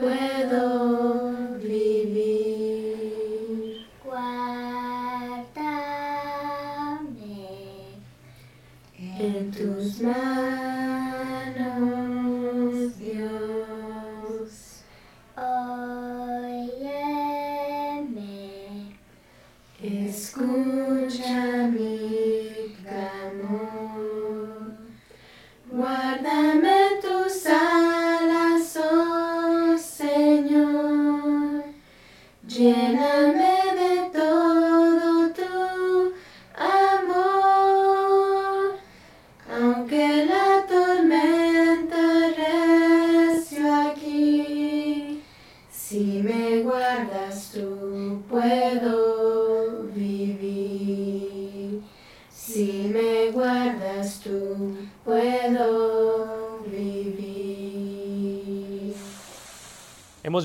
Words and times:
When. 0.00 0.37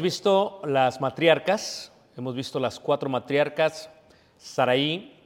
Visto 0.03 0.61
las 0.65 0.99
matriarcas, 0.99 1.91
hemos 2.17 2.35
visto 2.35 2.59
las 2.59 2.77
cuatro 2.77 3.09
matriarcas, 3.09 3.89
Saraí, 4.37 5.17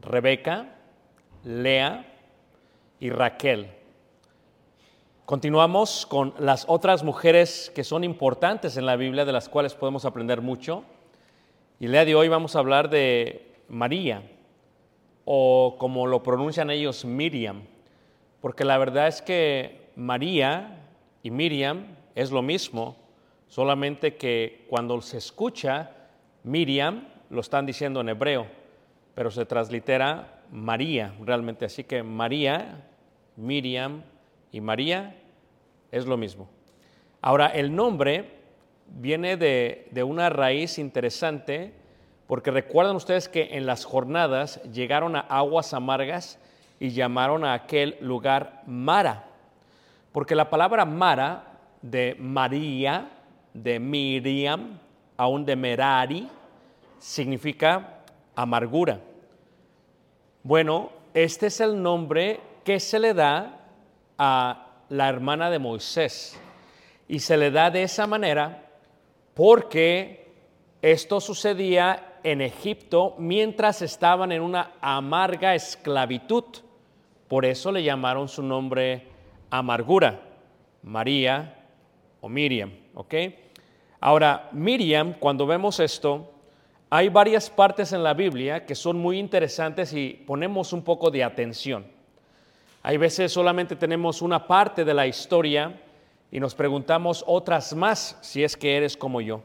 Rebeca, 0.00 0.74
Lea 1.44 2.10
y 2.98 3.10
Raquel. 3.10 3.68
Continuamos 5.26 6.06
con 6.06 6.32
las 6.38 6.64
otras 6.68 7.04
mujeres 7.04 7.70
que 7.74 7.84
son 7.84 8.02
importantes 8.02 8.78
en 8.78 8.86
la 8.86 8.96
Biblia, 8.96 9.26
de 9.26 9.32
las 9.32 9.50
cuales 9.50 9.74
podemos 9.74 10.06
aprender 10.06 10.40
mucho. 10.40 10.84
Y 11.78 11.84
el 11.84 11.92
día 11.92 12.06
de 12.06 12.14
hoy 12.14 12.28
vamos 12.28 12.56
a 12.56 12.60
hablar 12.60 12.88
de 12.88 13.54
María, 13.68 14.22
o 15.26 15.76
como 15.78 16.06
lo 16.06 16.22
pronuncian 16.22 16.70
ellos, 16.70 17.04
Miriam, 17.04 17.64
porque 18.40 18.64
la 18.64 18.78
verdad 18.78 19.08
es 19.08 19.20
que 19.20 19.90
María 19.96 20.80
y 21.22 21.30
Miriam 21.30 21.94
es 22.14 22.30
lo 22.30 22.40
mismo, 22.40 22.96
solamente 23.52 24.16
que 24.16 24.64
cuando 24.70 24.98
se 25.02 25.18
escucha 25.18 25.90
Miriam, 26.42 27.06
lo 27.28 27.42
están 27.42 27.66
diciendo 27.66 28.00
en 28.00 28.08
hebreo, 28.08 28.46
pero 29.14 29.30
se 29.30 29.44
translitera 29.44 30.40
María 30.50 31.14
realmente. 31.20 31.66
Así 31.66 31.84
que 31.84 32.02
María, 32.02 32.82
Miriam 33.36 34.04
y 34.52 34.62
María 34.62 35.16
es 35.90 36.06
lo 36.06 36.16
mismo. 36.16 36.48
Ahora, 37.20 37.48
el 37.48 37.76
nombre 37.76 38.38
viene 38.86 39.36
de, 39.36 39.86
de 39.90 40.02
una 40.02 40.30
raíz 40.30 40.78
interesante, 40.78 41.74
porque 42.28 42.50
recuerdan 42.50 42.96
ustedes 42.96 43.28
que 43.28 43.50
en 43.58 43.66
las 43.66 43.84
jornadas 43.84 44.62
llegaron 44.72 45.14
a 45.14 45.20
aguas 45.20 45.74
amargas 45.74 46.38
y 46.80 46.88
llamaron 46.92 47.44
a 47.44 47.52
aquel 47.52 47.98
lugar 48.00 48.62
Mara, 48.66 49.26
porque 50.10 50.34
la 50.34 50.48
palabra 50.48 50.86
Mara 50.86 51.58
de 51.82 52.16
María, 52.18 53.10
de 53.54 53.78
Miriam, 53.78 54.78
aún 55.16 55.44
de 55.44 55.56
Merari, 55.56 56.28
significa 56.98 58.00
amargura. 58.34 59.00
Bueno, 60.42 60.90
este 61.14 61.46
es 61.46 61.60
el 61.60 61.80
nombre 61.80 62.40
que 62.64 62.80
se 62.80 62.98
le 62.98 63.14
da 63.14 63.60
a 64.18 64.66
la 64.88 65.08
hermana 65.08 65.50
de 65.50 65.58
Moisés. 65.58 66.40
Y 67.08 67.20
se 67.20 67.36
le 67.36 67.50
da 67.50 67.70
de 67.70 67.82
esa 67.82 68.06
manera 68.06 68.70
porque 69.34 70.32
esto 70.80 71.20
sucedía 71.20 72.18
en 72.22 72.40
Egipto 72.40 73.14
mientras 73.18 73.82
estaban 73.82 74.32
en 74.32 74.42
una 74.42 74.72
amarga 74.80 75.54
esclavitud. 75.54 76.44
Por 77.28 77.44
eso 77.44 77.72
le 77.72 77.82
llamaron 77.82 78.28
su 78.28 78.42
nombre 78.42 79.08
amargura, 79.50 80.20
María 80.82 81.66
o 82.20 82.28
Miriam. 82.28 82.70
Ahora, 84.04 84.48
Miriam, 84.50 85.14
cuando 85.14 85.46
vemos 85.46 85.78
esto, 85.78 86.28
hay 86.90 87.08
varias 87.08 87.48
partes 87.48 87.92
en 87.92 88.02
la 88.02 88.14
Biblia 88.14 88.66
que 88.66 88.74
son 88.74 88.98
muy 88.98 89.16
interesantes 89.16 89.92
y 89.92 90.24
ponemos 90.26 90.72
un 90.72 90.82
poco 90.82 91.08
de 91.08 91.22
atención. 91.22 91.86
Hay 92.82 92.96
veces 92.96 93.30
solamente 93.30 93.76
tenemos 93.76 94.20
una 94.20 94.44
parte 94.48 94.84
de 94.84 94.92
la 94.92 95.06
historia 95.06 95.80
y 96.32 96.40
nos 96.40 96.52
preguntamos 96.56 97.22
otras 97.28 97.76
más 97.76 98.18
si 98.22 98.42
es 98.42 98.56
que 98.56 98.76
eres 98.76 98.96
como 98.96 99.20
yo. 99.20 99.40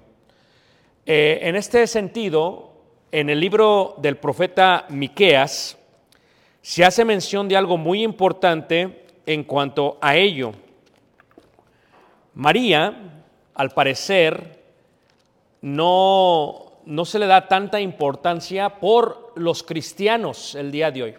Eh, 1.06 1.38
en 1.44 1.56
este 1.56 1.86
sentido, 1.86 2.71
en 3.12 3.30
el 3.30 3.39
libro 3.39 3.94
del 4.00 4.18
profeta 4.18 4.88
Miqueas 4.89 5.77
se 6.63 6.83
hace 6.83 7.06
mención 7.06 7.48
de 7.48 7.57
algo 7.57 7.77
muy 7.77 8.01
importante 8.01 9.06
en 9.24 9.44
cuanto 9.44 10.00
a 10.01 10.15
ello. 10.15 10.51
María, 12.33 13.16
al 13.57 13.71
parecer, 13.71 14.62
no, 15.62 16.74
no 16.86 17.06
se 17.06 17.18
le 17.18 17.25
da 17.25 17.48
tanta 17.48 17.81
importancia 17.81 18.69
por 18.69 19.33
los 19.36 19.63
cristianos 19.63 20.54
el 20.54 20.71
día 20.71 20.92
de 20.92 21.04
hoy. 21.04 21.15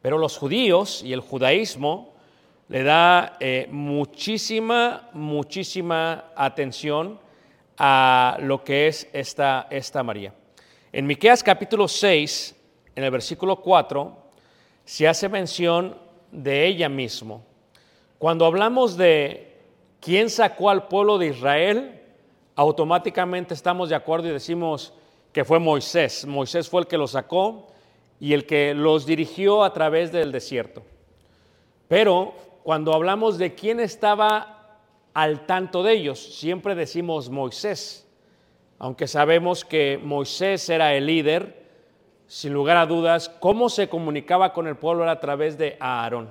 Pero 0.00 0.16
los 0.16 0.38
judíos 0.38 1.02
y 1.02 1.12
el 1.12 1.18
judaísmo 1.18 2.14
le 2.68 2.84
da 2.84 3.36
eh, 3.40 3.66
muchísima, 3.68 5.10
muchísima 5.12 6.26
atención 6.36 7.18
a 7.78 8.36
lo 8.40 8.62
que 8.62 8.86
es 8.86 9.10
esta, 9.12 9.66
esta 9.70 10.04
María. 10.04 10.32
En 10.92 11.04
Miqueas 11.04 11.42
capítulo 11.42 11.88
6, 11.88 12.54
en 12.94 13.02
el 13.02 13.10
versículo 13.10 13.56
4, 13.56 14.16
se 14.84 15.08
hace 15.08 15.28
mención 15.28 15.98
de 16.30 16.64
ella 16.64 16.88
mismo. 16.88 17.44
Cuando 18.18 18.46
hablamos 18.46 18.96
de 18.96 19.53
quién 20.04 20.28
sacó 20.28 20.68
al 20.68 20.86
pueblo 20.86 21.16
de 21.16 21.28
Israel, 21.28 21.98
automáticamente 22.56 23.54
estamos 23.54 23.88
de 23.88 23.94
acuerdo 23.94 24.28
y 24.28 24.32
decimos 24.32 24.92
que 25.32 25.46
fue 25.46 25.58
Moisés. 25.58 26.26
Moisés 26.26 26.68
fue 26.68 26.82
el 26.82 26.86
que 26.86 26.98
los 26.98 27.12
sacó 27.12 27.68
y 28.20 28.34
el 28.34 28.44
que 28.44 28.74
los 28.74 29.06
dirigió 29.06 29.64
a 29.64 29.72
través 29.72 30.12
del 30.12 30.30
desierto. 30.30 30.82
Pero 31.88 32.34
cuando 32.64 32.92
hablamos 32.92 33.38
de 33.38 33.54
quién 33.54 33.80
estaba 33.80 34.78
al 35.14 35.46
tanto 35.46 35.82
de 35.82 35.94
ellos, 35.94 36.18
siempre 36.18 36.74
decimos 36.74 37.30
Moisés, 37.30 38.06
aunque 38.78 39.08
sabemos 39.08 39.64
que 39.64 39.98
Moisés 40.02 40.68
era 40.68 40.94
el 40.94 41.06
líder, 41.06 41.64
sin 42.26 42.52
lugar 42.52 42.76
a 42.76 42.84
dudas, 42.84 43.30
cómo 43.40 43.70
se 43.70 43.88
comunicaba 43.88 44.52
con 44.52 44.66
el 44.66 44.76
pueblo 44.76 45.04
era 45.04 45.12
a 45.12 45.20
través 45.20 45.56
de 45.56 45.78
Aarón. 45.80 46.28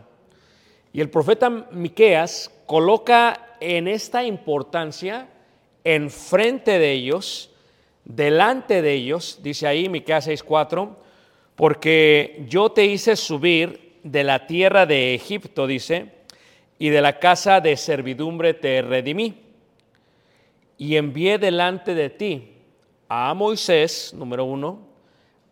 Y 0.92 1.02
el 1.02 1.10
profeta 1.10 1.50
Miqueas 1.50 2.52
coloca 2.68 3.53
en 3.64 3.88
esta 3.88 4.24
importancia 4.24 5.30
enfrente 5.84 6.80
de 6.80 6.92
ellos, 6.92 7.52
delante 8.06 8.82
de 8.82 8.94
ellos, 8.94 9.40
dice 9.42 9.68
ahí 9.68 9.90
Miqueas 9.90 10.28
6:4, 10.28 10.96
porque 11.56 12.46
yo 12.48 12.72
te 12.72 12.86
hice 12.86 13.16
subir 13.16 14.00
de 14.04 14.24
la 14.24 14.48
tierra 14.48 14.86
de 14.86 15.14
Egipto, 15.14 15.68
dice, 15.68 16.12
y 16.78 16.90
de 16.90 17.02
la 17.02 17.20
casa 17.20 17.62
de 17.62 17.78
servidumbre 17.78 18.54
te 18.54 18.82
redimí. 18.82 19.42
Y 20.78 20.98
envié 20.98 21.38
delante 21.38 21.94
de 21.94 22.10
ti 22.10 22.50
a 23.08 23.34
Moisés, 23.34 24.14
número 24.14 24.44
uno, 24.44 24.80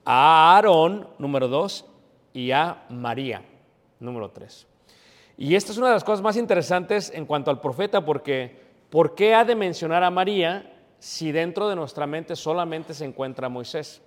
a 0.03 0.55
Aarón, 0.55 1.07
número 1.19 1.47
dos, 1.47 1.85
y 2.33 2.51
a 2.51 2.83
María, 2.89 3.43
número 3.99 4.29
tres. 4.29 4.67
Y 5.41 5.55
esta 5.55 5.71
es 5.71 5.79
una 5.79 5.87
de 5.87 5.95
las 5.95 6.03
cosas 6.03 6.21
más 6.21 6.37
interesantes 6.37 7.11
en 7.15 7.25
cuanto 7.25 7.49
al 7.49 7.59
profeta, 7.59 8.05
porque 8.05 8.55
¿por 8.91 9.15
qué 9.15 9.33
ha 9.33 9.43
de 9.43 9.55
mencionar 9.55 10.03
a 10.03 10.11
María 10.11 10.71
si 10.99 11.31
dentro 11.31 11.67
de 11.67 11.75
nuestra 11.75 12.05
mente 12.05 12.35
solamente 12.35 12.93
se 12.93 13.05
encuentra 13.05 13.49
Moisés? 13.49 14.03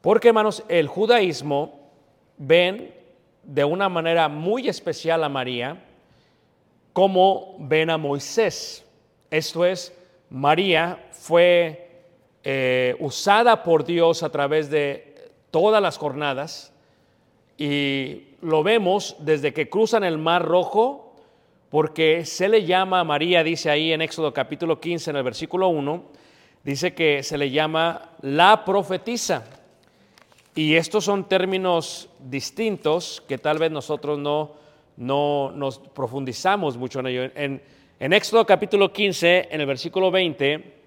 Porque, 0.00 0.28
hermanos, 0.28 0.62
el 0.68 0.86
judaísmo 0.86 1.90
ven 2.36 2.94
de 3.42 3.64
una 3.64 3.88
manera 3.88 4.28
muy 4.28 4.68
especial 4.68 5.24
a 5.24 5.28
María 5.28 5.84
como 6.92 7.56
ven 7.58 7.90
a 7.90 7.98
Moisés. 7.98 8.86
Esto 9.32 9.64
es, 9.64 9.92
María 10.30 11.04
fue 11.10 12.04
eh, 12.44 12.94
usada 13.00 13.64
por 13.64 13.84
Dios 13.84 14.22
a 14.22 14.30
través 14.30 14.70
de 14.70 15.32
todas 15.50 15.82
las 15.82 15.98
jornadas 15.98 16.72
y 17.56 18.27
lo 18.40 18.62
vemos 18.62 19.16
desde 19.18 19.52
que 19.52 19.68
cruzan 19.68 20.04
el 20.04 20.18
Mar 20.18 20.44
Rojo, 20.44 21.14
porque 21.70 22.24
se 22.24 22.48
le 22.48 22.64
llama 22.64 23.00
a 23.00 23.04
María, 23.04 23.42
dice 23.42 23.70
ahí 23.70 23.92
en 23.92 24.00
Éxodo 24.00 24.32
capítulo 24.32 24.80
15, 24.80 25.10
en 25.10 25.16
el 25.16 25.22
versículo 25.22 25.68
1, 25.68 26.04
dice 26.64 26.94
que 26.94 27.22
se 27.22 27.36
le 27.36 27.50
llama 27.50 28.10
la 28.22 28.64
profetisa. 28.64 29.44
Y 30.54 30.74
estos 30.74 31.04
son 31.04 31.28
términos 31.28 32.08
distintos 32.18 33.22
que 33.28 33.38
tal 33.38 33.58
vez 33.58 33.70
nosotros 33.70 34.18
no, 34.18 34.54
no 34.96 35.52
nos 35.52 35.78
profundizamos 35.78 36.76
mucho 36.76 37.00
en 37.00 37.06
ello. 37.06 37.22
En, 37.34 37.62
en 38.00 38.12
Éxodo 38.12 38.46
capítulo 38.46 38.92
15, 38.92 39.48
en 39.50 39.60
el 39.60 39.66
versículo 39.66 40.10
20, 40.10 40.82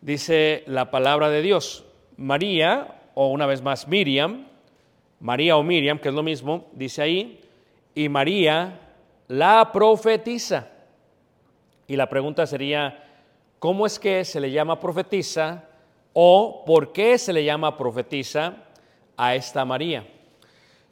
dice 0.00 0.62
la 0.66 0.90
palabra 0.90 1.28
de 1.28 1.42
Dios. 1.42 1.84
María, 2.16 3.00
o 3.14 3.28
una 3.28 3.46
vez 3.46 3.62
más 3.62 3.88
Miriam, 3.88 4.46
María 5.20 5.56
o 5.56 5.62
Miriam, 5.62 5.98
que 5.98 6.08
es 6.08 6.14
lo 6.14 6.22
mismo, 6.22 6.66
dice 6.72 7.02
ahí, 7.02 7.40
y 7.94 8.08
María 8.08 8.80
la 9.28 9.70
profetiza. 9.72 10.68
Y 11.86 11.96
la 11.96 12.08
pregunta 12.08 12.46
sería, 12.46 13.04
¿cómo 13.58 13.86
es 13.86 13.98
que 13.98 14.24
se 14.24 14.40
le 14.40 14.50
llama 14.50 14.80
profetisa 14.80 15.68
o 16.12 16.64
por 16.66 16.92
qué 16.92 17.18
se 17.18 17.32
le 17.32 17.44
llama 17.44 17.76
profetisa 17.76 18.56
a 19.16 19.34
esta 19.34 19.64
María? 19.64 20.06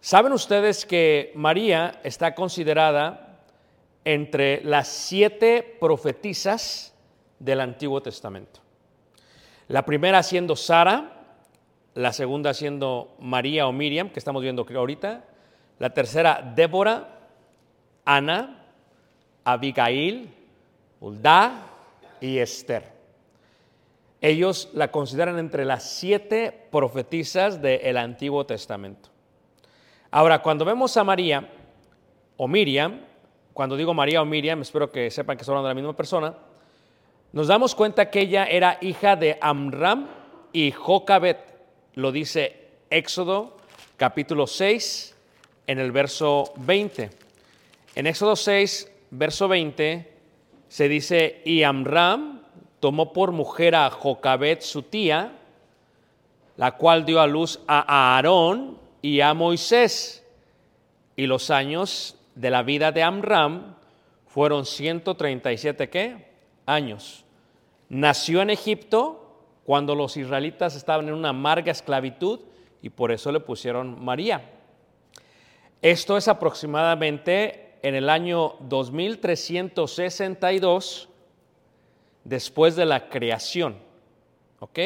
¿Saben 0.00 0.32
ustedes 0.32 0.84
que 0.84 1.32
María 1.34 2.00
está 2.04 2.34
considerada 2.34 3.40
entre 4.04 4.62
las 4.62 4.88
siete 4.88 5.76
profetisas 5.80 6.94
del 7.38 7.60
Antiguo 7.60 8.00
Testamento? 8.02 8.60
La 9.66 9.84
primera 9.84 10.22
siendo 10.22 10.54
Sara, 10.54 11.17
la 11.98 12.12
segunda 12.12 12.54
siendo 12.54 13.16
María 13.18 13.66
o 13.66 13.72
Miriam, 13.72 14.10
que 14.10 14.20
estamos 14.20 14.40
viendo 14.40 14.64
ahorita, 14.72 15.24
la 15.80 15.90
tercera 15.90 16.52
Débora, 16.54 17.08
Ana, 18.04 18.62
Abigail, 19.42 20.32
Uldá 21.00 21.66
y 22.20 22.38
Esther. 22.38 22.84
Ellos 24.20 24.70
la 24.74 24.92
consideran 24.92 25.40
entre 25.40 25.64
las 25.64 25.90
siete 25.90 26.68
profetisas 26.70 27.60
del 27.60 27.96
Antiguo 27.96 28.46
Testamento. 28.46 29.08
Ahora, 30.12 30.40
cuando 30.40 30.64
vemos 30.64 30.96
a 30.96 31.02
María 31.02 31.48
o 32.36 32.46
Miriam, 32.46 33.00
cuando 33.52 33.76
digo 33.76 33.92
María 33.92 34.22
o 34.22 34.24
Miriam, 34.24 34.62
espero 34.62 34.88
que 34.88 35.10
sepan 35.10 35.36
que 35.36 35.42
son 35.42 35.60
de 35.64 35.68
la 35.68 35.74
misma 35.74 35.96
persona, 35.96 36.32
nos 37.32 37.48
damos 37.48 37.74
cuenta 37.74 38.08
que 38.08 38.20
ella 38.20 38.44
era 38.44 38.78
hija 38.82 39.16
de 39.16 39.36
Amram 39.40 40.06
y 40.52 40.70
Jocabet 40.70 41.57
lo 41.98 42.12
dice 42.12 42.68
Éxodo 42.90 43.56
capítulo 43.96 44.46
6 44.46 45.16
en 45.66 45.80
el 45.80 45.90
verso 45.90 46.52
20. 46.58 47.10
En 47.96 48.06
Éxodo 48.06 48.36
6, 48.36 48.88
verso 49.10 49.48
20, 49.48 50.08
se 50.68 50.88
dice, 50.88 51.42
y 51.44 51.64
Amram 51.64 52.42
tomó 52.78 53.12
por 53.12 53.32
mujer 53.32 53.74
a 53.74 53.90
Jocabet 53.90 54.62
su 54.62 54.82
tía, 54.82 55.32
la 56.56 56.76
cual 56.76 57.04
dio 57.04 57.20
a 57.20 57.26
luz 57.26 57.58
a 57.66 58.14
Aarón 58.14 58.78
y 59.02 59.20
a 59.20 59.34
Moisés. 59.34 60.24
Y 61.16 61.26
los 61.26 61.50
años 61.50 62.16
de 62.36 62.50
la 62.50 62.62
vida 62.62 62.92
de 62.92 63.02
Amram 63.02 63.74
fueron 64.28 64.66
137 64.66 65.90
¿qué? 65.90 66.28
años. 66.64 67.24
Nació 67.88 68.40
en 68.40 68.50
Egipto 68.50 69.27
cuando 69.68 69.94
los 69.94 70.16
israelitas 70.16 70.74
estaban 70.76 71.08
en 71.08 71.14
una 71.14 71.28
amarga 71.28 71.70
esclavitud 71.70 72.40
y 72.80 72.88
por 72.88 73.12
eso 73.12 73.30
le 73.30 73.40
pusieron 73.40 74.02
María. 74.02 74.50
Esto 75.82 76.16
es 76.16 76.26
aproximadamente 76.26 77.74
en 77.82 77.94
el 77.94 78.08
año 78.08 78.54
2362 78.60 81.10
después 82.24 82.76
de 82.76 82.86
la 82.86 83.10
creación. 83.10 83.76
¿Ok? 84.60 84.78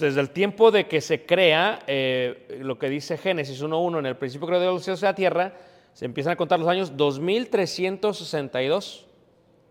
Desde 0.00 0.20
el 0.20 0.30
tiempo 0.30 0.72
de 0.72 0.88
que 0.88 1.00
se 1.00 1.24
crea, 1.24 1.84
eh, 1.86 2.58
lo 2.60 2.80
que 2.80 2.88
dice 2.88 3.16
Génesis 3.16 3.62
1.1, 3.62 4.00
en 4.00 4.06
el 4.06 4.16
principio 4.16 4.48
creó 4.48 4.60
Dios 4.60 4.88
los 4.88 5.02
la 5.02 5.14
tierra, 5.14 5.54
se 5.92 6.04
empiezan 6.04 6.32
a 6.32 6.36
contar 6.36 6.58
los 6.58 6.68
años 6.68 6.96
2362, 6.96 9.06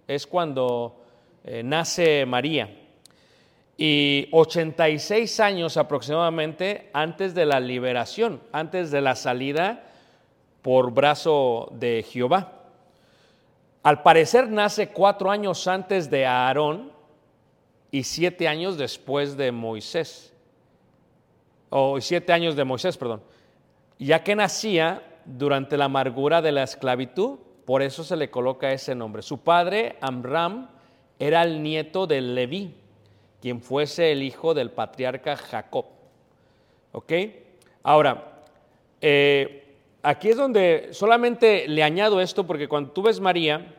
es 0.07 0.25
cuando 0.25 1.03
eh, 1.43 1.61
nace 1.61 2.25
María 2.25 2.86
y 3.77 4.27
86 4.31 5.39
años 5.39 5.77
aproximadamente 5.77 6.89
antes 6.93 7.35
de 7.35 7.45
la 7.45 7.59
liberación, 7.59 8.41
antes 8.51 8.89
de 8.89 9.01
la 9.01 9.15
salida 9.15 9.83
por 10.63 10.91
brazo 10.91 11.69
de 11.73 12.03
Jehová. 12.03 12.53
Al 13.83 14.01
parecer 14.01 14.49
nace 14.49 14.89
cuatro 14.89 15.29
años 15.29 15.67
antes 15.67 16.09
de 16.09 16.25
Aarón 16.25 16.91
y 17.91 18.03
siete 18.03 18.47
años 18.47 18.77
después 18.77 19.37
de 19.37 19.51
Moisés, 19.51 20.33
o 21.69 22.01
siete 22.01 22.33
años 22.33 22.55
de 22.55 22.63
Moisés, 22.63 22.97
perdón, 22.97 23.21
ya 23.99 24.23
que 24.23 24.35
nacía 24.35 25.03
durante 25.23 25.77
la 25.77 25.85
amargura 25.85 26.41
de 26.41 26.51
la 26.51 26.63
esclavitud, 26.63 27.37
por 27.65 27.81
eso 27.83 28.03
se 28.03 28.15
le 28.15 28.31
coloca 28.31 28.71
ese 28.71 28.95
nombre. 28.95 29.21
Su 29.21 29.39
padre, 29.39 29.97
Amram, 30.01 30.69
era 31.19 31.43
el 31.43 31.61
nieto 31.61 32.07
de 32.07 32.21
Leví 32.21 32.73
quien 33.41 33.61
fuese 33.61 34.11
el 34.11 34.23
hijo 34.23 34.53
del 34.53 34.71
patriarca 34.71 35.35
Jacob. 35.35 35.85
¿Ok? 36.91 37.13
Ahora, 37.83 38.41
eh, 39.01 39.75
aquí 40.01 40.29
es 40.29 40.37
donde 40.37 40.89
solamente 40.91 41.67
le 41.67 41.83
añado 41.83 42.19
esto 42.21 42.45
porque 42.45 42.67
cuando 42.67 42.91
tú 42.91 43.01
ves 43.03 43.19
María, 43.19 43.75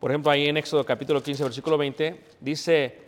por 0.00 0.10
ejemplo 0.10 0.30
ahí 0.30 0.48
en 0.48 0.56
Éxodo 0.56 0.84
capítulo 0.84 1.22
15, 1.22 1.44
versículo 1.44 1.78
20, 1.78 2.20
dice 2.40 2.98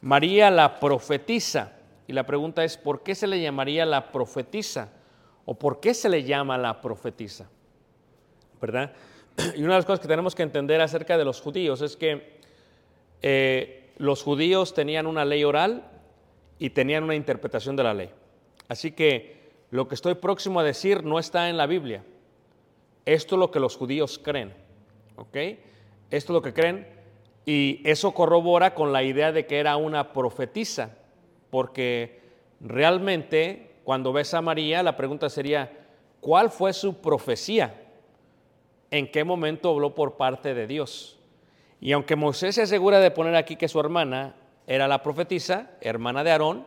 María 0.00 0.50
la 0.50 0.78
profetiza. 0.78 1.72
Y 2.06 2.12
la 2.12 2.24
pregunta 2.24 2.64
es, 2.64 2.76
¿por 2.76 3.02
qué 3.02 3.14
se 3.14 3.26
le 3.26 3.40
llamaría 3.40 3.86
la 3.86 4.10
profetisa? 4.10 4.90
¿O 5.44 5.54
por 5.54 5.80
qué 5.80 5.94
se 5.94 6.08
le 6.08 6.24
llama 6.24 6.58
la 6.58 6.80
profetisa? 6.80 7.48
¿Verdad? 8.60 8.92
Y 9.56 9.62
una 9.62 9.74
de 9.74 9.78
las 9.78 9.86
cosas 9.86 10.00
que 10.00 10.08
tenemos 10.08 10.34
que 10.34 10.42
entender 10.42 10.80
acerca 10.80 11.16
de 11.16 11.24
los 11.24 11.40
judíos 11.40 11.80
es 11.82 11.96
que 11.96 12.40
eh, 13.22 13.79
los 14.00 14.22
judíos 14.22 14.72
tenían 14.72 15.06
una 15.06 15.26
ley 15.26 15.44
oral 15.44 15.84
y 16.58 16.70
tenían 16.70 17.04
una 17.04 17.14
interpretación 17.14 17.76
de 17.76 17.82
la 17.82 17.92
ley. 17.92 18.10
Así 18.66 18.92
que 18.92 19.50
lo 19.70 19.88
que 19.88 19.94
estoy 19.94 20.14
próximo 20.14 20.58
a 20.58 20.64
decir 20.64 21.04
no 21.04 21.18
está 21.18 21.50
en 21.50 21.58
la 21.58 21.66
Biblia. 21.66 22.02
Esto 23.04 23.34
es 23.34 23.38
lo 23.38 23.50
que 23.50 23.60
los 23.60 23.76
judíos 23.76 24.18
creen. 24.18 24.54
¿Ok? 25.16 25.36
Esto 25.36 25.58
es 26.10 26.30
lo 26.30 26.40
que 26.40 26.54
creen 26.54 26.88
y 27.44 27.82
eso 27.84 28.12
corrobora 28.12 28.74
con 28.74 28.90
la 28.90 29.02
idea 29.02 29.32
de 29.32 29.44
que 29.44 29.58
era 29.58 29.76
una 29.76 30.14
profetisa, 30.14 30.96
porque 31.50 32.22
realmente 32.58 33.72
cuando 33.84 34.14
ves 34.14 34.32
a 34.32 34.40
María 34.40 34.82
la 34.82 34.96
pregunta 34.96 35.28
sería, 35.28 35.70
¿cuál 36.22 36.50
fue 36.50 36.72
su 36.72 37.02
profecía? 37.02 37.82
¿En 38.90 39.10
qué 39.10 39.24
momento 39.24 39.68
habló 39.68 39.94
por 39.94 40.16
parte 40.16 40.54
de 40.54 40.66
Dios? 40.66 41.19
Y 41.80 41.92
aunque 41.92 42.16
Moisés 42.16 42.54
se 42.54 42.62
asegura 42.62 43.00
de 43.00 43.10
poner 43.10 43.34
aquí 43.36 43.56
que 43.56 43.68
su 43.68 43.80
hermana 43.80 44.34
era 44.66 44.86
la 44.86 45.02
profetisa, 45.02 45.70
hermana 45.80 46.22
de 46.22 46.30
Aarón, 46.30 46.66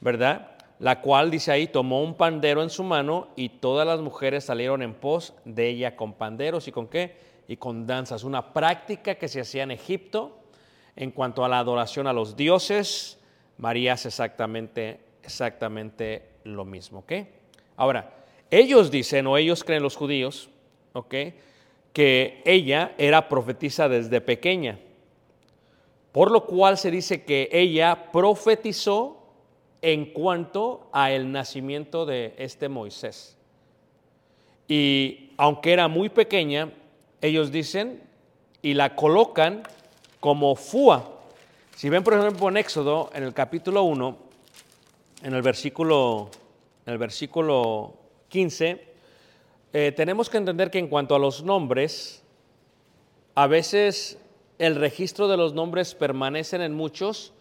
¿verdad? 0.00 0.52
La 0.78 1.00
cual, 1.00 1.30
dice 1.30 1.52
ahí, 1.52 1.66
tomó 1.66 2.02
un 2.02 2.14
pandero 2.14 2.62
en 2.62 2.70
su 2.70 2.82
mano 2.82 3.28
y 3.36 3.48
todas 3.48 3.86
las 3.86 4.00
mujeres 4.00 4.44
salieron 4.44 4.82
en 4.82 4.94
pos 4.94 5.34
de 5.44 5.68
ella 5.68 5.96
con 5.96 6.14
panderos 6.14 6.68
y 6.68 6.72
con 6.72 6.86
qué? 6.86 7.16
Y 7.46 7.56
con 7.56 7.86
danzas. 7.86 8.24
Una 8.24 8.52
práctica 8.52 9.16
que 9.16 9.28
se 9.28 9.40
hacía 9.40 9.64
en 9.64 9.72
Egipto 9.72 10.38
en 10.96 11.10
cuanto 11.10 11.44
a 11.44 11.48
la 11.48 11.58
adoración 11.58 12.06
a 12.06 12.12
los 12.12 12.36
dioses. 12.36 13.18
María 13.58 13.94
hace 13.94 14.08
exactamente, 14.08 15.00
exactamente 15.22 16.28
lo 16.44 16.64
mismo, 16.64 17.00
¿ok? 17.00 17.12
Ahora, 17.76 18.14
ellos 18.50 18.90
dicen, 18.90 19.26
o 19.26 19.36
ellos 19.36 19.62
creen 19.62 19.82
los 19.82 19.96
judíos, 19.96 20.48
¿ok? 20.92 21.14
Que 21.92 22.42
ella 22.44 22.94
era 22.98 23.28
profetisa 23.28 23.88
desde 23.88 24.20
pequeña, 24.20 24.78
por 26.12 26.30
lo 26.30 26.46
cual 26.46 26.78
se 26.78 26.90
dice 26.90 27.24
que 27.24 27.48
ella 27.52 28.10
profetizó 28.12 29.18
en 29.82 30.06
cuanto 30.06 30.88
a 30.92 31.12
el 31.12 31.30
nacimiento 31.30 32.06
de 32.06 32.34
este 32.38 32.68
Moisés. 32.68 33.36
Y 34.66 35.30
aunque 35.36 35.72
era 35.72 35.88
muy 35.88 36.08
pequeña, 36.08 36.72
ellos 37.20 37.50
dicen 37.50 38.02
y 38.62 38.74
la 38.74 38.94
colocan 38.94 39.62
como 40.20 40.54
Fua. 40.56 41.20
Si 41.76 41.88
ven, 41.88 42.02
por 42.02 42.14
ejemplo, 42.14 42.48
en 42.48 42.56
Éxodo, 42.56 43.10
en 43.14 43.22
el 43.22 43.32
capítulo 43.32 43.84
1, 43.84 44.18
en 45.22 45.34
el 45.34 45.42
versículo, 45.42 46.30
en 46.84 46.92
el 46.92 46.98
versículo 46.98 47.94
15, 48.28 48.87
eh, 49.72 49.92
tenemos 49.92 50.30
que 50.30 50.38
entender 50.38 50.70
que 50.70 50.78
en 50.78 50.88
cuanto 50.88 51.14
a 51.14 51.18
los 51.18 51.42
nombres, 51.42 52.22
a 53.34 53.46
veces 53.46 54.18
el 54.58 54.76
registro 54.76 55.28
de 55.28 55.36
los 55.36 55.54
nombres 55.54 55.94
permanecen 55.94 56.62
en 56.62 56.74
muchos, 56.74 57.32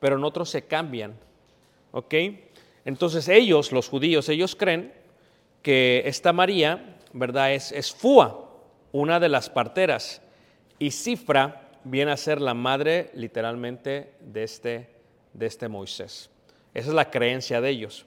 pero 0.00 0.16
en 0.16 0.24
otros 0.24 0.50
se 0.50 0.66
cambian. 0.66 1.14
¿Ok? 1.92 2.14
Entonces 2.84 3.28
ellos, 3.28 3.72
los 3.72 3.88
judíos, 3.88 4.28
ellos 4.28 4.54
creen 4.54 4.92
que 5.62 6.02
esta 6.06 6.32
María, 6.32 6.96
¿verdad? 7.12 7.52
Es, 7.52 7.72
es 7.72 7.92
Fua, 7.92 8.50
una 8.92 9.18
de 9.18 9.28
las 9.28 9.50
parteras, 9.50 10.22
y 10.78 10.90
Cifra 10.90 11.70
viene 11.84 12.12
a 12.12 12.16
ser 12.16 12.40
la 12.40 12.54
madre 12.54 13.10
literalmente 13.14 14.12
de 14.20 14.42
este, 14.42 14.88
de 15.32 15.46
este 15.46 15.68
Moisés. 15.68 16.30
Esa 16.74 16.88
es 16.88 16.94
la 16.94 17.10
creencia 17.10 17.60
de 17.60 17.70
ellos. 17.70 18.06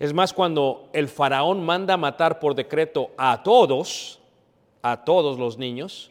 Es 0.00 0.12
más, 0.12 0.32
cuando 0.32 0.88
el 0.92 1.08
faraón 1.08 1.64
manda 1.64 1.96
matar 1.96 2.40
por 2.40 2.54
decreto 2.54 3.10
a 3.16 3.42
todos, 3.42 4.18
a 4.82 5.04
todos 5.04 5.38
los 5.38 5.56
niños, 5.56 6.10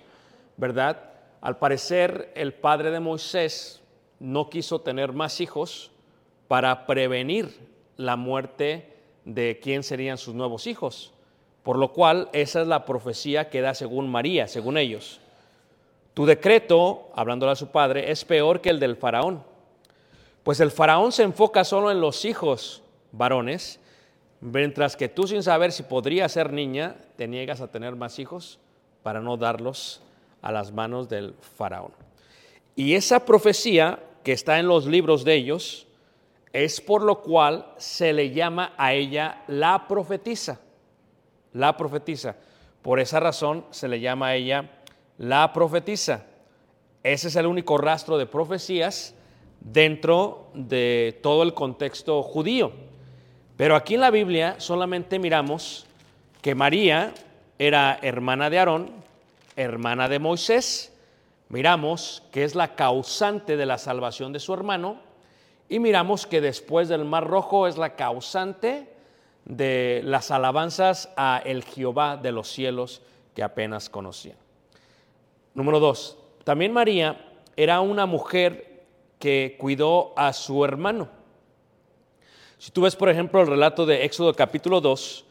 ¿verdad? 0.56 1.12
Al 1.42 1.58
parecer 1.58 2.32
el 2.36 2.54
padre 2.54 2.92
de 2.92 3.02
Moisés 3.02 3.82
no 4.20 4.50
quiso 4.50 4.80
tener 4.80 5.12
más 5.12 5.42
hijos 5.42 5.92
para 6.48 6.86
prevenir 6.86 7.60
la 7.98 8.16
muerte 8.16 8.94
de 9.26 9.60
quién 9.62 9.84
serían 9.84 10.18
sus 10.18 10.34
nuevos 10.34 10.68
hijos. 10.68 11.12
Por 11.64 11.78
lo 11.78 11.92
cual 11.92 12.30
esa 12.34 12.62
es 12.62 12.68
la 12.68 12.86
profecía 12.86 13.50
que 13.50 13.62
da 13.62 13.74
según 13.74 14.10
María, 14.10 14.48
según 14.48 14.78
ellos. 14.78 15.20
Tu 16.14 16.26
decreto, 16.26 17.10
hablándole 17.16 17.54
a 17.54 17.56
su 17.56 17.68
padre, 17.68 18.12
es 18.12 18.24
peor 18.24 18.62
que 18.62 18.70
el 18.70 18.80
del 18.80 18.96
faraón. 18.96 19.44
Pues 20.44 20.60
el 20.60 20.72
faraón 20.72 21.12
se 21.12 21.24
enfoca 21.24 21.64
solo 21.64 21.90
en 21.90 22.02
los 22.02 22.26
hijos 22.26 22.83
varones, 23.14 23.80
mientras 24.42 24.98
que 24.98 25.08
tú 25.08 25.26
sin 25.26 25.42
saber 25.42 25.72
si 25.72 25.84
podría 25.84 26.28
ser 26.28 26.52
niña, 26.52 26.98
te 27.16 27.30
niegas 27.30 27.62
a 27.62 27.72
tener 27.72 27.96
más 27.96 28.20
hijos 28.20 28.60
para 29.02 29.22
no 29.22 29.38
darlos 29.38 30.02
a 30.42 30.52
las 30.52 30.74
manos 30.74 31.08
del 31.08 31.34
faraón. 31.56 31.94
Y 32.76 32.96
esa 32.96 33.24
profecía 33.26 34.00
que 34.24 34.34
está 34.34 34.60
en 34.60 34.68
los 34.68 34.86
libros 34.86 35.24
de 35.24 35.36
ellos 35.36 35.88
es 36.52 36.82
por 36.82 37.02
lo 37.02 37.22
cual 37.22 37.66
se 37.78 38.14
le 38.14 38.32
llama 38.32 38.74
a 38.78 38.94
ella 38.94 39.44
la 39.48 39.88
profetisa. 39.88 40.60
La 41.54 41.78
profetisa. 41.78 42.36
Por 42.82 43.00
esa 43.00 43.20
razón 43.20 43.66
se 43.72 43.88
le 43.88 44.00
llama 44.00 44.28
a 44.28 44.36
ella 44.36 44.70
la 45.18 45.54
profetisa. 45.54 46.26
Ese 47.04 47.28
es 47.28 47.36
el 47.36 47.46
único 47.46 47.78
rastro 47.78 48.18
de 48.18 48.26
profecías 48.26 49.16
dentro 49.60 50.48
de 50.54 51.20
todo 51.22 51.44
el 51.44 51.54
contexto 51.54 52.22
judío. 52.24 52.72
Pero 53.64 53.78
aquí 53.78 53.94
en 53.94 54.02
la 54.02 54.12
Biblia 54.12 54.56
solamente 54.58 55.20
miramos 55.20 55.86
que 56.42 56.54
María 56.54 57.14
era 57.58 57.98
hermana 58.02 58.50
de 58.50 58.60
Aarón, 58.60 58.90
hermana 59.56 60.10
de 60.10 60.20
Moisés. 60.20 60.94
Miramos 61.48 62.24
que 62.34 62.44
es 62.44 62.56
la 62.56 62.76
causante 62.76 63.56
de 63.56 63.66
la 63.66 63.78
salvación 63.78 64.34
de 64.34 64.42
su 64.42 64.54
hermano. 64.54 64.98
Y 65.70 65.80
miramos 65.80 66.28
que 66.28 66.42
después 66.42 66.90
del 66.90 67.06
Mar 67.06 67.26
Rojo 67.26 67.66
es 67.66 67.78
la 67.78 67.96
causante 67.96 68.90
de 69.46 70.02
las 70.04 70.30
alabanzas 70.30 71.14
a 71.16 71.42
el 71.46 71.64
Jehová 71.64 72.18
de 72.18 72.34
los 72.34 72.50
cielos 72.50 73.02
que 73.34 73.44
apenas 73.44 73.90
conocían. 73.90 74.36
Número 75.54 75.80
dos, 75.80 76.18
también 76.44 76.74
María 76.74 77.32
era 77.56 77.80
una 77.80 78.08
mujer 78.08 78.84
que 79.20 79.56
cuidó 79.58 80.12
a 80.18 80.34
su 80.34 80.66
hermano. 80.66 81.23
Si 82.64 82.72
tú 82.72 82.84
ves, 82.84 82.96
por 82.96 83.10
ejemplo, 83.10 83.42
el 83.42 83.48
relato 83.48 83.86
de 83.86 84.06
Éxodo 84.06 84.34
capítulo 84.34 84.80
2, 84.80 85.26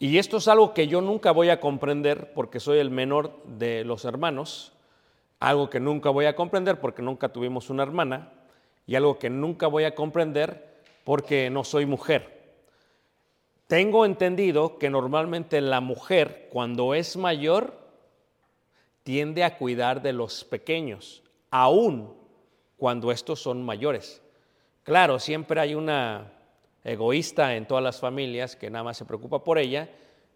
y 0.00 0.18
esto 0.18 0.36
es 0.36 0.48
algo 0.48 0.74
que 0.74 0.86
yo 0.86 1.00
nunca 1.00 1.30
voy 1.30 1.48
a 1.48 1.58
comprender 1.58 2.34
porque 2.34 2.60
soy 2.60 2.76
el 2.76 2.90
menor 2.90 3.42
de 3.46 3.84
los 3.84 4.04
hermanos, 4.04 4.74
algo 5.40 5.70
que 5.70 5.80
nunca 5.80 6.10
voy 6.10 6.26
a 6.26 6.36
comprender 6.36 6.80
porque 6.80 7.00
nunca 7.00 7.30
tuvimos 7.30 7.70
una 7.70 7.84
hermana, 7.84 8.34
y 8.86 8.96
algo 8.96 9.18
que 9.18 9.30
nunca 9.30 9.66
voy 9.66 9.84
a 9.84 9.94
comprender 9.94 10.82
porque 11.04 11.48
no 11.48 11.64
soy 11.64 11.86
mujer. 11.86 12.52
Tengo 13.66 14.04
entendido 14.04 14.76
que 14.76 14.90
normalmente 14.90 15.62
la 15.62 15.80
mujer, 15.80 16.50
cuando 16.52 16.92
es 16.92 17.16
mayor, 17.16 17.78
tiende 19.04 19.42
a 19.42 19.56
cuidar 19.56 20.02
de 20.02 20.12
los 20.12 20.44
pequeños, 20.44 21.22
aún 21.50 22.12
cuando 22.76 23.10
estos 23.10 23.40
son 23.40 23.62
mayores. 23.62 24.20
Claro, 24.82 25.18
siempre 25.18 25.62
hay 25.62 25.74
una 25.74 26.33
egoísta 26.84 27.56
en 27.56 27.66
todas 27.66 27.82
las 27.82 27.98
familias 27.98 28.56
que 28.56 28.70
nada 28.70 28.84
más 28.84 28.96
se 28.96 29.04
preocupa 29.04 29.42
por 29.42 29.58
ella 29.58 29.88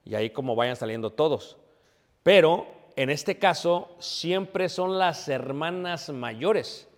y 0.05 0.15
ahí 0.15 0.31
como 0.31 0.57
vayan 0.57 0.77
saliendo 0.77 1.11
todos. 1.11 1.59
Pero 2.23 2.67
en 2.97 3.11
este 3.11 3.39
caso 3.39 3.95
siempre 3.99 4.69
son 4.69 4.99
las 4.99 5.29
hermanas 5.29 6.09
mayores 6.09 6.89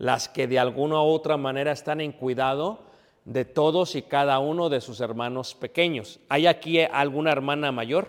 las 0.00 0.30
que 0.30 0.46
de 0.46 0.58
alguna 0.58 1.02
u 1.02 1.08
otra 1.08 1.36
manera 1.36 1.72
están 1.72 2.00
en 2.00 2.12
cuidado 2.12 2.80
de 3.26 3.44
todos 3.44 3.94
y 3.96 4.00
cada 4.00 4.38
uno 4.38 4.70
de 4.70 4.80
sus 4.80 5.02
hermanos 5.02 5.54
pequeños. 5.54 6.20
¿Hay 6.30 6.46
aquí 6.46 6.80
alguna 6.80 7.30
hermana 7.30 7.70
mayor? 7.70 8.08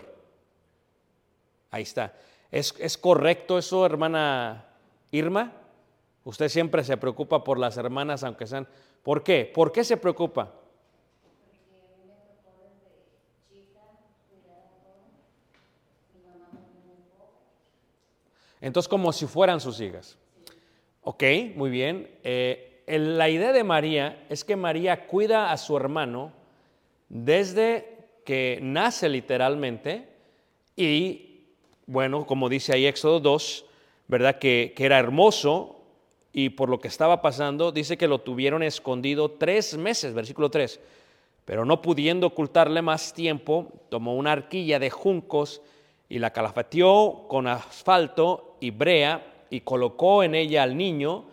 Ahí 1.70 1.82
está. 1.82 2.14
¿Es, 2.50 2.74
es 2.78 2.96
correcto 2.96 3.58
eso, 3.58 3.84
hermana 3.84 4.64
Irma? 5.10 5.52
Usted 6.24 6.48
siempre 6.48 6.82
se 6.82 6.96
preocupa 6.96 7.44
por 7.44 7.58
las 7.58 7.76
hermanas, 7.76 8.24
aunque 8.24 8.46
sean... 8.46 8.66
¿Por 9.02 9.22
qué? 9.22 9.50
¿Por 9.52 9.70
qué 9.70 9.84
se 9.84 9.98
preocupa? 9.98 10.50
Entonces, 18.62 18.88
como 18.88 19.12
si 19.12 19.26
fueran 19.26 19.60
sus 19.60 19.78
hijas. 19.80 20.16
Ok, 21.02 21.22
muy 21.56 21.68
bien. 21.68 22.08
Eh, 22.22 22.82
la 22.86 23.28
idea 23.28 23.52
de 23.52 23.64
María 23.64 24.24
es 24.30 24.44
que 24.44 24.56
María 24.56 25.06
cuida 25.06 25.52
a 25.52 25.58
su 25.58 25.76
hermano 25.76 26.32
desde 27.08 27.98
que 28.24 28.60
nace 28.62 29.08
literalmente 29.08 30.08
y, 30.76 31.48
bueno, 31.86 32.24
como 32.24 32.48
dice 32.48 32.72
ahí 32.72 32.86
Éxodo 32.86 33.20
2, 33.20 33.66
¿verdad? 34.06 34.38
Que, 34.38 34.72
que 34.74 34.86
era 34.86 34.98
hermoso, 34.98 35.82
y 36.32 36.50
por 36.50 36.70
lo 36.70 36.80
que 36.80 36.88
estaba 36.88 37.20
pasando, 37.20 37.72
dice 37.72 37.98
que 37.98 38.08
lo 38.08 38.20
tuvieron 38.20 38.62
escondido 38.62 39.32
tres 39.32 39.76
meses, 39.76 40.14
versículo 40.14 40.50
3. 40.50 40.80
Pero 41.44 41.64
no 41.64 41.82
pudiendo 41.82 42.28
ocultarle 42.28 42.80
más 42.80 43.12
tiempo, 43.12 43.70
tomó 43.90 44.16
una 44.16 44.32
arquilla 44.32 44.78
de 44.78 44.88
juncos 44.88 45.60
y 46.12 46.18
la 46.18 46.30
calafateó 46.30 47.24
con 47.26 47.46
asfalto 47.46 48.58
y 48.60 48.70
brea 48.70 49.46
y 49.48 49.62
colocó 49.62 50.22
en 50.22 50.34
ella 50.34 50.62
al 50.62 50.76
niño 50.76 51.24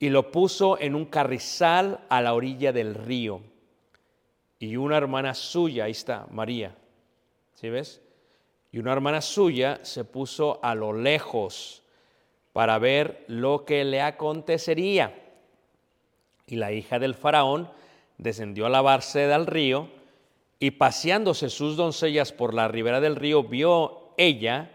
y 0.00 0.08
lo 0.08 0.32
puso 0.32 0.80
en 0.80 0.96
un 0.96 1.04
carrizal 1.04 2.00
a 2.08 2.20
la 2.20 2.34
orilla 2.34 2.72
del 2.72 2.96
río. 2.96 3.40
Y 4.58 4.74
una 4.74 4.96
hermana 4.96 5.32
suya, 5.32 5.84
ahí 5.84 5.92
está, 5.92 6.26
María, 6.32 6.74
¿sí 7.54 7.70
ves? 7.70 8.02
Y 8.72 8.80
una 8.80 8.94
hermana 8.94 9.20
suya 9.20 9.78
se 9.82 10.02
puso 10.02 10.58
a 10.60 10.74
lo 10.74 10.92
lejos 10.92 11.84
para 12.52 12.80
ver 12.80 13.24
lo 13.28 13.64
que 13.64 13.84
le 13.84 14.00
acontecería. 14.00 15.14
Y 16.48 16.56
la 16.56 16.72
hija 16.72 16.98
del 16.98 17.14
faraón 17.14 17.70
descendió 18.18 18.66
a 18.66 18.70
lavarse 18.70 19.28
del 19.28 19.46
río 19.46 19.88
y 20.58 20.72
paseándose 20.72 21.48
sus 21.48 21.76
doncellas 21.76 22.32
por 22.32 22.54
la 22.54 22.66
ribera 22.66 23.00
del 23.00 23.14
río, 23.14 23.44
vio 23.44 24.02
ella 24.16 24.70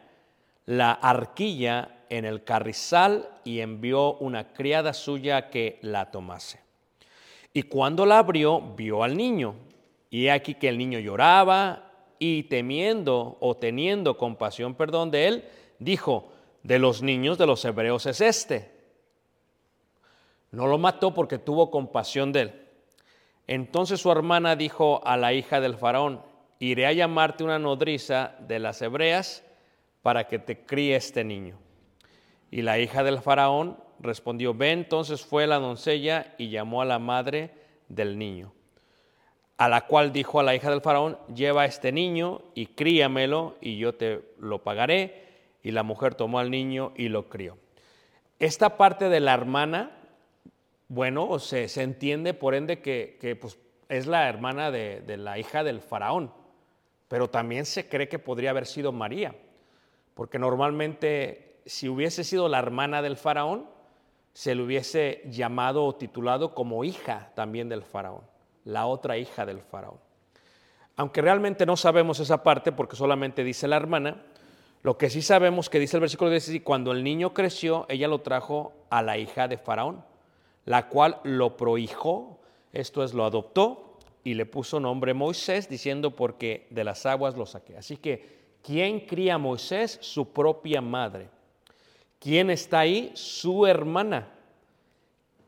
la 0.66 0.92
arquilla 0.92 2.04
en 2.10 2.26
el 2.26 2.44
carrizal 2.44 3.30
y 3.44 3.60
envió 3.60 4.16
una 4.16 4.54
criada 4.54 4.94
suya 4.94 5.50
que 5.50 5.80
la 5.82 6.12
tomase. 6.12 6.60
Y 7.54 7.64
cuando 7.64 8.06
la 8.06 8.20
abrió, 8.20 8.62
vio 8.62 9.04
al 9.04 9.18
niño. 9.18 9.56
Y 10.10 10.28
aquí 10.28 10.56
que 10.56 10.70
el 10.70 10.78
niño 10.78 11.00
lloraba 11.00 11.92
y 12.20 12.44
temiendo 12.44 13.38
o 13.40 13.56
teniendo 13.56 14.18
compasión, 14.18 14.76
perdón, 14.76 15.10
de 15.12 15.28
él, 15.28 15.46
dijo, 15.80 16.32
de 16.64 16.80
los 16.80 17.02
niños 17.02 17.38
de 17.38 17.48
los 17.48 17.64
hebreos 17.66 18.06
es 18.06 18.22
este. 18.22 18.72
No 20.52 20.68
lo 20.68 20.78
mató 20.78 21.14
porque 21.14 21.40
tuvo 21.40 21.72
compasión 21.72 22.32
de 22.32 22.42
él. 22.42 22.68
Entonces 23.48 24.00
su 24.00 24.12
hermana 24.12 24.56
dijo 24.56 25.02
a 25.06 25.18
la 25.18 25.34
hija 25.34 25.60
del 25.60 25.78
faraón, 25.78 26.22
iré 26.70 26.86
a 26.86 26.94
llamarte 26.94 27.44
una 27.44 27.58
nodriza 27.58 28.36
de 28.40 28.60
las 28.60 28.82
hebreas 28.84 29.44
para 30.04 30.28
que 30.28 30.38
te 30.38 30.64
críe 30.64 30.96
este 30.96 31.24
niño. 31.24 31.58
Y 32.52 32.62
la 32.62 32.78
hija 32.78 33.04
del 33.04 33.20
faraón 33.20 33.78
respondió, 34.00 34.54
ven, 34.54 34.80
entonces 34.80 35.26
fue 35.26 35.48
la 35.48 35.58
doncella 35.58 36.36
y 36.38 36.50
llamó 36.50 36.82
a 36.82 36.86
la 36.86 37.00
madre 37.00 37.52
del 37.90 38.18
niño, 38.18 38.54
a 39.58 39.70
la 39.70 39.88
cual 39.88 40.14
dijo 40.14 40.40
a 40.40 40.44
la 40.44 40.54
hija 40.54 40.70
del 40.70 40.82
faraón, 40.82 41.18
lleva 41.34 41.66
este 41.66 41.92
niño 41.92 42.42
y 42.54 42.68
críamelo 42.68 43.58
y 43.60 43.78
yo 43.78 43.96
te 43.96 44.22
lo 44.38 44.64
pagaré. 44.64 45.30
Y 45.64 45.72
la 45.72 45.84
mujer 45.84 46.16
tomó 46.16 46.40
al 46.40 46.50
niño 46.50 46.92
y 46.96 47.10
lo 47.10 47.30
crió. 47.30 47.58
Esta 48.40 48.78
parte 48.78 49.10
de 49.10 49.20
la 49.20 49.34
hermana, 49.34 49.92
bueno, 50.88 51.38
se, 51.38 51.68
se 51.70 51.84
entiende 51.84 52.34
por 52.34 52.56
ende 52.56 52.82
que, 52.82 53.38
pues, 53.40 53.60
es 53.88 54.08
la 54.08 54.28
hermana 54.28 54.72
de, 54.72 55.02
de 55.02 55.18
la 55.18 55.38
hija 55.38 55.64
del 55.64 55.82
faraón, 55.82 56.32
pero 57.12 57.30
también 57.30 57.66
se 57.66 57.90
cree 57.90 58.08
que 58.08 58.20
podría 58.20 58.52
haber 58.52 58.66
sido 58.66 58.94
María, 58.94 59.36
porque 60.14 60.40
normalmente 60.40 61.60
si 61.66 61.90
hubiese 61.90 62.24
sido 62.24 62.48
la 62.48 62.58
hermana 62.58 63.02
del 63.02 63.18
faraón, 63.18 63.66
se 64.32 64.56
le 64.56 64.64
hubiese 64.64 65.22
llamado 65.26 65.84
o 65.84 65.94
titulado 65.94 66.56
como 66.56 66.86
hija 66.86 67.34
también 67.36 67.68
del 67.68 67.84
faraón, 67.84 68.22
la 68.64 68.86
otra 68.86 69.18
hija 69.18 69.46
del 69.46 69.60
faraón. 69.60 69.98
Aunque 70.96 71.22
realmente 71.22 71.66
no 71.66 71.76
sabemos 71.76 72.22
esa 72.22 72.44
parte 72.44 72.72
porque 72.72 72.96
solamente 72.96 73.44
dice 73.44 73.68
la 73.68 73.76
hermana, 73.76 74.24
lo 74.82 74.98
que 74.98 75.10
sí 75.10 75.22
sabemos 75.22 75.70
que 75.70 75.80
dice 75.80 75.98
el 75.98 76.02
versículo 76.02 76.32
16, 76.32 76.62
cuando 76.64 76.94
el 76.94 77.04
niño 77.04 77.34
creció, 77.34 77.86
ella 77.90 78.08
lo 78.08 78.22
trajo 78.22 78.72
a 78.90 79.02
la 79.02 79.18
hija 79.18 79.50
de 79.50 79.58
faraón, 79.58 80.02
la 80.64 80.88
cual 80.88 81.20
lo 81.24 81.58
prohijó, 81.58 82.40
esto 82.72 83.04
es, 83.04 83.14
lo 83.14 83.26
adoptó 83.26 83.91
y 84.24 84.34
le 84.34 84.46
puso 84.46 84.80
nombre 84.80 85.14
Moisés, 85.14 85.68
diciendo 85.68 86.16
porque 86.16 86.68
de 86.70 86.84
las 86.84 87.06
aguas 87.06 87.36
lo 87.36 87.46
saqué. 87.46 87.78
Así 87.78 87.98
que, 87.98 88.40
¿quién 88.62 89.02
cría 89.02 89.36
a 89.36 89.38
Moisés? 89.38 89.98
Su 90.02 90.32
propia 90.32 90.82
madre. 90.82 91.30
¿Quién 92.20 92.50
está 92.50 92.80
ahí? 92.80 93.12
Su 93.16 93.66
hermana. 93.66 94.28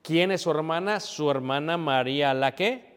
¿Quién 0.01 0.32
es 0.32 0.42
su 0.42 0.51
hermana? 0.51 1.00
Su 1.00 1.30
hermana 1.30 1.77
María, 1.77 2.34
¿la 2.34 2.56
qué? 2.56 2.96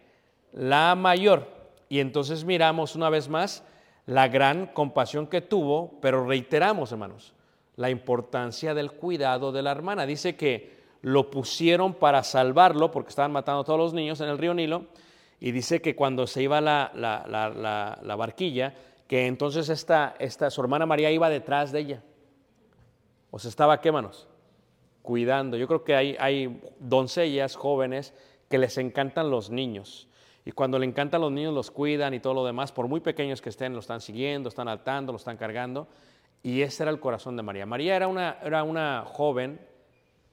La 0.53 0.95
mayor. 0.95 1.47
Y 1.89 2.01
entonces 2.01 2.45
miramos 2.45 2.97
una 2.97 3.11
vez 3.11 3.29
más 3.29 3.63
la 4.07 4.29
gran 4.29 4.67
compasión 4.67 5.27
que 5.27 5.41
tuvo, 5.41 5.99
pero 6.01 6.27
reiteramos, 6.27 6.93
hermanos, 6.93 7.35
la 7.77 7.91
importancia 7.91 8.73
del 8.73 8.93
cuidado 8.93 9.53
de 9.53 9.63
la 9.63 9.73
hermana. 9.73 10.07
Dice 10.07 10.37
que 10.37 10.77
lo 11.03 11.31
pusieron 11.31 11.95
para 11.95 12.23
salvarlo 12.23 12.91
porque 12.91 13.11
estaban 13.11 13.33
matando 13.33 13.61
a 13.61 13.65
todos 13.65 13.79
los 13.79 13.95
niños 13.95 14.21
en 14.21 14.29
el 14.29 14.39
río 14.39 14.55
Nilo. 14.55 14.87
Y 15.41 15.53
dice 15.53 15.83
que 15.83 15.95
cuando 15.95 16.27
se 16.27 16.43
iba 16.43 16.61
la, 16.61 16.91
la, 16.95 18.17
barquilla, 18.17 18.75
que 19.07 19.27
entonces 19.27 19.69
esta, 19.69 20.17
esta, 20.19 20.51
su 20.51 20.61
hermana 20.61 20.87
María 20.87 21.11
iba 21.11 21.29
detrás 21.29 21.73
de 21.73 21.81
ella. 21.81 22.03
¿O 23.31 23.39
se 23.39 23.49
estaba, 23.49 23.81
qué 23.81 23.93
manos? 23.93 24.29
Cuidando. 25.03 25.57
Yo 25.57 25.67
creo 25.67 25.85
que 25.85 25.95
hay, 25.95 26.17
hay 26.19 26.61
doncellas 26.81 27.55
jóvenes 27.55 28.15
que 28.49 28.59
les 28.59 28.79
encantan 28.79 29.31
los 29.31 29.51
niños. 29.51 30.09
Y 30.47 30.53
cuando 30.53 30.79
le 30.79 30.87
encantan 30.87 31.21
los 31.21 31.33
niños, 31.33 31.53
los 31.53 31.73
cuidan 31.73 32.15
y 32.15 32.21
todo 32.21 32.33
lo 32.33 32.45
demás, 32.45 32.71
por 32.71 32.87
muy 32.87 33.01
pequeños 33.01 33.43
que 33.43 33.49
estén, 33.49 33.73
lo 33.73 33.81
están 33.81 34.01
siguiendo, 34.01 34.49
están 34.49 34.69
altando, 34.69 35.13
lo 35.13 35.19
están 35.19 35.37
cargando. 35.37 35.89
Y 36.41 36.63
ese 36.63 36.85
era 36.85 36.93
el 36.93 37.01
corazón 37.01 37.37
de 37.37 37.43
María. 37.43 37.67
María 37.67 37.97
era 37.97 38.07
una, 38.07 38.39
era 38.41 38.63
una 38.63 39.05
joven, 39.05 39.61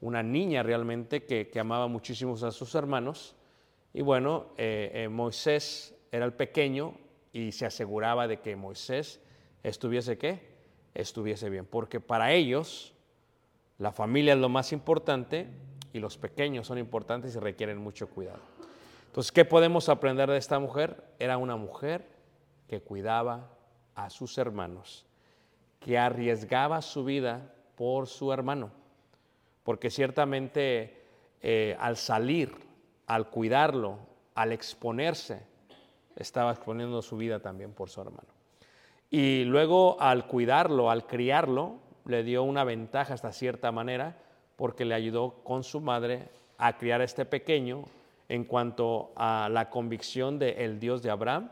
una 0.01 0.21
niña 0.21 0.61
realmente, 0.61 1.23
que, 1.23 1.59
amaba 1.59 1.87
muchísimo 1.87 2.35
a 2.35 2.51
sus 2.51 2.75
hermanos. 2.75 3.35
Y 3.93 4.01
bueno, 4.01 4.47
eh, 4.57 4.91
eh, 4.93 5.07
Moisés 5.09 5.95
era 6.11 6.25
el 6.25 6.33
pequeño 6.33 6.95
y 7.31 7.51
se 7.51 7.65
aseguraba 7.65 8.27
de 8.27 8.39
que 8.39 8.55
Moisés 8.55 9.21
estuviese 9.61 10.17
qué? 10.17 10.53
Estuviese 10.93 11.49
bien. 11.49 11.65
Porque 11.65 11.99
para 11.99 12.31
ellos 12.31 12.93
la 13.77 13.91
familia 13.91 14.33
es 14.33 14.39
lo 14.39 14.49
más 14.49 14.71
importante 14.71 15.47
y 15.93 15.99
los 15.99 16.17
pequeños 16.17 16.67
son 16.67 16.79
importantes 16.79 17.35
y 17.35 17.39
requieren 17.39 17.77
mucho 17.77 18.09
cuidado. 18.09 18.39
Entonces, 19.05 19.31
¿qué 19.31 19.45
podemos 19.45 19.89
aprender 19.89 20.29
de 20.29 20.37
esta 20.37 20.57
mujer? 20.57 21.03
Era 21.19 21.37
una 21.37 21.55
mujer 21.55 22.07
que 22.67 22.81
cuidaba 22.81 23.51
a 23.93 24.09
sus 24.09 24.39
hermanos, 24.39 25.05
que 25.79 25.99
arriesgaba 25.99 26.81
su 26.81 27.03
vida 27.05 27.53
por 27.75 28.07
su 28.07 28.33
hermano, 28.33 28.71
porque 29.63 29.91
ciertamente 29.91 31.03
eh, 31.41 31.75
al 31.79 31.97
salir, 31.97 32.55
al 33.07 33.29
cuidarlo, 33.29 33.99
al 34.35 34.51
exponerse, 34.51 35.43
estaba 36.15 36.51
exponiendo 36.51 37.01
su 37.01 37.17
vida 37.17 37.39
también 37.39 37.73
por 37.73 37.89
su 37.89 38.01
hermano. 38.01 38.27
Y 39.09 39.43
luego 39.43 39.97
al 39.99 40.27
cuidarlo, 40.27 40.89
al 40.89 41.05
criarlo, 41.05 41.75
le 42.05 42.23
dio 42.23 42.43
una 42.43 42.63
ventaja 42.63 43.13
hasta 43.13 43.31
cierta 43.31 43.71
manera 43.71 44.17
porque 44.55 44.85
le 44.85 44.95
ayudó 44.95 45.35
con 45.43 45.63
su 45.63 45.81
madre 45.81 46.29
a 46.57 46.77
criar 46.77 47.01
a 47.01 47.03
este 47.03 47.25
pequeño 47.25 47.83
en 48.29 48.45
cuanto 48.45 49.11
a 49.15 49.49
la 49.51 49.69
convicción 49.69 50.39
del 50.39 50.57
el 50.57 50.79
Dios 50.79 51.01
de 51.01 51.11
Abraham, 51.11 51.49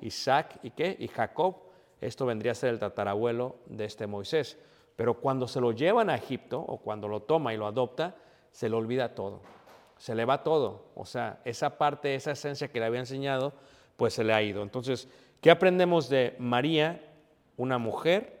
Isaac 0.00 0.58
y 0.62 0.70
qué, 0.70 0.96
y 0.98 1.08
Jacob. 1.08 1.56
Esto 2.00 2.26
vendría 2.26 2.52
a 2.52 2.56
ser 2.56 2.70
el 2.70 2.78
tatarabuelo 2.78 3.56
de 3.66 3.84
este 3.84 4.06
Moisés. 4.06 4.58
Pero 4.96 5.14
cuando 5.14 5.48
se 5.48 5.60
lo 5.60 5.72
llevan 5.72 6.10
a 6.10 6.16
Egipto 6.16 6.60
o 6.60 6.78
cuando 6.78 7.08
lo 7.08 7.20
toma 7.20 7.54
y 7.54 7.56
lo 7.56 7.66
adopta, 7.66 8.14
se 8.50 8.68
le 8.68 8.76
olvida 8.76 9.14
todo. 9.14 9.40
Se 9.98 10.14
le 10.14 10.24
va 10.24 10.42
todo. 10.42 10.86
O 10.94 11.06
sea, 11.06 11.40
esa 11.44 11.78
parte, 11.78 12.14
esa 12.14 12.32
esencia 12.32 12.68
que 12.68 12.80
le 12.80 12.86
había 12.86 13.00
enseñado, 13.00 13.52
pues 13.96 14.14
se 14.14 14.24
le 14.24 14.32
ha 14.32 14.42
ido. 14.42 14.62
Entonces, 14.62 15.08
¿qué 15.40 15.50
aprendemos 15.50 16.08
de 16.08 16.34
María? 16.38 17.10
Una 17.56 17.78
mujer 17.78 18.40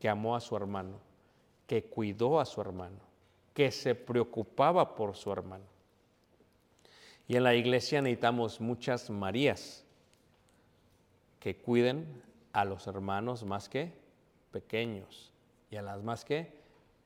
que 0.00 0.08
amó 0.08 0.34
a 0.34 0.40
su 0.40 0.56
hermano, 0.56 0.98
que 1.66 1.84
cuidó 1.84 2.40
a 2.40 2.46
su 2.46 2.60
hermano, 2.60 2.98
que 3.52 3.70
se 3.70 3.94
preocupaba 3.94 4.94
por 4.94 5.16
su 5.16 5.30
hermano. 5.32 5.64
Y 7.26 7.36
en 7.36 7.44
la 7.44 7.54
iglesia 7.54 8.00
necesitamos 8.00 8.60
muchas 8.60 9.10
Marías 9.10 9.84
que 11.40 11.56
cuiden 11.56 12.22
a 12.52 12.64
los 12.64 12.86
hermanos 12.86 13.44
más 13.44 13.68
que 13.68 13.92
pequeños 14.50 15.30
y 15.70 15.76
a 15.76 15.82
las 15.82 16.02
más 16.02 16.24
que 16.24 16.58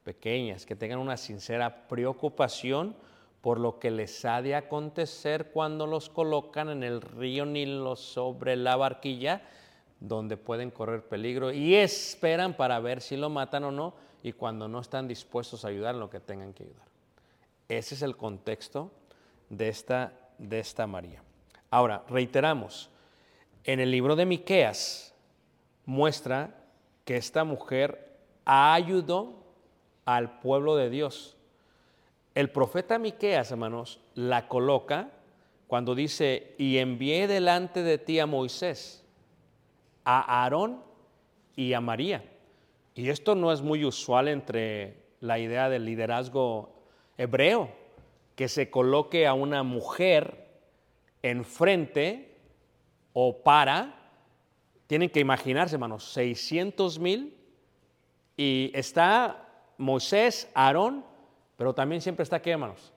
pequeñas, 0.04 0.64
que 0.64 0.76
tengan 0.76 0.98
una 0.98 1.16
sincera 1.16 1.88
preocupación 1.88 2.94
por 3.42 3.58
lo 3.60 3.78
que 3.78 3.90
les 3.90 4.24
ha 4.24 4.40
de 4.40 4.54
acontecer 4.54 5.50
cuando 5.52 5.86
los 5.86 6.08
colocan 6.08 6.70
en 6.70 6.82
el 6.82 7.02
río 7.02 7.44
Nilo 7.44 7.96
sobre 7.96 8.56
la 8.56 8.76
barquilla 8.76 9.42
donde 10.00 10.36
pueden 10.36 10.70
correr 10.70 11.02
peligro 11.06 11.52
y 11.52 11.74
esperan 11.74 12.56
para 12.56 12.80
ver 12.80 13.00
si 13.00 13.16
lo 13.16 13.28
matan 13.28 13.64
o 13.64 13.70
no 13.70 13.94
y 14.22 14.32
cuando 14.32 14.68
no 14.68 14.80
están 14.80 15.08
dispuestos 15.08 15.64
a 15.64 15.68
ayudar 15.68 15.96
lo 15.96 16.08
que 16.08 16.20
tengan 16.20 16.54
que 16.54 16.64
ayudar. 16.64 16.86
Ese 17.68 17.96
es 17.96 18.02
el 18.02 18.16
contexto 18.16 18.90
de 19.50 19.68
esta, 19.68 20.12
de 20.38 20.60
esta 20.60 20.86
María. 20.86 21.22
Ahora, 21.70 22.04
reiteramos, 22.08 22.90
en 23.64 23.80
el 23.80 23.90
libro 23.90 24.16
de 24.16 24.26
Miqueas 24.26 25.14
muestra 25.84 26.54
que 27.04 27.16
esta 27.16 27.44
mujer 27.44 28.18
ayudó 28.44 29.44
al 30.04 30.40
pueblo 30.40 30.76
de 30.76 30.90
Dios. 30.90 31.36
El 32.34 32.50
profeta 32.50 32.98
Miqueas, 32.98 33.50
hermanos, 33.50 34.00
la 34.14 34.48
coloca 34.48 35.10
cuando 35.66 35.94
dice, 35.94 36.54
y 36.58 36.78
envié 36.78 37.26
delante 37.26 37.82
de 37.82 37.98
ti 37.98 38.18
a 38.18 38.26
Moisés 38.26 39.02
a 40.04 40.42
Aarón 40.42 40.82
y 41.56 41.72
a 41.72 41.80
María. 41.80 42.24
Y 42.94 43.08
esto 43.08 43.34
no 43.34 43.52
es 43.52 43.62
muy 43.62 43.84
usual 43.84 44.28
entre 44.28 44.96
la 45.20 45.38
idea 45.38 45.68
del 45.68 45.84
liderazgo 45.84 46.74
hebreo, 47.16 47.70
que 48.34 48.48
se 48.48 48.70
coloque 48.70 49.26
a 49.26 49.34
una 49.34 49.62
mujer 49.62 50.48
enfrente 51.22 52.36
o 53.12 53.42
para, 53.42 53.94
tienen 54.86 55.08
que 55.08 55.20
imaginarse, 55.20 55.76
hermanos, 55.76 56.04
600 56.12 56.98
mil 56.98 57.36
y 58.36 58.70
está 58.74 59.48
Moisés, 59.78 60.50
Aarón, 60.54 61.04
pero 61.56 61.74
también 61.74 62.00
siempre 62.00 62.22
está 62.22 62.36
aquí, 62.36 62.50
hermanos, 62.50 62.92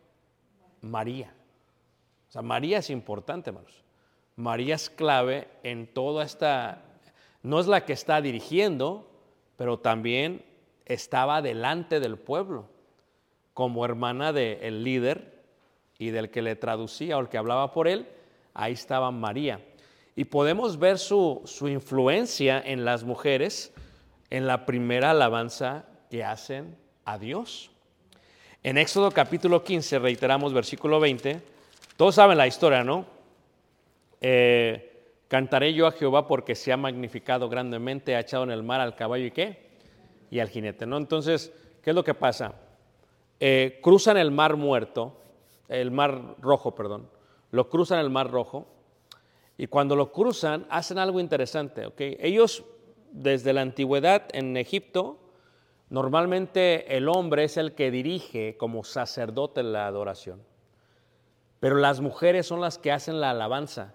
María. 0.81 1.33
O 2.29 2.31
sea, 2.31 2.41
María 2.41 2.79
es 2.79 2.89
importante, 2.89 3.49
hermanos. 3.49 3.83
María 4.35 4.75
es 4.75 4.89
clave 4.89 5.47
en 5.63 5.87
toda 5.87 6.23
esta 6.23 6.81
no 7.45 7.59
es 7.59 7.67
la 7.67 7.85
que 7.85 7.93
está 7.93 8.21
dirigiendo, 8.21 9.07
pero 9.55 9.77
también 9.77 10.43
estaba 10.85 11.43
delante 11.43 11.99
del 11.99 12.17
pueblo, 12.17 12.65
como 13.53 13.85
hermana 13.85 14.33
del 14.33 14.83
líder 14.83 15.43
y 15.99 16.09
del 16.09 16.31
que 16.31 16.41
le 16.41 16.55
traducía 16.55 17.17
o 17.17 17.21
el 17.21 17.29
que 17.29 17.37
hablaba 17.37 17.71
por 17.71 17.87
él, 17.87 18.09
ahí 18.55 18.73
estaba 18.73 19.11
María. 19.11 19.63
Y 20.15 20.25
podemos 20.25 20.79
ver 20.79 20.97
su, 20.97 21.43
su 21.45 21.67
influencia 21.67 22.59
en 22.59 22.83
las 22.83 23.03
mujeres 23.03 23.71
en 24.31 24.47
la 24.47 24.65
primera 24.65 25.11
alabanza 25.11 25.85
que 26.09 26.23
hacen 26.23 26.75
a 27.05 27.19
Dios. 27.19 27.69
En 28.65 28.79
Éxodo 28.79 29.11
capítulo 29.11 29.63
15, 29.63 29.99
reiteramos 29.99 30.51
versículo 30.51 30.99
20, 30.99 31.39
todos 31.97 32.15
saben 32.15 32.35
la 32.35 32.47
historia, 32.47 32.83
¿no? 32.83 33.05
Eh, 34.19 35.03
Cantaré 35.27 35.71
yo 35.75 35.85
a 35.85 35.91
Jehová 35.91 36.27
porque 36.27 36.55
se 36.55 36.73
ha 36.73 36.77
magnificado 36.77 37.47
grandemente, 37.47 38.15
ha 38.15 38.21
echado 38.21 38.43
en 38.43 38.49
el 38.49 38.63
mar 38.63 38.81
al 38.81 38.95
caballo 38.95 39.23
y 39.23 39.29
qué? 39.29 39.69
y 40.31 40.39
al 40.39 40.49
jinete, 40.49 40.87
¿no? 40.87 40.97
Entonces, 40.97 41.53
¿qué 41.83 41.91
es 41.91 41.95
lo 41.95 42.03
que 42.03 42.15
pasa? 42.15 42.55
Eh, 43.39 43.79
cruzan 43.83 44.17
el 44.17 44.31
mar 44.31 44.55
muerto, 44.55 45.15
el 45.69 45.91
mar 45.91 46.33
rojo, 46.41 46.73
perdón, 46.73 47.07
lo 47.51 47.69
cruzan 47.69 47.99
el 47.99 48.09
mar 48.09 48.31
rojo 48.31 48.65
y 49.59 49.67
cuando 49.67 49.95
lo 49.95 50.11
cruzan 50.11 50.65
hacen 50.71 50.97
algo 50.97 51.19
interesante, 51.19 51.85
¿ok? 51.85 52.01
Ellos 52.19 52.63
desde 53.11 53.53
la 53.53 53.61
antigüedad 53.61 54.23
en 54.33 54.57
Egipto, 54.57 55.19
normalmente 55.95 56.97
el 56.97 57.07
hombre 57.07 57.45
es 57.45 57.55
el 57.55 57.73
que 57.73 57.89
dirige 57.89 58.57
como 58.57 58.83
sacerdote 58.83 59.63
la 59.63 59.87
adoración, 59.87 60.43
pero 61.61 61.77
las 61.77 62.01
mujeres 62.01 62.45
son 62.45 62.59
las 62.59 62.77
que 62.77 62.91
hacen 62.91 63.21
la 63.21 63.29
alabanza. 63.29 63.93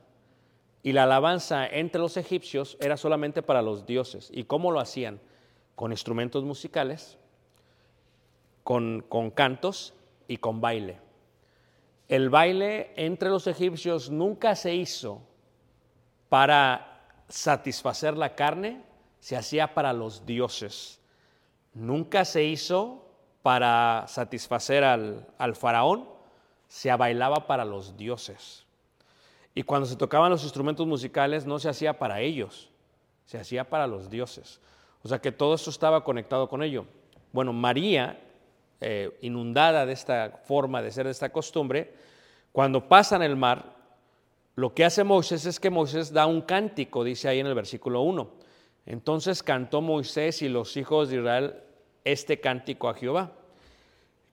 Y 0.82 0.92
la 0.92 1.02
alabanza 1.02 1.66
entre 1.66 2.00
los 2.00 2.16
egipcios 2.16 2.78
era 2.80 2.96
solamente 2.96 3.42
para 3.42 3.60
los 3.60 3.84
dioses. 3.84 4.30
¿Y 4.32 4.44
cómo 4.44 4.72
lo 4.72 4.80
hacían? 4.80 5.20
Con 5.74 5.90
instrumentos 5.90 6.42
musicales, 6.42 7.18
con, 8.64 9.04
con 9.06 9.30
cantos 9.30 9.92
y 10.26 10.38
con 10.38 10.62
baile. 10.62 11.00
El 12.08 12.30
baile 12.30 12.94
entre 12.96 13.28
los 13.28 13.46
egipcios 13.46 14.08
nunca 14.08 14.56
se 14.56 14.74
hizo 14.74 15.20
para 16.30 17.02
satisfacer 17.28 18.16
la 18.16 18.34
carne, 18.34 18.82
se 19.18 19.36
hacía 19.36 19.74
para 19.74 19.92
los 19.92 20.24
dioses. 20.24 20.99
Nunca 21.72 22.24
se 22.24 22.44
hizo 22.44 23.06
para 23.42 24.04
satisfacer 24.08 24.84
al, 24.84 25.26
al 25.38 25.54
faraón, 25.54 26.08
se 26.68 26.94
bailaba 26.94 27.46
para 27.46 27.64
los 27.64 27.96
dioses. 27.96 28.66
Y 29.54 29.62
cuando 29.62 29.86
se 29.86 29.96
tocaban 29.96 30.30
los 30.30 30.44
instrumentos 30.44 30.86
musicales 30.86 31.46
no 31.46 31.58
se 31.58 31.68
hacía 31.68 31.98
para 31.98 32.20
ellos, 32.20 32.70
se 33.24 33.38
hacía 33.38 33.68
para 33.68 33.86
los 33.86 34.10
dioses. 34.10 34.60
O 35.02 35.08
sea 35.08 35.20
que 35.20 35.32
todo 35.32 35.54
esto 35.54 35.70
estaba 35.70 36.04
conectado 36.04 36.48
con 36.48 36.62
ello. 36.62 36.84
Bueno, 37.32 37.52
María, 37.52 38.20
eh, 38.80 39.16
inundada 39.22 39.86
de 39.86 39.92
esta 39.92 40.40
forma 40.44 40.82
de 40.82 40.90
ser, 40.90 41.06
de 41.06 41.12
esta 41.12 41.30
costumbre, 41.30 41.94
cuando 42.52 42.88
pasan 42.88 43.22
el 43.22 43.36
mar, 43.36 43.76
lo 44.56 44.74
que 44.74 44.84
hace 44.84 45.04
Moisés 45.04 45.46
es 45.46 45.60
que 45.60 45.70
Moisés 45.70 46.12
da 46.12 46.26
un 46.26 46.42
cántico, 46.42 47.04
dice 47.04 47.28
ahí 47.28 47.40
en 47.40 47.46
el 47.46 47.54
versículo 47.54 48.02
1. 48.02 48.30
Entonces 48.90 49.44
cantó 49.44 49.80
Moisés 49.80 50.42
y 50.42 50.48
los 50.48 50.76
hijos 50.76 51.10
de 51.10 51.18
Israel 51.18 51.54
este 52.04 52.40
cántico 52.40 52.88
a 52.88 52.94
Jehová. 52.94 53.30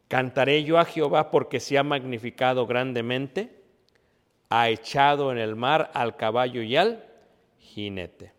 Cantaré 0.07 0.63
yo 0.63 0.79
a 0.79 0.85
Jehová 0.85 1.29
porque 1.29 1.59
se 1.59 1.77
ha 1.77 1.83
magnificado 1.83 2.65
grandemente 2.65 3.57
ha 4.49 4.69
echado 4.69 5.31
en 5.31 5.37
el 5.37 5.55
mar 5.55 5.91
al 5.93 6.15
caballo 6.15 6.63
y 6.63 6.75
al 6.75 7.03
jinete. 7.59 8.31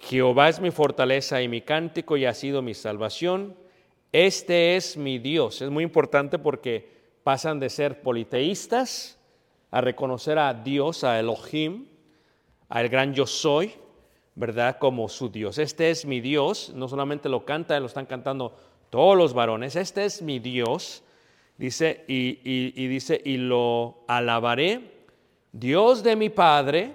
Jehová 0.00 0.50
es 0.50 0.60
mi 0.60 0.70
fortaleza 0.70 1.40
y 1.40 1.48
mi 1.48 1.62
cántico 1.62 2.18
y 2.18 2.26
ha 2.26 2.34
sido 2.34 2.60
mi 2.60 2.74
salvación. 2.74 3.56
Este 4.12 4.76
es 4.76 4.98
mi 4.98 5.18
Dios. 5.18 5.62
Es 5.62 5.70
muy 5.70 5.82
importante 5.82 6.38
porque 6.38 6.90
pasan 7.24 7.58
de 7.58 7.70
ser 7.70 8.02
politeístas 8.02 9.18
a 9.70 9.80
reconocer 9.80 10.38
a 10.38 10.52
Dios, 10.52 11.04
a 11.04 11.18
Elohim, 11.18 11.86
al 12.68 12.90
gran 12.90 13.14
yo 13.14 13.26
soy, 13.26 13.72
¿verdad? 14.38 14.78
Como 14.78 15.08
su 15.08 15.28
Dios. 15.28 15.58
Este 15.58 15.90
es 15.90 16.06
mi 16.06 16.20
Dios. 16.20 16.72
No 16.72 16.86
solamente 16.86 17.28
lo 17.28 17.44
canta, 17.44 17.78
lo 17.80 17.86
están 17.86 18.06
cantando 18.06 18.56
todos 18.88 19.16
los 19.16 19.34
varones. 19.34 19.74
Este 19.74 20.04
es 20.04 20.22
mi 20.22 20.38
Dios. 20.38 21.02
Dice, 21.56 22.04
y, 22.06 22.86
dice, 22.86 23.20
y 23.24 23.36
lo 23.36 24.04
alabaré 24.06 24.92
Dios 25.50 26.04
de 26.04 26.14
mi 26.14 26.30
padre, 26.30 26.94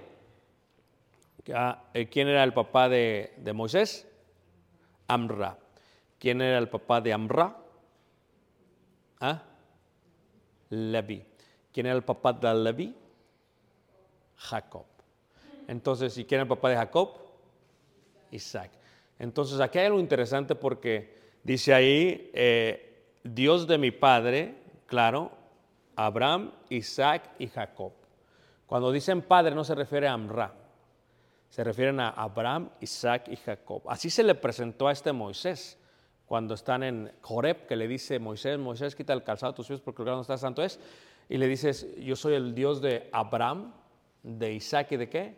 ah, 1.54 1.84
eh, 1.94 2.08
¿quién 2.08 2.30
era 2.30 2.46
el 2.46 2.54
papá 2.54 2.88
de, 2.88 3.52
Moisés? 3.54 4.08
Amra. 5.08 5.58
¿Quién 6.18 6.42
era 6.42 6.58
el 6.60 6.70
papá 6.70 7.02
de 7.02 7.12
Amra? 7.12 7.58
¿Ah? 9.20 9.44
Levi. 10.70 11.26
¿Quién 11.74 11.88
era 11.88 11.96
el 11.98 12.04
papá 12.04 12.32
de 12.32 12.54
Levi? 12.54 12.96
Jacob. 14.38 14.86
Entonces, 15.68 16.18
¿y 16.18 16.24
quién 16.24 16.38
era 16.38 16.44
el 16.44 16.50
papá 16.50 16.70
de 16.70 16.78
Jacob? 16.78 17.24
Isaac. 18.34 18.72
Entonces, 19.20 19.60
aquí 19.60 19.80
hay 19.80 19.86
algo 19.86 20.00
interesante 20.00 20.56
porque 20.56 21.18
dice 21.44 21.74
ahí, 21.74 22.32
eh, 22.34 23.06
Dios 23.24 23.68
de 23.68 23.78
mi 23.78 23.92
padre, 23.92 24.56
claro, 24.86 25.32
Abraham, 25.96 26.52
Isaac 26.70 27.32
y 27.40 27.48
Jacob. 27.48 27.94
Cuando 28.66 28.92
dicen 28.92 29.22
padre 29.22 29.54
no 29.54 29.64
se 29.64 29.76
refiere 29.76 30.08
a 30.08 30.14
Amra, 30.14 30.54
se 31.50 31.64
refieren 31.64 32.00
a 32.00 32.10
Abraham, 32.10 32.70
Isaac 32.82 33.28
y 33.28 33.36
Jacob. 33.36 33.84
Así 33.88 34.10
se 34.10 34.24
le 34.24 34.34
presentó 34.34 34.88
a 34.88 34.92
este 34.92 35.14
Moisés 35.14 35.78
cuando 36.26 36.56
están 36.56 36.82
en 36.82 37.12
Joreb, 37.22 37.68
que 37.68 37.76
le 37.76 37.88
dice 37.88 38.18
Moisés, 38.18 38.58
Moisés, 38.58 38.96
quita 38.96 39.14
el 39.14 39.24
calzado 39.24 39.52
de 39.52 39.58
tus 39.58 39.68
pies 39.68 39.80
porque 39.80 40.02
el 40.02 40.06
lugar 40.06 40.16
donde 40.16 40.24
está 40.24 40.38
santo 40.38 40.64
es. 40.64 40.80
Y 41.30 41.38
le 41.38 41.48
dices, 41.48 41.88
yo 42.00 42.16
soy 42.16 42.34
el 42.34 42.56
Dios 42.56 42.82
de 42.82 43.08
Abraham, 43.12 43.72
de 44.24 44.54
Isaac 44.54 44.94
y 44.94 44.98
de 44.98 45.10
qué? 45.10 45.38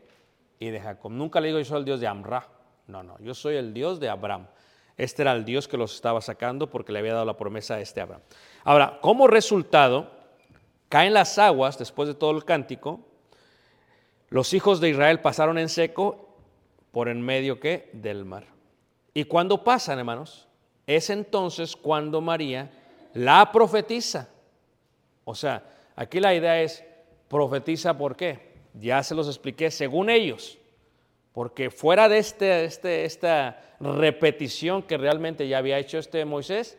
Y 0.58 0.70
de 0.70 0.80
Jacob. 0.80 1.12
Nunca 1.12 1.42
le 1.42 1.48
digo 1.48 1.60
yo 1.60 1.66
soy 1.66 1.80
el 1.80 1.86
Dios 1.86 2.00
de 2.00 2.08
Amra. 2.08 2.48
No, 2.88 3.04
no, 3.04 3.18
yo 3.20 3.34
soy 3.34 3.56
el 3.56 3.74
Dios 3.74 4.00
de 4.00 4.10
Abraham. 4.10 4.48
Este 4.98 5.24
era 5.24 5.34
el 5.34 5.44
Dios 5.44 5.68
que 5.68 5.78
los 5.78 5.94
estaba 5.94 6.22
sacando 6.22 6.70
porque 6.70 6.92
le 6.92 7.00
había 7.00 7.14
dado 7.14 7.26
la 7.26 7.38
promesa 7.38 7.76
a 7.76 7.82
este 7.82 8.02
Abraham. 8.02 8.22
Ahora, 8.64 9.00
como 9.02 9.28
resultado, 9.28 10.10
caen 10.90 11.14
las 11.14 11.38
aguas 11.38 11.78
después 11.78 12.08
de 12.08 12.14
todo 12.14 12.32
el 12.32 12.46
cántico 12.46 13.02
los 14.30 14.54
hijos 14.54 14.82
de 14.82 14.90
Israel 14.90 15.22
pasaron 15.22 15.58
en 15.58 15.70
seco 15.70 16.28
por 16.92 17.10
en 17.10 17.22
medio 17.22 17.60
¿qué? 17.60 17.90
del 17.94 18.26
mar. 18.26 18.46
Y 19.14 19.26
cuando 19.26 19.64
pasan, 19.64 20.00
hermanos, 20.00 20.48
es 20.88 21.10
entonces 21.10 21.76
cuando 21.76 22.22
María 22.22 22.72
la 23.14 23.52
profetiza. 23.52 24.28
O 25.24 25.36
sea, 25.36 25.64
aquí 25.96 26.20
la 26.20 26.34
idea 26.34 26.62
es 26.62 26.84
profetiza 27.30 27.98
por 27.98 28.16
qué. 28.16 28.56
Ya 28.74 29.02
se 29.04 29.16
los 29.16 29.28
expliqué 29.28 29.72
según 29.72 30.10
ellos. 30.10 30.58
Porque 31.36 31.70
fuera 31.70 32.08
de 32.08 32.18
este, 32.18 32.64
este, 32.64 33.04
esta 33.04 33.62
repetición 33.82 34.84
que 34.84 34.96
realmente 34.96 35.50
ya 35.50 35.58
había 35.58 35.78
hecho 35.78 35.98
este 35.98 36.24
Moisés, 36.24 36.78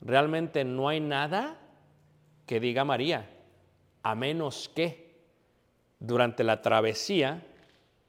realmente 0.00 0.64
no 0.64 0.88
hay 0.88 0.98
nada 0.98 1.56
que 2.44 2.58
diga 2.58 2.84
María, 2.84 3.30
a 4.02 4.16
menos 4.16 4.68
que 4.74 5.14
durante 6.00 6.42
la 6.42 6.60
travesía, 6.60 7.46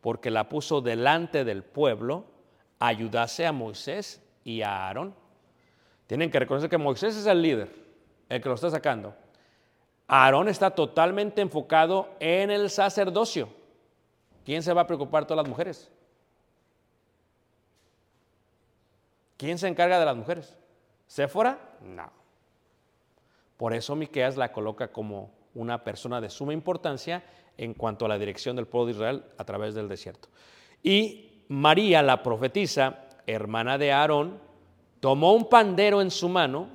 porque 0.02 0.32
la 0.32 0.50
puso 0.50 0.82
delante 0.82 1.46
del 1.46 1.62
pueblo, 1.62 2.26
ayudase 2.80 3.46
a 3.46 3.52
Moisés 3.52 4.24
y 4.44 4.64
a 4.64 4.88
Aarón. 4.88 5.14
Tienen 6.08 6.32
que 6.32 6.40
reconocer 6.40 6.68
que 6.68 6.80
Moisés 6.80 7.16
es 7.16 7.28
el 7.28 7.44
líder, 7.44 7.70
el 8.28 8.42
que 8.42 8.50
lo 8.50 8.56
está 8.56 8.72
sacando. 8.72 9.14
Aarón 10.08 10.50
está 10.50 10.72
totalmente 10.72 11.44
enfocado 11.44 12.10
en 12.20 12.50
el 12.50 12.72
sacerdocio. 12.72 13.50
¿Quién 14.46 14.62
se 14.62 14.74
va 14.74 14.82
a 14.82 14.88
preocupar 14.88 15.26
todas 15.26 15.44
las 15.44 15.50
mujeres? 15.50 15.92
¿Quién 19.38 19.58
se 19.58 19.68
encarga 19.68 20.00
de 20.00 20.06
las 20.06 20.16
mujeres? 20.16 20.56
¿Séfora? 21.08 21.78
No. 21.82 22.10
Por 23.58 23.74
eso 23.74 23.96
Miqueas 23.96 24.38
la 24.38 24.52
coloca 24.52 24.92
como 24.92 25.32
una 25.56 25.84
persona 25.84 26.22
de 26.22 26.30
suma 26.30 26.54
importancia 26.54 27.24
en 27.58 27.74
cuanto 27.74 28.06
a 28.06 28.10
la 28.10 28.18
dirección 28.18 28.56
del 28.56 28.68
pueblo 28.68 28.88
de 28.88 28.92
Israel 28.94 29.24
a 29.38 29.44
través 29.46 29.74
del 29.74 29.90
desierto. 29.90 30.30
Y 30.84 31.44
María, 31.48 32.04
la 32.04 32.22
profetisa, 32.22 33.08
hermana 33.26 33.78
de 33.78 33.92
Aarón, 33.92 34.40
tomó 35.00 35.34
un 35.34 35.50
pandero 35.50 36.02
en 36.02 36.12
su 36.12 36.30
mano. 36.30 36.68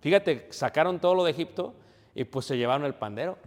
Fíjate, 0.00 0.48
sacaron 0.50 0.98
todo 0.98 1.14
lo 1.14 1.24
de 1.24 1.30
Egipto 1.30 1.74
y 2.14 2.24
pues 2.24 2.46
se 2.46 2.56
llevaron 2.56 2.86
el 2.86 2.94
pandero. 2.94 3.38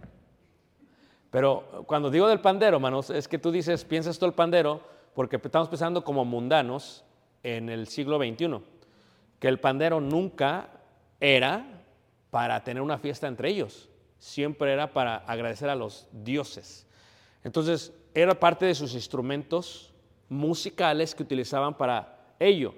Pero 1.34 1.84
cuando 1.88 2.10
digo 2.10 2.28
del 2.28 2.38
pandero, 2.38 2.76
hermanos, 2.76 3.10
es 3.10 3.26
que 3.26 3.40
tú 3.40 3.50
dices, 3.50 3.84
piensas 3.84 4.20
tú 4.20 4.26
el 4.26 4.34
pandero, 4.34 4.80
porque 5.14 5.40
estamos 5.42 5.68
pensando 5.68 6.04
como 6.04 6.24
mundanos 6.24 7.04
en 7.42 7.68
el 7.68 7.88
siglo 7.88 8.18
XXI, 8.18 8.60
que 9.40 9.48
el 9.48 9.58
pandero 9.58 10.00
nunca 10.00 10.68
era 11.18 11.82
para 12.30 12.62
tener 12.62 12.82
una 12.82 12.98
fiesta 12.98 13.26
entre 13.26 13.48
ellos 13.48 13.88
siempre 14.24 14.72
era 14.72 14.90
para 14.90 15.16
agradecer 15.16 15.68
a 15.68 15.74
los 15.74 16.08
dioses. 16.10 16.86
Entonces, 17.42 17.92
era 18.14 18.40
parte 18.40 18.64
de 18.64 18.74
sus 18.74 18.94
instrumentos 18.94 19.92
musicales 20.30 21.14
que 21.14 21.22
utilizaban 21.22 21.76
para 21.76 22.34
ello. 22.40 22.74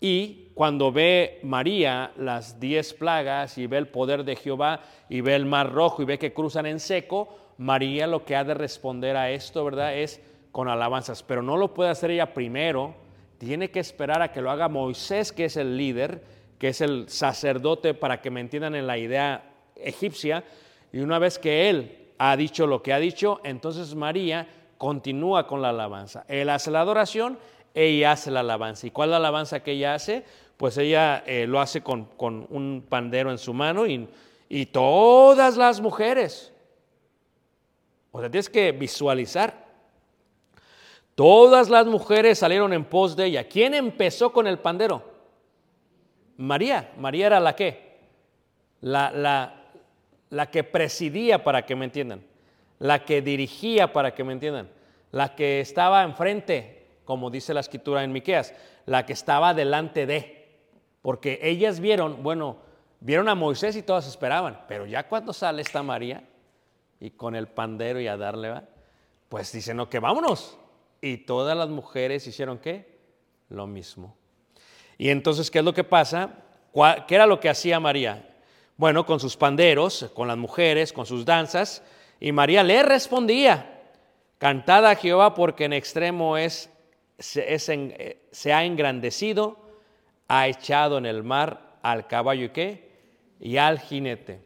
Y 0.00 0.50
cuando 0.54 0.92
ve 0.92 1.40
María 1.42 2.12
las 2.16 2.60
diez 2.60 2.94
plagas 2.94 3.58
y 3.58 3.66
ve 3.66 3.78
el 3.78 3.88
poder 3.88 4.24
de 4.24 4.36
Jehová 4.36 4.82
y 5.08 5.20
ve 5.20 5.34
el 5.34 5.46
mar 5.46 5.72
rojo 5.72 6.00
y 6.00 6.04
ve 6.04 6.18
que 6.18 6.32
cruzan 6.32 6.66
en 6.66 6.78
seco, 6.78 7.36
María 7.58 8.06
lo 8.06 8.24
que 8.24 8.36
ha 8.36 8.44
de 8.44 8.54
responder 8.54 9.16
a 9.16 9.30
esto, 9.30 9.64
¿verdad? 9.64 9.96
Es 9.96 10.20
con 10.52 10.68
alabanzas. 10.68 11.22
Pero 11.22 11.42
no 11.42 11.56
lo 11.56 11.74
puede 11.74 11.90
hacer 11.90 12.10
ella 12.10 12.32
primero, 12.32 12.94
tiene 13.38 13.70
que 13.70 13.80
esperar 13.80 14.22
a 14.22 14.32
que 14.32 14.40
lo 14.40 14.50
haga 14.50 14.68
Moisés, 14.68 15.32
que 15.32 15.46
es 15.46 15.56
el 15.56 15.76
líder, 15.76 16.22
que 16.58 16.68
es 16.68 16.80
el 16.80 17.08
sacerdote, 17.08 17.94
para 17.94 18.20
que 18.20 18.30
me 18.30 18.40
entiendan 18.40 18.74
en 18.74 18.86
la 18.86 18.96
idea 18.96 19.50
egipcia, 19.76 20.44
y 20.92 21.00
una 21.00 21.18
vez 21.18 21.38
que 21.38 21.68
él 21.68 22.12
ha 22.18 22.36
dicho 22.36 22.66
lo 22.66 22.82
que 22.82 22.92
ha 22.92 22.98
dicho, 22.98 23.40
entonces 23.42 23.94
María 23.94 24.46
continúa 24.78 25.46
con 25.46 25.60
la 25.60 25.70
alabanza. 25.70 26.24
Él 26.28 26.48
hace 26.48 26.70
la 26.70 26.80
adoración, 26.80 27.38
ella 27.74 28.12
hace 28.12 28.30
la 28.30 28.40
alabanza. 28.40 28.86
¿Y 28.86 28.90
cuál 28.92 29.08
es 29.08 29.10
la 29.10 29.16
alabanza 29.16 29.60
que 29.60 29.72
ella 29.72 29.94
hace? 29.94 30.24
Pues 30.56 30.78
ella 30.78 31.24
eh, 31.26 31.46
lo 31.48 31.60
hace 31.60 31.82
con, 31.82 32.08
un 32.18 32.86
pandero 32.88 33.32
en 33.32 33.38
su 33.38 33.52
mano 33.52 33.86
y, 33.86 34.08
y 34.48 34.66
todas 34.66 35.56
las 35.56 35.80
mujeres. 35.80 36.53
O 38.16 38.20
sea, 38.20 38.30
tienes 38.30 38.48
que 38.48 38.70
visualizar. 38.70 39.64
Todas 41.16 41.68
las 41.68 41.84
mujeres 41.84 42.38
salieron 42.38 42.72
en 42.72 42.84
pos 42.84 43.16
de 43.16 43.24
ella. 43.24 43.48
¿Quién 43.48 43.74
empezó 43.74 44.32
con 44.32 44.46
el 44.46 44.60
pandero? 44.60 45.02
María. 46.36 46.92
María 46.96 47.26
era 47.26 47.40
la 47.40 47.56
que? 47.56 47.98
La, 48.82 49.10
la, 49.10 49.64
la 50.30 50.48
que 50.48 50.62
presidía, 50.62 51.42
para 51.42 51.66
que 51.66 51.74
me 51.74 51.86
entiendan. 51.86 52.22
La 52.78 53.04
que 53.04 53.20
dirigía, 53.20 53.92
para 53.92 54.14
que 54.14 54.22
me 54.22 54.32
entiendan. 54.32 54.70
La 55.10 55.34
que 55.34 55.58
estaba 55.58 56.04
enfrente, 56.04 56.86
como 57.04 57.30
dice 57.30 57.52
la 57.52 57.60
escritura 57.60 58.04
en 58.04 58.12
Miqueas. 58.12 58.54
La 58.86 59.04
que 59.04 59.12
estaba 59.12 59.54
delante 59.54 60.06
de. 60.06 60.52
Porque 61.02 61.40
ellas 61.42 61.80
vieron, 61.80 62.22
bueno, 62.22 62.58
vieron 63.00 63.28
a 63.28 63.34
Moisés 63.34 63.74
y 63.74 63.82
todas 63.82 64.06
esperaban. 64.06 64.60
Pero 64.68 64.86
ya 64.86 65.08
cuando 65.08 65.32
sale 65.32 65.62
esta 65.62 65.82
María 65.82 66.22
y 67.04 67.10
con 67.10 67.36
el 67.36 67.48
pandero 67.48 68.00
y 68.00 68.06
a 68.06 68.16
darle, 68.16 68.62
pues 69.28 69.52
dicen, 69.52 69.84
que 69.90 69.98
vámonos. 69.98 70.56
Y 71.02 71.18
todas 71.18 71.54
las 71.54 71.68
mujeres 71.68 72.26
hicieron 72.26 72.56
qué? 72.56 72.98
Lo 73.50 73.66
mismo. 73.66 74.16
Y 74.96 75.10
entonces, 75.10 75.50
¿qué 75.50 75.58
es 75.58 75.64
lo 75.66 75.74
que 75.74 75.84
pasa? 75.84 76.30
¿Qué 77.06 77.14
era 77.14 77.26
lo 77.26 77.40
que 77.40 77.50
hacía 77.50 77.78
María? 77.78 78.34
Bueno, 78.78 79.04
con 79.04 79.20
sus 79.20 79.36
panderos, 79.36 80.10
con 80.14 80.28
las 80.28 80.38
mujeres, 80.38 80.94
con 80.94 81.04
sus 81.04 81.26
danzas. 81.26 81.82
Y 82.20 82.32
María 82.32 82.62
le 82.62 82.82
respondía, 82.82 83.82
cantad 84.38 84.86
a 84.86 84.96
Jehová 84.96 85.34
porque 85.34 85.66
en 85.66 85.74
extremo 85.74 86.38
es, 86.38 86.70
se, 87.18 87.58
se 88.30 88.52
ha 88.54 88.64
engrandecido, 88.64 89.58
ha 90.26 90.48
echado 90.48 90.96
en 90.96 91.04
el 91.04 91.22
mar 91.22 91.76
al 91.82 92.06
caballo 92.06 92.46
y 92.46 92.48
qué? 92.48 92.90
Y 93.40 93.58
al 93.58 93.78
jinete. 93.78 94.40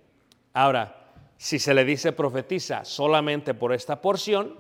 Ahora, 0.53 0.97
si 1.38 1.61
se 1.61 1.72
le 1.72 1.85
dice 1.85 2.12
profetiza 2.12 2.85
solamente 2.85 3.55
por 3.55 3.72
esta 3.72 4.03
porción, 4.03 4.57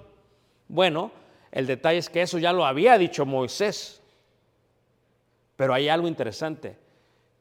bueno, 0.68 1.10
el 1.50 1.66
detalle 1.66 1.98
es 1.98 2.08
que 2.08 2.22
eso 2.22 2.38
ya 2.38 2.52
lo 2.52 2.64
había 2.64 2.96
dicho 2.96 3.26
Moisés. 3.26 4.00
Pero 5.56 5.74
hay 5.74 5.88
algo 5.88 6.06
interesante, 6.06 6.78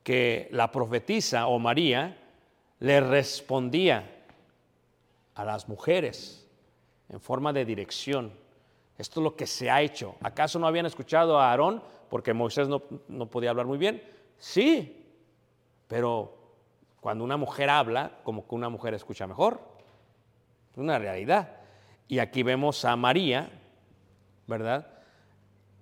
que 0.03 0.49
la 0.51 0.71
profetisa 0.71 1.45
o 1.47 1.59
María 1.59 2.17
le 2.79 2.99
respondía 2.99 4.09
a 5.35 5.45
las 5.45 5.69
mujeres 5.69 6.47
en 7.09 7.21
forma 7.21 7.53
de 7.53 7.63
dirección. 7.63 8.33
Esto 8.97 9.19
es 9.19 9.23
lo 9.23 9.35
que 9.35 9.45
se 9.45 9.69
ha 9.69 9.83
hecho. 9.83 10.15
¿Acaso 10.21 10.57
no 10.57 10.65
habían 10.65 10.87
escuchado 10.87 11.39
a 11.39 11.51
Aarón 11.51 11.83
porque 12.09 12.33
Moisés 12.33 12.67
no, 12.67 12.81
no 13.07 13.27
podía 13.27 13.51
hablar 13.51 13.67
muy 13.67 13.77
bien? 13.77 14.01
Sí, 14.39 15.05
pero 15.87 16.36
cuando 17.01 17.23
una 17.23 17.37
mujer 17.37 17.69
habla, 17.69 18.11
como 18.23 18.47
que 18.47 18.55
una 18.55 18.69
mujer 18.69 18.93
escucha 18.93 19.27
mejor. 19.27 19.59
Es 20.71 20.77
una 20.77 20.99
realidad. 20.99 21.57
Y 22.07 22.19
aquí 22.19 22.43
vemos 22.43 22.85
a 22.85 22.95
María 22.95 23.49
¿verdad? 24.47 24.87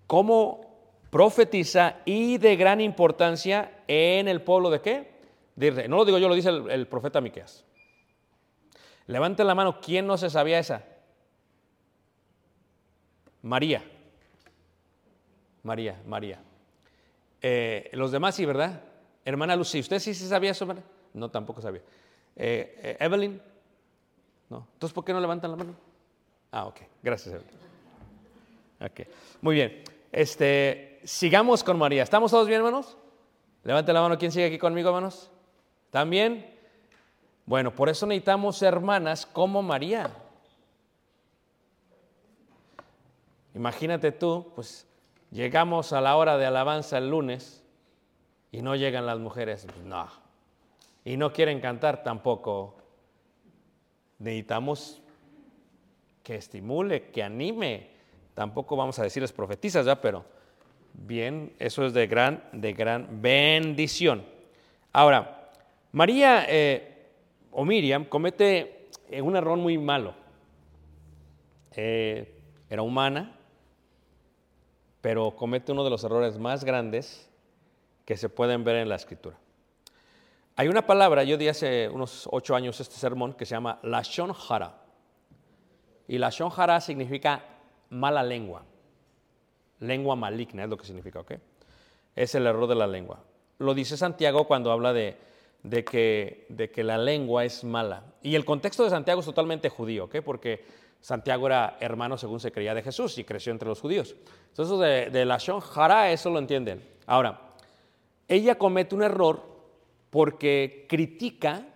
Cómo 0.08 0.62
profetiza 1.10 1.98
y 2.04 2.38
de 2.38 2.56
gran 2.58 2.82
importancia 2.82 3.84
en 3.88 4.28
el 4.28 4.42
pueblo 4.42 4.70
de 4.70 4.82
qué? 4.82 5.16
De 5.56 5.88
No 5.88 5.98
lo 5.98 6.06
digo 6.06 6.18
yo, 6.18 6.28
lo 6.28 6.36
dice 6.36 6.50
el, 6.50 6.88
profeta 6.88 7.22
Miqueas. 7.22 7.64
Levanten 9.08 9.48
la 9.48 9.56
mano, 9.56 9.80
¿quién 9.80 10.06
no 10.06 10.18
se 10.18 10.30
sabía 10.30 10.60
esa? 10.60 10.84
María. 13.44 13.84
María, 15.64 16.02
María. 16.06 16.40
Eh, 17.42 17.90
los 17.94 18.12
demás 18.12 18.36
sí, 18.36 18.46
¿verdad? 18.46 18.82
Hermana 19.24 19.56
Lucy, 19.56 19.80
¿usted 19.80 20.00
sí 20.00 20.14
se 20.14 20.28
sabía 20.28 20.52
eso? 20.52 20.68
No, 21.16 21.32
tampoco 21.32 21.62
sabía. 21.62 21.82
Eh, 22.36 22.80
eh, 22.84 22.98
Evelyn, 23.00 23.42
no. 24.50 24.68
Entonces, 24.74 24.94
¿por 24.94 25.06
qué 25.06 25.14
no 25.14 25.22
levantan 25.22 25.52
la 25.52 25.58
mano? 25.58 25.76
Ah, 26.52 26.66
ok. 26.66 26.82
Gracias, 27.02 27.36
Evelyn. 27.36 29.08
Muy 29.42 29.56
bien. 29.56 29.84
Este, 30.12 31.00
sigamos 31.04 31.64
con 31.64 31.78
María. 31.80 32.04
¿Estamos 32.04 32.32
todos 32.32 32.48
bien, 32.48 32.60
hermanos? 32.60 32.98
Levante 33.64 33.94
la 33.94 34.02
mano. 34.02 34.18
¿Quién 34.18 34.32
sigue 34.32 34.46
aquí 34.46 34.58
conmigo, 34.58 34.90
hermanos? 34.90 35.32
¿También? 35.90 36.54
Bueno, 37.46 37.74
por 37.74 37.90
eso 37.90 38.06
necesitamos 38.06 38.62
hermanas 38.62 39.26
como 39.26 39.62
María. 39.62 40.12
Imagínate 43.54 44.12
tú, 44.12 44.52
pues 44.54 44.86
llegamos 45.32 45.94
a 45.94 46.02
la 46.02 46.18
hora 46.18 46.38
de 46.38 46.46
alabanza 46.46 46.98
el 46.98 47.10
lunes 47.10 47.64
y 48.52 48.62
no 48.62 48.76
llegan 48.76 49.06
las 49.06 49.20
mujeres. 49.20 49.66
No. 49.86 50.25
Y 51.06 51.16
no 51.16 51.32
quieren 51.32 51.62
cantar 51.62 52.04
tampoco. 52.04 52.76
Necesitamos 54.20 55.02
que 56.24 56.36
estimule, 56.36 57.12
que 57.12 57.24
anime, 57.24 57.96
Tampoco 58.36 58.76
vamos 58.76 59.00
a 59.00 59.04
decirles 59.04 59.32
profetizas, 59.32 59.86
¿ya? 59.86 60.00
Pero 60.00 60.26
bien, 60.94 61.54
eso 61.58 61.86
es 61.86 61.94
de 61.94 62.06
gran, 62.06 62.44
de 62.52 62.74
gran 62.74 63.22
bendición. 63.22 64.26
Ahora, 64.92 65.52
María 65.94 66.46
eh, 66.50 67.12
o 67.52 67.64
Miriam 67.64 68.04
comete 68.04 68.90
eh, 69.10 69.22
un 69.22 69.38
error 69.38 69.58
muy 69.58 69.78
malo. 69.78 70.14
Eh, 71.78 72.38
era 72.70 72.82
humana, 72.82 73.38
pero 75.00 75.34
comete 75.34 75.72
uno 75.72 75.86
de 75.86 75.90
los 75.90 76.04
errores 76.04 76.38
más 76.38 76.66
grandes 76.66 77.32
que 78.04 78.18
se 78.18 78.28
pueden 78.28 78.66
ver 78.66 78.76
en 78.76 78.90
la 78.90 78.96
escritura. 78.96 79.38
Hay 80.58 80.70
una 80.70 80.86
palabra, 80.86 81.24
yo 81.26 81.38
di 81.38 81.50
hace 81.50 81.90
unos 81.90 82.30
ocho 82.32 82.56
años 82.56 82.80
este 82.80 82.96
sermón, 82.96 83.34
que 83.34 83.46
se 83.46 83.56
llama 83.56 83.78
Lashon 83.84 84.34
Hara. 84.48 84.74
Y 86.08 86.18
Lashon 86.18 86.50
Hara 86.56 86.80
significa 86.80 87.44
mala 87.90 88.24
lengua. 88.24 88.64
Lengua 89.80 90.16
maligna 90.16 90.64
es 90.64 90.70
lo 90.70 90.78
que 90.78 90.86
significa, 90.86 91.20
¿ok? 91.20 91.34
Es 92.16 92.36
el 92.36 92.48
error 92.48 92.68
de 92.68 92.76
la 92.76 92.88
lengua. 92.88 93.22
Lo 93.58 93.74
dice 93.74 93.98
Santiago 93.98 94.48
cuando 94.48 94.72
habla 94.72 94.94
de, 94.94 95.18
que, 95.84 96.46
de 96.48 96.72
que 96.72 96.86
la 96.86 96.98
lengua 96.98 97.44
es 97.44 97.66
mala. 97.66 98.14
Y 98.22 98.36
el 98.36 98.46
contexto 98.46 98.86
de 98.86 98.92
Santiago 98.92 99.20
es 99.20 99.26
totalmente 99.26 99.68
judío, 99.68 100.06
¿ok? 100.06 100.18
Porque 100.24 100.64
Santiago 101.02 101.48
era 101.48 101.76
hermano 101.82 102.18
según 102.18 102.40
se 102.40 102.54
creía 102.54 102.74
de 102.74 102.82
Jesús 102.82 103.18
y 103.18 103.26
creció 103.26 103.52
entre 103.52 103.68
los 103.68 103.82
judíos. 103.82 104.16
Entonces, 104.52 104.80
de, 104.80 105.10
de 105.10 105.26
la 105.26 105.38
Shon 105.38 105.60
Jara, 105.60 106.12
eso 106.12 106.30
lo 106.30 106.40
entienden. 106.40 106.82
Ahora, 107.08 107.42
ella 108.30 108.58
comete 108.58 108.96
un 108.96 109.04
error 109.04 109.55
porque 110.16 110.86
critica 110.88 111.68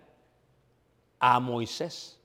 a 1.18 1.38
Moisés 1.40 2.18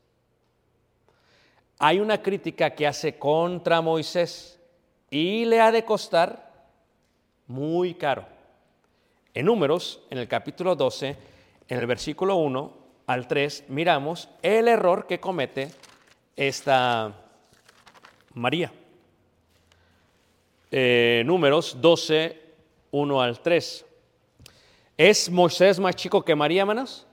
hay 1.78 2.00
una 2.00 2.22
crítica 2.22 2.70
que 2.74 2.88
hace 2.88 3.20
contra 3.20 3.82
Moisés 3.82 4.58
y 5.12 5.44
le 5.44 5.60
ha 5.60 5.74
de 5.74 5.84
costar 5.84 6.70
muy 7.48 7.96
caro. 7.96 8.26
En 9.34 9.48
números, 9.48 10.04
en 10.10 10.20
el 10.20 10.30
capítulo 10.30 10.74
12, 10.78 11.18
en 11.68 11.78
el 11.78 11.86
versículo 11.86 12.38
1 12.38 12.78
al 13.08 13.28
3, 13.28 13.66
miramos 13.68 14.30
el 14.42 14.70
error 14.70 15.08
que 15.08 15.20
comete 15.20 15.70
esta 16.38 17.14
María. 18.36 18.72
Eh, 20.72 21.24
números 21.26 21.82
12, 21.82 22.42
1 22.92 23.22
al 23.22 23.42
3. 23.42 23.86
¿Es 24.98 25.30
Moisés 25.30 25.80
más 25.80 25.96
chico 25.96 26.24
que 26.24 26.36
María, 26.36 26.62
hermanos? 26.62 27.06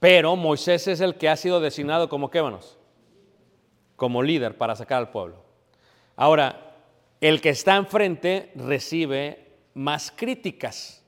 Pero 0.00 0.36
Moisés 0.36 0.88
es 0.88 1.00
el 1.00 1.14
que 1.16 1.28
ha 1.28 1.36
sido 1.36 1.60
designado 1.60 2.08
como 2.08 2.30
qué, 2.30 2.42
Como 3.94 4.22
líder 4.22 4.56
para 4.58 4.74
sacar 4.74 4.98
al 4.98 5.10
pueblo. 5.10 5.42
Ahora, 6.16 6.74
el 7.20 7.40
que 7.40 7.50
está 7.50 7.76
enfrente 7.76 8.52
recibe 8.56 9.52
más 9.74 10.12
críticas. 10.14 11.02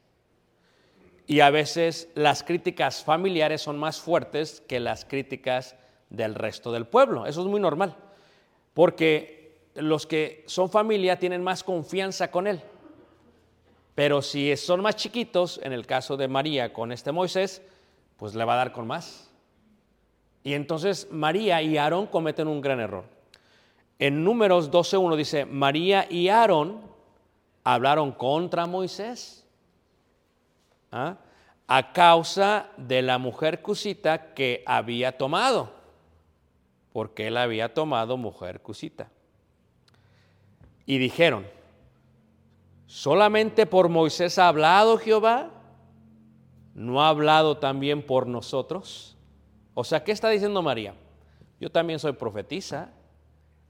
Y 1.27 1.41
a 1.41 1.51
veces 1.51 2.09
las 2.15 2.43
críticas 2.43 3.05
familiares 3.05 3.61
son 3.61 3.79
más 3.79 4.01
fuertes 4.01 4.63
que 4.67 4.81
las 4.81 5.05
críticas 5.05 5.77
del 6.09 6.35
resto 6.35 6.73
del 6.73 6.87
pueblo. 6.87 7.27
Eso 7.27 7.43
es 7.43 7.47
muy 7.47 7.61
normal. 7.61 7.97
Porque 8.73 9.59
los 9.75 10.07
que 10.07 10.45
son 10.47 10.71
familia 10.71 11.19
tienen 11.19 11.43
más 11.43 11.63
confianza 11.63 12.31
con 12.31 12.47
él. 12.47 12.63
Pero 13.99 14.23
si 14.23 14.57
son 14.57 14.81
más 14.81 14.95
chiquitos, 14.95 15.59
en 15.61 15.73
el 15.73 15.85
caso 15.85 16.17
de 16.17 16.29
María 16.29 16.73
con 16.73 16.93
este 16.93 17.11
Moisés, 17.11 17.61
pues 18.17 18.33
le 18.37 18.45
va 18.45 18.53
a 18.53 18.59
dar 18.59 18.71
con 18.71 18.87
más. 18.87 19.29
Y 20.45 20.55
entonces 20.55 21.09
María 21.11 21.61
y 21.63 21.79
Aarón 21.79 22.07
cometen 22.07 22.47
un 22.47 22.61
gran 22.61 22.79
error. 22.79 23.07
En 23.99 24.23
números 24.23 24.71
12.1 24.71 25.17
dice, 25.17 25.47
María 25.47 26.07
y 26.09 26.29
Aarón 26.29 26.81
hablaron 27.65 28.13
contra 28.13 28.67
Moisés 28.67 29.45
¿ah? 30.93 31.17
a 31.67 31.93
causa 31.93 32.69
de 32.77 33.03
la 33.03 33.19
mujer 33.19 33.63
cusita 33.63 34.33
que 34.33 34.63
había 34.65 35.19
tomado, 35.19 35.73
porque 36.93 37.27
él 37.27 37.37
había 37.37 37.75
tomado 37.75 38.17
mujer 38.17 38.61
cusita. 38.61 39.11
y 40.87 40.99
dijeron, 40.99 41.58
¿solamente 42.89 43.67
por 43.67 43.89
Moisés 43.89 44.37
ha 44.41 44.49
hablado 44.49 44.99
Jehová? 44.99 45.51
¿No 46.75 47.03
ha 47.03 47.11
hablado 47.11 47.59
también 47.59 48.05
por 48.05 48.27
nosotros? 48.27 49.17
O 49.75 49.85
sea, 49.85 50.03
¿qué 50.03 50.11
está 50.11 50.29
diciendo 50.29 50.61
María? 50.61 50.95
Yo 51.61 51.71
también 51.71 52.01
soy 52.01 52.13
profetisa. 52.13 52.91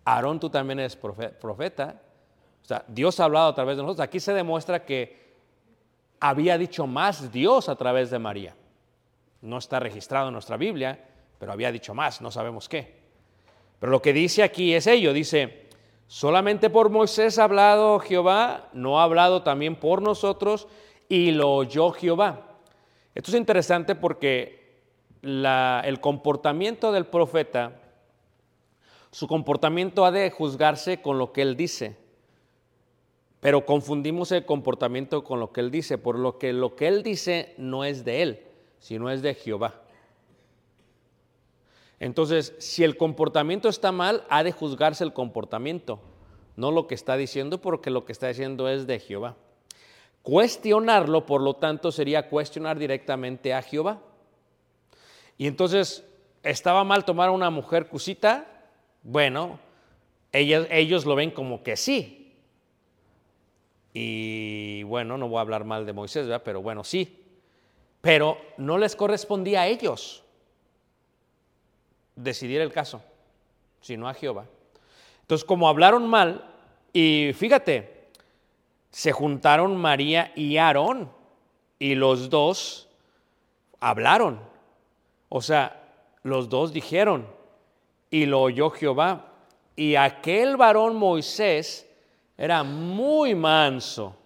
Aarón, 0.05 0.41
tú 0.41 0.49
también 0.49 0.79
eres 0.79 0.97
profeta. 0.97 2.01
O 2.63 2.65
sea, 2.65 2.85
Dios 2.89 3.21
ha 3.21 3.25
hablado 3.25 3.49
a 3.49 3.55
través 3.55 3.77
de 3.77 3.83
nosotros. 3.83 4.05
Aquí 4.05 4.21
se 4.21 4.33
demuestra 4.33 4.85
que 4.85 5.37
había 6.21 6.57
dicho 6.57 6.87
más 6.87 7.31
Dios 7.31 7.69
a 7.69 7.77
través 7.77 8.11
de 8.11 8.19
María. 8.19 8.55
No 9.41 9.59
está 9.59 9.81
registrado 9.81 10.29
en 10.29 10.33
nuestra 10.33 10.57
Biblia, 10.57 11.07
pero 11.39 11.53
había 11.53 11.71
dicho 11.71 11.95
más, 11.95 12.21
no 12.21 12.31
sabemos 12.31 12.69
qué. 12.69 12.99
Pero 13.79 13.93
lo 13.93 14.03
que 14.03 14.13
dice 14.13 14.43
aquí 14.43 14.75
es 14.75 14.87
ello, 14.87 15.13
dice, 15.13 15.68
solamente 16.09 16.71
por 16.71 16.91
Moisés 16.91 17.39
ha 17.39 17.45
hablado 17.45 18.01
Jehová, 18.01 18.69
no 18.73 18.99
ha 18.99 19.05
hablado 19.05 19.43
también 19.43 19.77
por 19.77 20.03
nosotros, 20.03 20.67
y 21.09 21.31
lo 21.31 21.55
oyó 21.55 21.93
Jehová. 21.93 22.59
Esto 23.15 23.31
es 23.31 23.37
interesante 23.37 23.95
porque 23.95 24.59
el 25.23 25.99
comportamiento 26.01 26.91
del 26.93 27.07
profeta, 27.07 27.81
su 29.11 29.27
comportamiento 29.27 30.05
ha 30.05 30.11
de 30.11 30.31
juzgarse 30.31 31.01
con 31.01 31.19
lo 31.19 31.33
que 31.33 31.43
él 31.43 31.57
dice, 31.57 31.97
pero 33.41 33.65
confundimos 33.65 34.33
el 34.33 34.45
comportamiento 34.45 35.23
con 35.25 35.41
lo 35.41 35.53
que 35.53 35.61
él 35.61 35.71
dice, 35.71 35.97
por 35.97 36.19
lo 36.19 36.39
que 36.39 36.53
lo 36.53 36.75
que 36.75 36.89
él 36.89 37.03
dice 37.03 37.55
no 37.57 37.85
es 37.85 38.05
de 38.05 38.23
él, 38.23 38.47
sino 38.79 39.11
es 39.11 39.23
de 39.23 39.35
Jehová. 39.35 39.83
Entonces, 42.01 42.55
si 42.59 42.85
el 42.85 42.97
comportamiento 42.97 43.69
está 43.69 43.91
mal, 43.91 44.25
ha 44.29 44.45
de 44.45 44.53
juzgarse 44.53 45.03
el 45.03 45.13
comportamiento, 45.13 46.01
no 46.57 46.71
lo 46.71 46.87
que 46.87 46.95
está 46.95 47.17
diciendo, 47.17 47.61
porque 47.61 47.91
lo 47.91 48.05
que 48.05 48.13
está 48.13 48.29
diciendo 48.29 48.69
es 48.69 48.87
de 48.87 49.01
Jehová. 49.01 49.37
Cuestionarlo, 50.23 51.27
por 51.27 51.41
lo 51.41 51.55
tanto, 51.55 51.91
sería 51.91 52.29
cuestionar 52.29 52.79
directamente 52.79 53.53
a 53.53 53.63
Jehová. 53.63 54.01
Y 55.37 55.47
entonces, 55.47 56.05
¿estaba 56.43 56.85
mal 56.85 57.05
tomar 57.05 57.29
a 57.29 57.33
una 57.33 57.51
mujer 57.51 57.89
cusita? 57.89 58.47
Bueno, 59.03 59.59
ellos, 60.33 61.07
lo 61.07 61.15
ven 61.15 61.31
como 61.31 61.63
que 61.63 61.77
sí. 61.77 62.37
Y 63.93 64.83
bueno, 64.85 65.17
no 65.17 65.29
voy 65.29 65.39
a 65.39 65.43
hablar 65.43 65.65
mal 65.65 65.87
de 65.87 65.93
Moisés, 65.93 66.27
¿verdad? 66.27 66.43
pero 66.45 66.63
bueno, 66.63 66.85
sí. 66.85 67.25
Pero 68.01 68.39
no 68.57 68.79
les 68.79 68.95
correspondía 68.95 69.63
a 69.63 69.67
ellos 69.67 70.25
decidir 72.19 72.61
el 72.61 72.73
caso, 72.73 73.01
sino 73.81 74.09
a 74.09 74.15
Jehová. 74.15 74.47
Entonces, 75.23 75.45
como 75.45 75.69
hablaron 75.69 76.07
mal, 76.09 76.45
y 76.93 77.31
fíjate, 77.35 78.09
se 78.91 79.13
juntaron 79.13 79.77
María 79.77 80.33
y 80.35 80.57
Aarón, 80.57 81.11
y 81.79 81.95
los 81.95 82.29
dos 82.29 82.89
hablaron. 83.79 84.41
O 85.29 85.41
sea, 85.41 85.81
los 86.23 86.49
dos 86.49 86.73
dijeron, 86.73 87.27
y 88.11 88.27
lo 88.27 88.41
oyó 88.41 88.71
Jehová. 88.71 89.27
Y 89.77 89.95
aquel 89.95 90.57
varón 90.57 90.97
Moisés 90.97 91.89
era 92.37 92.65
muy 92.65 93.35
manso, 93.35 94.17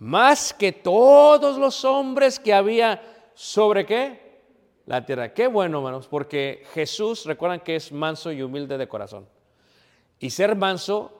más 0.00 0.52
que 0.52 0.72
todos 0.72 1.58
los 1.58 1.84
hombres 1.84 2.40
que 2.40 2.52
había 2.52 3.00
sobre 3.34 3.86
qué? 3.86 4.27
La 4.88 5.04
tierra. 5.04 5.34
Qué 5.34 5.46
bueno, 5.46 5.78
hermanos, 5.78 6.08
porque 6.08 6.64
Jesús, 6.72 7.26
recuerdan 7.26 7.60
que 7.60 7.76
es 7.76 7.92
manso 7.92 8.32
y 8.32 8.40
humilde 8.40 8.78
de 8.78 8.88
corazón. 8.88 9.28
Y 10.18 10.30
ser 10.30 10.56
manso, 10.56 11.12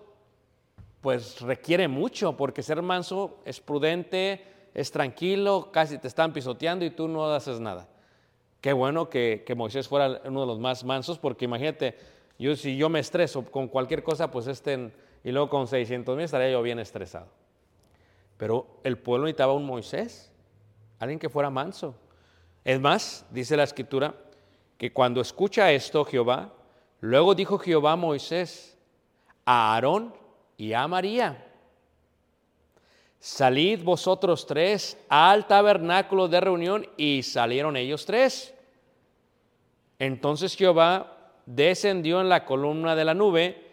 pues 1.03 1.43
requiere 1.43 1.87
mucho, 1.87 2.35
porque 2.35 2.63
ser 2.63 2.81
manso 2.81 3.41
es 3.45 3.61
prudente, 3.61 4.43
es 4.73 4.91
tranquilo, 4.91 5.69
casi 5.71 5.99
te 5.99 6.09
están 6.09 6.33
pisoteando 6.33 6.87
y 6.87 6.91
tú 6.91 7.09
no 7.09 7.31
haces 7.31 7.61
nada. 7.61 7.87
Qué 8.63 8.73
bueno 8.73 9.11
que, 9.11 9.45
Moisés 9.55 9.87
fuera 9.87 10.23
uno 10.25 10.41
de 10.41 10.47
los 10.47 10.59
más 10.59 10.83
mansos, 10.83 11.19
porque 11.19 11.45
imagínate, 11.45 11.95
yo 12.39 12.57
si 12.57 12.75
yo 12.75 12.89
me 12.89 13.01
estreso 13.01 13.45
con 13.45 13.69
cualquier 13.69 14.03
cosa, 14.03 14.31
pues 14.31 14.47
estén, 14.47 14.95
y 15.23 15.31
luego 15.31 15.51
con 15.51 15.67
600 15.67 16.17
mil 16.17 16.25
estaría 16.25 16.51
yo 16.51 16.63
bien 16.63 16.79
estresado. 16.79 17.27
Pero 18.39 18.81
el 18.83 18.97
pueblo 18.97 19.27
necesitaba 19.27 19.53
un 19.53 19.67
Moisés, 19.67 20.33
alguien 20.99 21.19
que 21.19 21.29
fuera 21.29 21.51
manso. 21.51 21.95
Es 22.69 22.79
más, 22.79 23.25
dice 23.31 23.57
la 23.57 23.63
escritura, 23.63 24.15
que 24.77 24.93
cuando 24.93 25.23
escucha 25.23 25.73
esto 25.73 26.05
Jehová, 26.05 26.53
luego 27.01 27.35
dijo 27.35 27.57
Jehová 27.57 27.93
a 27.93 27.97
Moisés, 27.97 28.77
a 29.47 29.73
Aarón 29.73 30.13
y 30.59 30.75
a 30.75 30.87
María, 30.87 31.47
salid 33.19 33.83
vosotros 33.83 34.47
tres 34.47 34.99
al 35.09 35.47
tabernáculo 35.47 36.29
de 36.29 36.41
reunión 36.43 36.87
y 36.99 37.23
salieron 37.23 37.75
ellos 37.75 38.05
tres. 38.05 38.53
Entonces 39.99 40.55
Jehová 40.55 41.17
descendió 41.47 42.21
en 42.21 42.29
la 42.29 42.45
columna 42.45 42.95
de 42.95 43.05
la 43.07 43.15
nube 43.15 43.65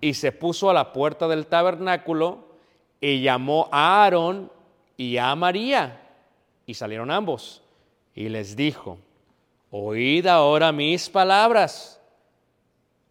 y 0.00 0.14
se 0.14 0.30
puso 0.30 0.70
a 0.70 0.74
la 0.74 0.92
puerta 0.92 1.26
del 1.26 1.48
tabernáculo 1.48 2.44
y 3.00 3.20
llamó 3.20 3.68
a 3.72 4.04
Aarón 4.04 4.52
y 4.96 5.16
a 5.16 5.34
María 5.34 6.08
y 6.66 6.74
salieron 6.74 7.10
ambos 7.10 7.62
y 8.18 8.28
les 8.28 8.56
dijo, 8.56 8.98
oíd 9.70 10.26
ahora 10.26 10.72
mis 10.72 11.08
palabras. 11.08 12.00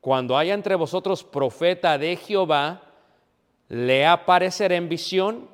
Cuando 0.01 0.37
haya 0.37 0.53
entre 0.53 0.75
vosotros 0.75 1.23
profeta 1.23 1.97
de 1.97 2.17
Jehová, 2.17 2.81
le 3.69 4.05
apareceré 4.05 4.75
en 4.75 4.89
visión, 4.89 5.47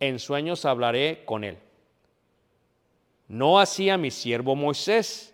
en 0.00 0.18
sueños 0.18 0.64
hablaré 0.64 1.22
con 1.24 1.44
él. 1.44 1.58
No 3.28 3.60
así 3.60 3.88
a 3.88 3.96
mi 3.96 4.10
siervo 4.10 4.56
Moisés, 4.56 5.32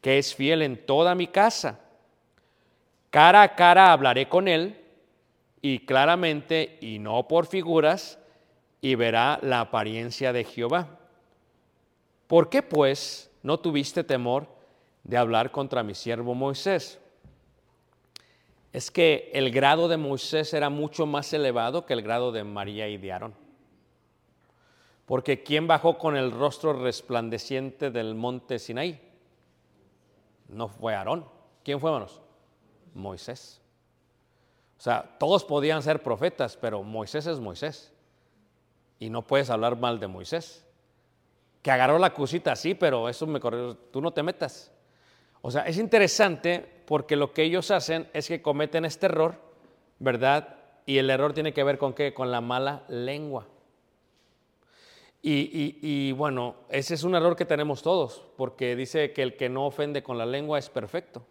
que 0.00 0.18
es 0.18 0.32
fiel 0.32 0.62
en 0.62 0.86
toda 0.86 1.16
mi 1.16 1.26
casa. 1.26 1.80
Cara 3.10 3.42
a 3.42 3.56
cara 3.56 3.92
hablaré 3.92 4.28
con 4.28 4.46
él, 4.46 4.80
y 5.60 5.80
claramente, 5.80 6.78
y 6.80 7.00
no 7.00 7.26
por 7.26 7.46
figuras, 7.46 8.20
y 8.80 8.94
verá 8.94 9.40
la 9.42 9.58
apariencia 9.62 10.32
de 10.32 10.44
Jehová. 10.44 10.97
¿Por 12.28 12.50
qué 12.50 12.62
pues 12.62 13.30
no 13.42 13.58
tuviste 13.58 14.04
temor 14.04 14.46
de 15.02 15.16
hablar 15.16 15.50
contra 15.50 15.82
mi 15.82 15.94
siervo 15.94 16.34
Moisés? 16.34 17.00
Es 18.70 18.90
que 18.90 19.30
el 19.32 19.50
grado 19.50 19.88
de 19.88 19.96
Moisés 19.96 20.52
era 20.52 20.68
mucho 20.68 21.06
más 21.06 21.32
elevado 21.32 21.86
que 21.86 21.94
el 21.94 22.02
grado 22.02 22.30
de 22.30 22.44
María 22.44 22.86
y 22.86 22.98
de 22.98 23.12
Aarón. 23.12 23.34
Porque 25.06 25.42
¿quién 25.42 25.66
bajó 25.66 25.96
con 25.96 26.18
el 26.18 26.30
rostro 26.30 26.74
resplandeciente 26.74 27.90
del 27.90 28.14
monte 28.14 28.58
Sinaí? 28.58 29.00
No 30.48 30.68
fue 30.68 30.94
Aarón. 30.94 31.24
¿Quién 31.64 31.80
fue, 31.80 31.90
hermanos? 31.90 32.20
Moisés. 32.92 33.62
O 34.78 34.82
sea, 34.82 35.16
todos 35.18 35.46
podían 35.46 35.82
ser 35.82 36.02
profetas, 36.02 36.58
pero 36.58 36.82
Moisés 36.82 37.26
es 37.26 37.40
Moisés. 37.40 37.90
Y 38.98 39.08
no 39.08 39.26
puedes 39.26 39.48
hablar 39.48 39.78
mal 39.78 39.98
de 39.98 40.08
Moisés 40.08 40.67
que 41.68 41.72
agarró 41.72 41.98
la 41.98 42.14
cosita 42.14 42.52
así, 42.52 42.72
pero 42.72 43.10
eso 43.10 43.26
me 43.26 43.40
corrió, 43.40 43.76
tú 43.76 44.00
no 44.00 44.10
te 44.10 44.22
metas. 44.22 44.72
O 45.42 45.50
sea, 45.50 45.64
es 45.64 45.76
interesante 45.76 46.66
porque 46.86 47.14
lo 47.14 47.34
que 47.34 47.42
ellos 47.42 47.70
hacen 47.70 48.08
es 48.14 48.26
que 48.26 48.40
cometen 48.40 48.86
este 48.86 49.04
error, 49.04 49.34
¿verdad? 49.98 50.56
Y 50.86 50.96
el 50.96 51.10
error 51.10 51.34
tiene 51.34 51.52
que 51.52 51.62
ver 51.62 51.76
con 51.76 51.92
qué? 51.92 52.14
Con 52.14 52.30
la 52.30 52.40
mala 52.40 52.84
lengua. 52.88 53.46
Y, 55.20 55.78
y, 55.82 56.12
bueno, 56.12 56.54
ese 56.70 56.94
es 56.94 57.02
un 57.02 57.14
error 57.14 57.36
que 57.36 57.44
tenemos 57.44 57.82
todos, 57.82 58.24
porque 58.38 58.74
dice 58.74 59.12
que 59.12 59.22
el 59.22 59.36
que 59.36 59.50
no 59.50 59.66
ofende 59.66 60.02
con 60.02 60.16
la 60.16 60.24
lengua 60.24 60.58
es 60.58 60.70
perfecto. 60.70 61.26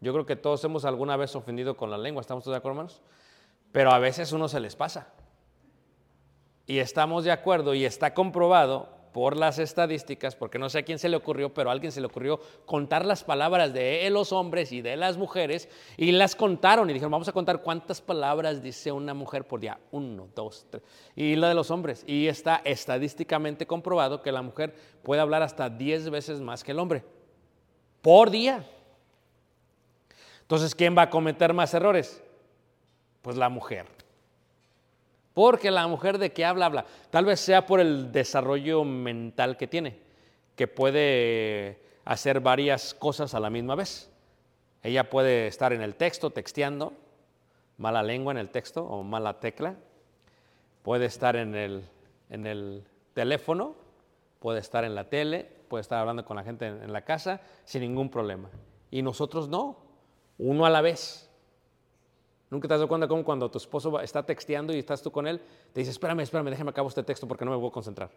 Yo 0.00 0.12
creo 0.12 0.26
que 0.26 0.34
todos 0.34 0.64
hemos 0.64 0.84
alguna 0.84 1.16
vez 1.16 1.36
ofendido 1.36 1.76
con 1.76 1.92
la 1.92 1.98
lengua, 1.98 2.22
¿estamos 2.22 2.42
todos 2.42 2.54
de 2.54 2.58
acuerdo, 2.58 2.80
hermanos? 2.80 3.02
Pero 3.70 3.92
a 3.92 4.00
veces 4.00 4.32
uno 4.32 4.48
se 4.48 4.58
les 4.58 4.74
pasa. 4.74 5.12
Y 6.66 6.78
estamos 6.78 7.22
de 7.22 7.30
acuerdo 7.30 7.72
y 7.72 7.84
está 7.84 8.14
comprobado 8.14 9.03
por 9.14 9.36
las 9.36 9.60
estadísticas, 9.60 10.34
porque 10.34 10.58
no 10.58 10.68
sé 10.68 10.80
a 10.80 10.82
quién 10.82 10.98
se 10.98 11.08
le 11.08 11.16
ocurrió, 11.16 11.54
pero 11.54 11.70
a 11.70 11.72
alguien 11.72 11.92
se 11.92 12.00
le 12.00 12.08
ocurrió 12.08 12.40
contar 12.66 13.06
las 13.06 13.22
palabras 13.22 13.72
de 13.72 14.10
los 14.10 14.32
hombres 14.32 14.72
y 14.72 14.82
de 14.82 14.96
las 14.96 15.16
mujeres 15.16 15.68
y 15.96 16.10
las 16.10 16.34
contaron 16.34 16.90
y 16.90 16.94
dijeron, 16.94 17.12
vamos 17.12 17.28
a 17.28 17.32
contar 17.32 17.62
cuántas 17.62 18.00
palabras 18.00 18.60
dice 18.60 18.90
una 18.90 19.14
mujer 19.14 19.46
por 19.46 19.60
día. 19.60 19.78
Uno, 19.92 20.26
dos, 20.34 20.66
tres. 20.68 20.82
Y 21.14 21.36
la 21.36 21.46
de 21.48 21.54
los 21.54 21.70
hombres. 21.70 22.02
Y 22.08 22.26
está 22.26 22.60
estadísticamente 22.64 23.68
comprobado 23.68 24.20
que 24.20 24.32
la 24.32 24.42
mujer 24.42 24.74
puede 25.04 25.20
hablar 25.20 25.44
hasta 25.44 25.70
diez 25.70 26.10
veces 26.10 26.40
más 26.40 26.64
que 26.64 26.72
el 26.72 26.80
hombre. 26.80 27.04
Por 28.02 28.32
día. 28.32 28.66
Entonces, 30.40 30.74
¿quién 30.74 30.98
va 30.98 31.02
a 31.02 31.10
cometer 31.10 31.54
más 31.54 31.72
errores? 31.72 32.20
Pues 33.22 33.36
la 33.36 33.48
mujer. 33.48 33.86
Porque 35.34 35.72
la 35.72 35.86
mujer 35.88 36.18
de 36.18 36.32
qué 36.32 36.44
habla, 36.44 36.66
habla. 36.66 36.86
Tal 37.10 37.24
vez 37.24 37.40
sea 37.40 37.66
por 37.66 37.80
el 37.80 38.12
desarrollo 38.12 38.84
mental 38.84 39.56
que 39.56 39.66
tiene, 39.66 39.98
que 40.54 40.68
puede 40.68 41.80
hacer 42.04 42.40
varias 42.40 42.94
cosas 42.94 43.34
a 43.34 43.40
la 43.40 43.50
misma 43.50 43.74
vez. 43.74 44.10
Ella 44.84 45.10
puede 45.10 45.48
estar 45.48 45.72
en 45.72 45.82
el 45.82 45.96
texto, 45.96 46.30
texteando, 46.30 46.92
mala 47.78 48.02
lengua 48.02 48.32
en 48.32 48.38
el 48.38 48.50
texto 48.50 48.84
o 48.84 49.02
mala 49.02 49.40
tecla. 49.40 49.74
Puede 50.82 51.06
estar 51.06 51.34
en 51.34 51.56
el, 51.56 51.82
en 52.30 52.46
el 52.46 52.84
teléfono, 53.12 53.74
puede 54.38 54.60
estar 54.60 54.84
en 54.84 54.94
la 54.94 55.08
tele, 55.08 55.50
puede 55.68 55.80
estar 55.80 55.98
hablando 55.98 56.24
con 56.24 56.36
la 56.36 56.44
gente 56.44 56.66
en, 56.66 56.82
en 56.82 56.92
la 56.92 57.02
casa 57.02 57.40
sin 57.64 57.80
ningún 57.80 58.08
problema. 58.08 58.50
Y 58.90 59.02
nosotros 59.02 59.48
no, 59.48 59.78
uno 60.38 60.64
a 60.66 60.70
la 60.70 60.80
vez. 60.80 61.23
¿Nunca 62.54 62.68
te 62.68 62.74
has 62.74 62.78
dado 62.78 62.86
cuenta 62.86 63.08
cómo 63.08 63.24
cuando 63.24 63.50
tu 63.50 63.58
esposo 63.58 63.98
está 63.98 64.22
texteando 64.22 64.72
y 64.72 64.78
estás 64.78 65.02
tú 65.02 65.10
con 65.10 65.26
él, 65.26 65.40
te 65.72 65.80
dice, 65.80 65.90
espérame, 65.90 66.20
espérame, 66.20 66.50
déjame 66.50 66.70
acabo 66.70 66.88
este 66.88 67.02
texto 67.02 67.26
porque 67.26 67.44
no 67.44 67.50
me 67.50 67.56
voy 67.56 67.66
a 67.66 67.72
concentrar? 67.72 68.08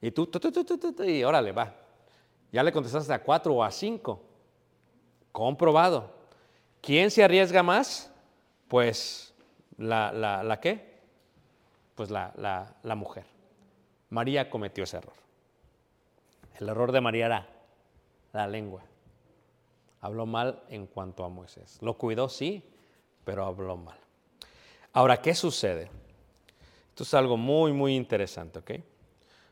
Y 0.00 0.10
tú, 0.12 0.28
tu, 0.28 0.40
tu, 0.40 0.64
tu, 0.64 1.04
y 1.04 1.22
órale, 1.24 1.52
va. 1.52 1.74
Ya 2.50 2.62
le 2.62 2.72
contestaste 2.72 3.12
a 3.12 3.22
cuatro 3.22 3.52
o 3.52 3.62
a 3.62 3.70
cinco. 3.70 4.22
Comprobado. 5.30 6.10
¿Quién 6.80 7.10
se 7.10 7.22
arriesga 7.22 7.62
más? 7.62 8.10
Pues 8.66 9.34
la, 9.76 10.10
la, 10.10 10.42
¿la 10.42 10.58
qué? 10.58 10.98
Pues 11.96 12.10
la, 12.10 12.32
la, 12.34 12.76
la 12.82 12.94
mujer. 12.94 13.26
María 14.08 14.48
cometió 14.48 14.84
ese 14.84 14.96
error. 14.96 15.12
El 16.58 16.70
error 16.70 16.92
de 16.92 17.02
María 17.02 17.26
era 17.26 17.46
la 18.32 18.46
lengua. 18.46 18.84
Habló 20.00 20.24
mal 20.24 20.62
en 20.70 20.86
cuanto 20.86 21.26
a 21.26 21.28
Moisés. 21.28 21.76
Lo 21.82 21.98
cuidó, 21.98 22.30
sí, 22.30 22.64
pero 23.24 23.44
habló 23.44 23.76
mal. 23.76 23.98
Ahora, 24.92 25.20
¿qué 25.20 25.34
sucede? 25.34 25.90
Esto 26.88 27.02
es 27.04 27.14
algo 27.14 27.36
muy, 27.36 27.72
muy 27.72 27.94
interesante, 27.94 28.58
¿ok? 28.58 28.70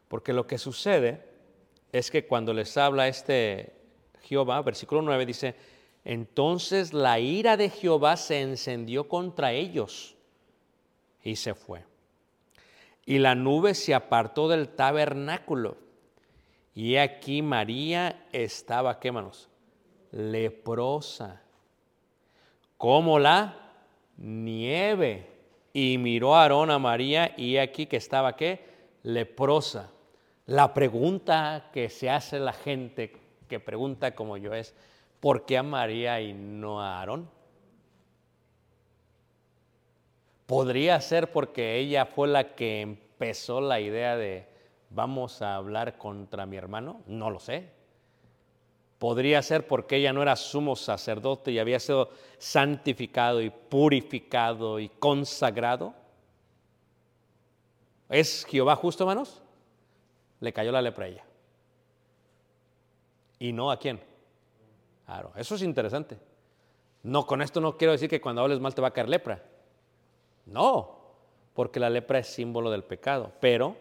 Porque 0.09 0.33
lo 0.33 0.47
que 0.47 0.59
sucede 0.59 1.23
es 1.93 2.11
que 2.11 2.27
cuando 2.27 2.53
les 2.53 2.77
habla 2.77 3.09
este 3.09 3.73
Jehová, 4.23 4.61
versículo 4.63 5.03
9 5.03 5.27
dice, 5.27 5.55
entonces 6.05 6.93
la 6.93 7.19
ira 7.19 7.57
de 7.57 7.71
Jehová 7.71 8.17
se 8.17 8.41
encendió 8.41 9.09
contra 9.09 9.53
ellos 9.53 10.17
y 11.23 11.37
se 11.37 11.55
fue. 11.55 11.85
Y 13.05 13.19
la 13.19 13.35
nube 13.35 13.75
se 13.75 13.95
apartó 13.95 14.49
del 14.49 14.69
tabernáculo. 14.69 15.77
Y 16.75 16.97
aquí 16.97 17.43
María 17.43 18.27
estaba, 18.33 18.99
¿qué 18.99 19.13
manos? 19.13 19.49
Leprosa, 20.11 21.43
como 22.77 23.19
la 23.19 23.55
nieve. 24.17 25.35
Y 25.73 25.99
miró 25.99 26.35
a 26.35 26.43
Aarón 26.43 26.71
a 26.71 26.79
María 26.79 27.35
y 27.37 27.59
aquí 27.59 27.87
que 27.87 27.99
estaba, 27.99 28.37
¿qué? 28.37 28.65
Leprosa. 29.03 29.91
La 30.47 30.73
pregunta 30.73 31.71
que 31.73 31.91
se 31.91 32.09
hace 32.09 32.39
la 32.39 32.53
gente 32.53 33.13
que 33.49 33.61
pregunta 33.61 34.15
como 34.15 34.37
yo 34.37 34.55
es, 34.55 34.75
¿por 35.21 35.45
qué 35.45 35.59
a 35.59 35.63
María 35.63 36.21
y 36.21 36.33
no 36.33 36.81
a 36.81 36.99
Aarón? 36.99 37.29
Podría 40.47 41.01
ser 41.01 41.31
porque 41.33 41.77
ella 41.77 42.07
fue 42.07 42.29
la 42.29 42.55
que 42.55 42.81
empezó 42.81 43.61
la 43.61 43.81
idea 43.81 44.17
de 44.17 44.47
vamos 44.91 45.43
a 45.43 45.57
hablar 45.57 45.99
contra 45.99 46.47
mi 46.47 46.57
hermano, 46.57 47.03
no 47.07 47.31
lo 47.31 47.41
sé. 47.41 47.76
Podría 48.99 49.43
ser 49.43 49.67
porque 49.67 49.97
ella 49.97 50.13
no 50.13 50.23
era 50.23 50.37
sumo 50.37 50.75
sacerdote 50.75 51.53
y 51.53 51.59
había 51.59 51.79
sido 51.79 52.11
santificado 52.39 53.43
y 53.43 53.51
purificado 53.51 54.81
y 54.81 54.89
consagrado. 54.89 55.95
¿Es 58.09 58.47
Jehová 58.47 58.77
justo, 58.77 59.05
hermanos? 59.05 59.43
Le 60.41 60.53
cayó 60.53 60.73
la 60.73 60.81
lepra 60.81 61.05
a 61.05 61.09
ella. 61.09 61.25
¿Y 63.39 63.53
no 63.53 63.71
a 63.71 63.79
quién? 63.79 64.01
Aarón. 65.07 65.33
Eso 65.37 65.57
es 65.57 65.63
interesante. 65.63 66.19
No, 67.03 67.27
con 67.27 67.43
esto 67.43 67.61
no 67.61 67.77
quiero 67.77 67.93
decir 67.93 68.09
que 68.09 68.21
cuando 68.21 68.43
hables 68.43 68.61
mal 68.61 68.75
te 68.75 68.81
va 68.81 68.89
a 68.89 68.93
caer 68.93 69.09
lepra. 69.09 69.43
No, 70.47 70.99
porque 71.55 71.81
la 71.81 71.91
lepra 71.91 72.19
es 72.19 72.29
símbolo 72.29 72.71
del 72.71 72.83
pecado. 72.83 73.33
Pero 73.41 73.77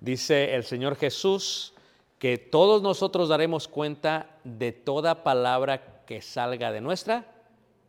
dice 0.00 0.54
el 0.54 0.64
Señor 0.64 0.96
Jesús 0.96 1.72
que 2.18 2.38
todos 2.38 2.82
nosotros 2.82 3.28
daremos 3.28 3.68
cuenta 3.68 4.38
de 4.44 4.72
toda 4.72 5.22
palabra 5.22 6.04
que 6.06 6.22
salga 6.22 6.72
de 6.72 6.80
nuestra 6.80 7.26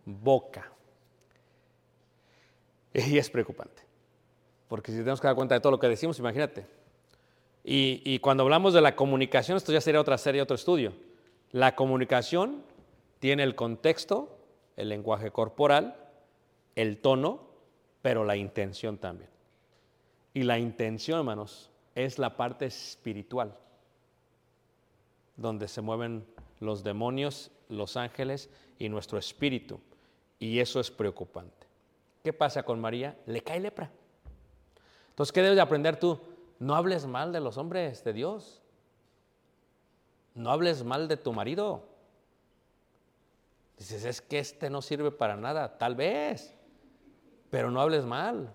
boca. 0.05 0.71
Y 2.93 3.17
es 3.17 3.29
preocupante, 3.29 3.83
porque 4.67 4.91
si 4.91 4.97
tenemos 4.97 5.21
que 5.21 5.27
dar 5.27 5.35
cuenta 5.35 5.53
de 5.53 5.61
todo 5.61 5.71
lo 5.71 5.79
que 5.79 5.87
decimos, 5.87 6.17
imagínate. 6.17 6.65
Y, 7.69 8.19
cuando 8.19 8.43
hablamos 8.43 8.73
de 8.73 8.79
la 8.79 8.95
comunicación, 8.95 9.57
esto 9.57 9.73
ya 9.73 9.81
sería 9.81 9.99
otra 9.99 10.17
serie, 10.17 10.41
otro 10.41 10.55
estudio. 10.55 10.93
La 11.51 11.75
comunicación 11.75 12.63
tiene 13.19 13.43
el 13.43 13.55
contexto, 13.55 14.39
el 14.77 14.87
lenguaje 14.87 15.31
corporal, 15.31 15.97
el 16.75 16.99
tono, 16.99 17.41
pero 18.01 18.23
la 18.23 18.37
intención 18.37 18.97
también. 18.97 19.29
Y 20.33 20.43
la 20.43 20.59
intención, 20.59 21.19
hermanos, 21.19 21.69
es 21.93 22.19
la 22.19 22.37
parte 22.37 22.67
espiritual, 22.67 23.53
donde 25.37 25.67
se 25.67 25.81
mueven 25.81 26.25
los 26.59 26.83
demonios, 26.83 27.51
los 27.69 27.95
ángeles 27.95 28.49
y 28.77 28.89
nuestro 28.89 29.17
espíritu. 29.17 29.79
Y 30.39 30.59
eso 30.59 30.79
es 30.79 30.91
preocupante. 30.91 31.67
¿Qué 32.23 32.33
pasa 32.33 32.63
con 32.63 32.81
María? 32.81 33.17
Le 33.25 33.41
cae 33.41 33.59
lepra. 33.59 33.89
Entonces, 35.09 35.31
¿qué 35.31 35.41
debes 35.41 35.55
de 35.55 35.61
aprender 35.61 35.99
tú? 35.99 36.19
No 36.59 36.75
hables 36.75 37.05
mal 37.05 37.31
de 37.31 37.39
los 37.39 37.57
hombres 37.57 38.03
de 38.03 38.13
Dios. 38.13 38.61
No 40.35 40.51
hables 40.51 40.83
mal 40.83 41.07
de 41.07 41.17
tu 41.17 41.33
marido. 41.33 41.87
Dices, 43.77 44.05
es 44.05 44.21
que 44.21 44.39
este 44.39 44.69
no 44.69 44.81
sirve 44.81 45.11
para 45.11 45.35
nada. 45.35 45.77
Tal 45.77 45.95
vez. 45.95 46.53
Pero 47.49 47.71
no 47.71 47.81
hables 47.81 48.05
mal. 48.05 48.53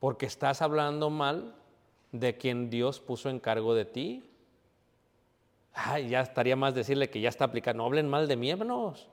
Porque 0.00 0.26
estás 0.26 0.60
hablando 0.60 1.08
mal 1.10 1.54
de 2.12 2.36
quien 2.36 2.68
Dios 2.68 3.00
puso 3.00 3.30
en 3.30 3.40
cargo 3.40 3.74
de 3.74 3.84
ti. 3.84 4.25
Ay, 5.78 6.08
ya 6.08 6.22
estaría 6.22 6.56
más 6.56 6.74
decirle 6.74 7.10
que 7.10 7.20
ya 7.20 7.28
está 7.28 7.44
aplicando. 7.44 7.82
No 7.82 7.86
hablen 7.86 8.08
mal 8.08 8.26
de 8.26 8.34
mí, 8.34 8.50
hermanos. 8.50 9.08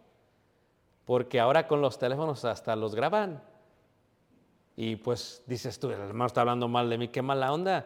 Porque 1.03 1.41
ahora 1.41 1.67
con 1.67 1.81
los 1.81 1.99
teléfonos 1.99 2.45
hasta 2.45 2.73
los 2.77 2.95
graban. 2.95 3.43
Y 4.77 4.95
pues 4.95 5.43
dices 5.45 5.77
tú, 5.77 5.91
el 5.91 5.99
hermano 5.99 6.25
está 6.25 6.39
hablando 6.39 6.69
mal 6.69 6.89
de 6.89 6.97
mí, 6.97 7.09
qué 7.09 7.21
mala 7.21 7.51
onda. 7.51 7.85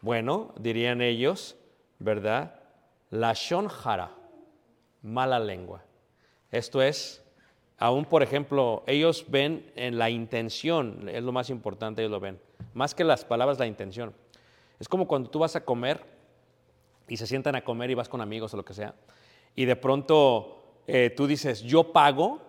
Bueno, 0.00 0.52
dirían 0.58 1.00
ellos, 1.00 1.56
¿verdad? 2.00 2.56
La 3.10 3.34
shonjara, 3.34 4.10
mala 5.00 5.38
lengua. 5.38 5.84
Esto 6.50 6.82
es, 6.82 7.22
aún 7.78 8.04
por 8.04 8.24
ejemplo, 8.24 8.82
ellos 8.88 9.24
ven 9.28 9.70
en 9.76 9.96
la 9.96 10.10
intención, 10.10 11.08
es 11.08 11.22
lo 11.22 11.30
más 11.30 11.50
importante, 11.50 12.02
ellos 12.02 12.10
lo 12.10 12.20
ven. 12.20 12.40
Más 12.74 12.96
que 12.96 13.04
las 13.04 13.24
palabras, 13.24 13.60
la 13.60 13.66
intención. 13.68 14.12
Es 14.80 14.88
como 14.88 15.06
cuando 15.06 15.30
tú 15.30 15.38
vas 15.38 15.54
a 15.54 15.64
comer 15.64 16.11
y 17.08 17.16
se 17.16 17.26
sientan 17.26 17.56
a 17.56 17.62
comer 17.62 17.90
y 17.90 17.94
vas 17.94 18.08
con 18.08 18.20
amigos 18.20 18.54
o 18.54 18.56
lo 18.56 18.64
que 18.64 18.74
sea, 18.74 18.94
y 19.54 19.64
de 19.64 19.76
pronto 19.76 20.62
eh, 20.86 21.12
tú 21.16 21.26
dices, 21.26 21.62
yo 21.62 21.92
pago, 21.92 22.40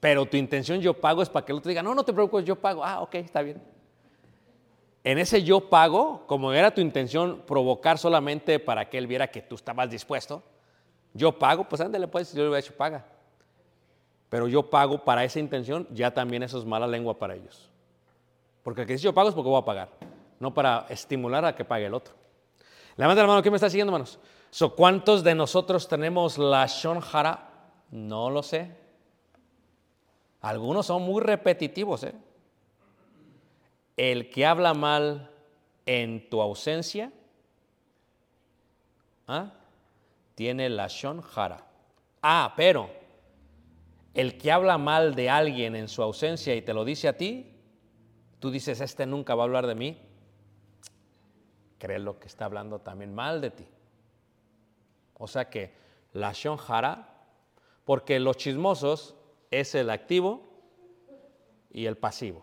pero 0.00 0.26
tu 0.26 0.36
intención 0.36 0.80
yo 0.80 0.94
pago 0.94 1.22
es 1.22 1.28
para 1.28 1.46
que 1.46 1.52
el 1.52 1.58
otro 1.58 1.68
diga, 1.68 1.82
no, 1.82 1.94
no 1.94 2.04
te 2.04 2.12
preocupes, 2.12 2.44
yo 2.44 2.56
pago. 2.56 2.84
Ah, 2.84 3.00
ok, 3.00 3.14
está 3.16 3.42
bien. 3.42 3.62
En 5.02 5.18
ese 5.18 5.42
yo 5.42 5.68
pago, 5.68 6.26
como 6.26 6.52
era 6.52 6.74
tu 6.74 6.80
intención 6.80 7.42
provocar 7.46 7.98
solamente 7.98 8.58
para 8.58 8.88
que 8.88 8.98
él 8.98 9.06
viera 9.06 9.30
que 9.30 9.42
tú 9.42 9.54
estabas 9.54 9.90
dispuesto, 9.90 10.42
yo 11.12 11.38
pago, 11.38 11.68
pues 11.68 11.80
ándale, 11.80 12.08
pues, 12.08 12.32
yo 12.32 12.42
le 12.42 12.48
hubiera 12.48 12.60
hecho 12.60 12.74
paga. 12.74 13.04
Pero 14.28 14.48
yo 14.48 14.68
pago 14.68 15.04
para 15.04 15.22
esa 15.24 15.38
intención, 15.38 15.86
ya 15.90 16.12
también 16.12 16.42
eso 16.42 16.58
es 16.58 16.64
mala 16.64 16.86
lengua 16.86 17.18
para 17.18 17.34
ellos. 17.34 17.70
Porque 18.62 18.80
el 18.80 18.86
que 18.86 18.94
dice 18.94 19.04
yo 19.04 19.14
pago 19.14 19.28
es 19.28 19.34
porque 19.34 19.50
voy 19.50 19.60
a 19.60 19.64
pagar, 19.64 19.90
no 20.40 20.52
para 20.52 20.86
estimular 20.88 21.44
a 21.44 21.54
que 21.54 21.64
pague 21.64 21.86
el 21.86 21.94
otro. 21.94 22.14
Levanta 22.96 23.22
la 23.22 23.28
mano, 23.28 23.42
¿quién 23.42 23.52
me 23.52 23.56
está 23.56 23.68
siguiendo, 23.68 23.90
hermanos? 23.90 24.18
So, 24.50 24.74
¿Cuántos 24.76 25.24
de 25.24 25.34
nosotros 25.34 25.88
tenemos 25.88 26.38
la 26.38 26.66
shonjara? 26.66 27.50
No 27.90 28.30
lo 28.30 28.42
sé. 28.42 28.70
Algunos 30.40 30.86
son 30.86 31.02
muy 31.02 31.22
repetitivos. 31.22 32.04
¿eh? 32.04 32.14
El 33.96 34.30
que 34.30 34.46
habla 34.46 34.74
mal 34.74 35.30
en 35.86 36.28
tu 36.30 36.40
ausencia 36.40 37.12
¿ah? 39.26 39.52
tiene 40.34 40.68
la 40.68 40.86
shonjara. 40.86 41.64
Ah, 42.22 42.52
pero 42.56 42.90
el 44.14 44.38
que 44.38 44.52
habla 44.52 44.78
mal 44.78 45.14
de 45.14 45.30
alguien 45.30 45.74
en 45.74 45.88
su 45.88 46.02
ausencia 46.02 46.54
y 46.54 46.62
te 46.62 46.72
lo 46.72 46.84
dice 46.84 47.08
a 47.08 47.16
ti, 47.16 47.52
tú 48.38 48.50
dices, 48.50 48.80
este 48.80 49.06
nunca 49.06 49.34
va 49.34 49.42
a 49.42 49.46
hablar 49.46 49.66
de 49.66 49.74
mí. 49.74 49.98
Créelo 51.84 52.18
que 52.18 52.28
está 52.28 52.46
hablando 52.46 52.78
también 52.78 53.14
mal 53.14 53.42
de 53.42 53.50
ti. 53.50 53.66
O 55.18 55.28
sea 55.28 55.50
que 55.50 55.74
la 56.14 56.32
shonjara, 56.32 57.26
porque 57.84 58.18
los 58.18 58.38
chismosos 58.38 59.14
es 59.50 59.74
el 59.74 59.90
activo 59.90 60.40
y 61.70 61.84
el 61.84 61.98
pasivo. 61.98 62.42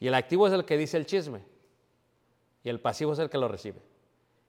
Y 0.00 0.08
el 0.08 0.14
activo 0.14 0.48
es 0.48 0.52
el 0.52 0.64
que 0.64 0.76
dice 0.76 0.96
el 0.96 1.06
chisme. 1.06 1.44
Y 2.64 2.68
el 2.68 2.80
pasivo 2.80 3.12
es 3.12 3.20
el 3.20 3.30
que 3.30 3.38
lo 3.38 3.46
recibe. 3.46 3.80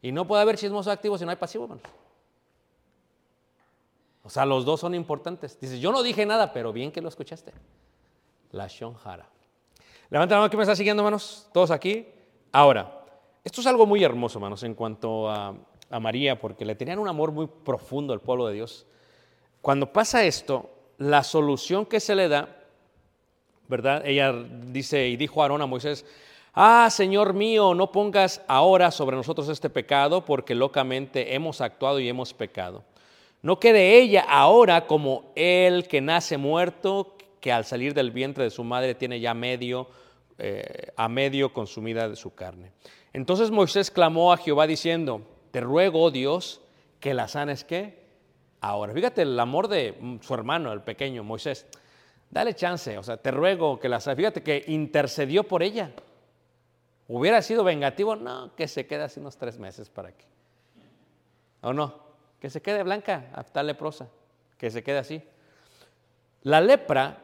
Y 0.01 0.11
no 0.11 0.25
puede 0.25 0.41
haber 0.41 0.57
chismoso 0.57 0.89
activo 0.89 1.15
si 1.19 1.25
no 1.25 1.29
hay 1.29 1.37
pasivo, 1.37 1.65
hermanos. 1.65 1.83
O 4.23 4.29
sea, 4.31 4.43
los 4.43 4.65
dos 4.65 4.79
son 4.79 4.95
importantes. 4.95 5.59
Dices, 5.59 5.79
yo 5.79 5.91
no 5.91 6.01
dije 6.01 6.25
nada, 6.25 6.51
pero 6.51 6.73
bien 6.73 6.91
que 6.91 6.99
lo 6.99 7.09
escuchaste. 7.09 7.53
la 8.53 8.65
Shonjara. 8.67 9.29
Levanta 10.09 10.33
la 10.33 10.41
mano 10.41 10.49
que 10.49 10.57
me 10.57 10.63
está 10.63 10.75
siguiendo, 10.75 11.03
hermanos, 11.03 11.47
todos 11.53 11.69
aquí. 11.69 12.07
Ahora, 12.51 13.02
esto 13.43 13.59
es 13.59 13.67
algo 13.67 13.85
muy 13.85 14.03
hermoso, 14.03 14.39
hermanos, 14.39 14.63
en 14.63 14.73
cuanto 14.73 15.29
a, 15.29 15.55
María, 15.99 16.39
porque 16.39 16.65
le 16.65 16.73
tenían 16.73 16.97
un 16.97 17.07
amor 17.07 17.31
muy 17.31 17.45
profundo 17.45 18.13
al 18.13 18.19
pueblo 18.19 18.47
de 18.47 18.55
Dios. 18.55 18.87
Cuando 19.61 19.93
pasa 19.93 20.25
esto, 20.25 20.71
la 20.97 21.23
solución 21.23 21.85
que 21.85 21.99
se 21.99 22.15
le 22.15 22.27
da, 22.27 22.49
¿verdad? 23.67 24.01
Ella 24.03 24.33
dice, 24.33 25.07
y 25.07 25.17
dijo 25.17 25.43
Aarón 25.43 25.61
a 25.61 25.67
Moisés, 25.67 26.03
ah, 26.55 26.89
Señor 26.89 27.35
mío, 27.35 27.75
no 27.75 27.91
pongas 27.91 28.41
ahora 28.47 28.89
sobre 28.89 29.17
nosotros 29.17 29.49
este 29.49 29.69
pecado, 29.69 30.25
porque 30.25 30.55
locamente 30.55 31.35
hemos 31.35 31.61
actuado 31.61 31.99
y 31.99 32.09
hemos 32.09 32.33
pecado. 32.33 32.83
No 33.43 33.59
quede 33.59 33.99
ella 33.99 34.25
ahora 34.27 34.87
como 34.87 35.31
el 35.35 35.87
que 35.87 36.01
nace 36.01 36.37
muerto, 36.37 37.17
que 37.39 37.51
al 37.51 37.65
salir 37.65 37.93
del 37.93 38.09
vientre 38.09 38.45
de 38.45 38.49
su 38.49 38.63
madre 38.63 38.95
tiene 38.95 39.19
ya 39.19 39.35
medio, 39.35 39.89
eh, 40.39 40.87
a 40.95 41.07
medio 41.07 41.53
consumida 41.53 42.09
de 42.09 42.15
su 42.15 42.33
carne. 42.33 42.71
Entonces 43.13 43.51
Moisés 43.51 43.91
clamó 43.91 44.33
a 44.33 44.37
Jehová 44.37 44.65
diciendo, 44.65 45.21
te 45.51 45.61
ruego, 45.61 46.01
oh 46.01 46.11
Dios, 46.11 46.61
que 46.99 47.13
la 47.13 47.27
sanes 47.27 47.63
qué? 47.63 48.03
Ahora, 48.59 48.93
fíjate 48.93 49.21
el 49.21 49.39
amor 49.39 49.67
de 49.67 50.19
su 50.21 50.33
hermano, 50.33 50.73
el 50.73 50.81
pequeño 50.81 51.23
Moisés. 51.23 51.67
Dale 52.31 52.55
chance, 52.55 52.97
o 52.97 53.03
sea, 53.03 53.17
te 53.17 53.29
ruego 53.29 53.79
que 53.79 53.87
la 53.87 53.99
sanes. 53.99 54.17
Fíjate 54.17 54.41
que 54.41 54.63
intercedió 54.67 55.43
por 55.43 55.61
ella. 55.61 55.91
¿Hubiera 57.07 57.41
sido 57.43 57.63
vengativo? 57.63 58.15
No, 58.15 58.55
que 58.55 58.67
se 58.67 58.87
quede 58.87 59.03
así 59.03 59.19
unos 59.19 59.37
tres 59.37 59.59
meses 59.59 59.89
para 59.89 60.11
que. 60.11 60.25
¿O 61.61 61.73
no? 61.73 62.01
Que 62.39 62.49
se 62.49 62.61
quede 62.61 62.81
blanca, 62.81 63.29
hasta 63.33 63.61
leprosa. 63.61 64.07
Que 64.57 64.71
se 64.71 64.81
quede 64.81 64.97
así. 64.97 65.21
La 66.41 66.61
lepra, 66.61 67.17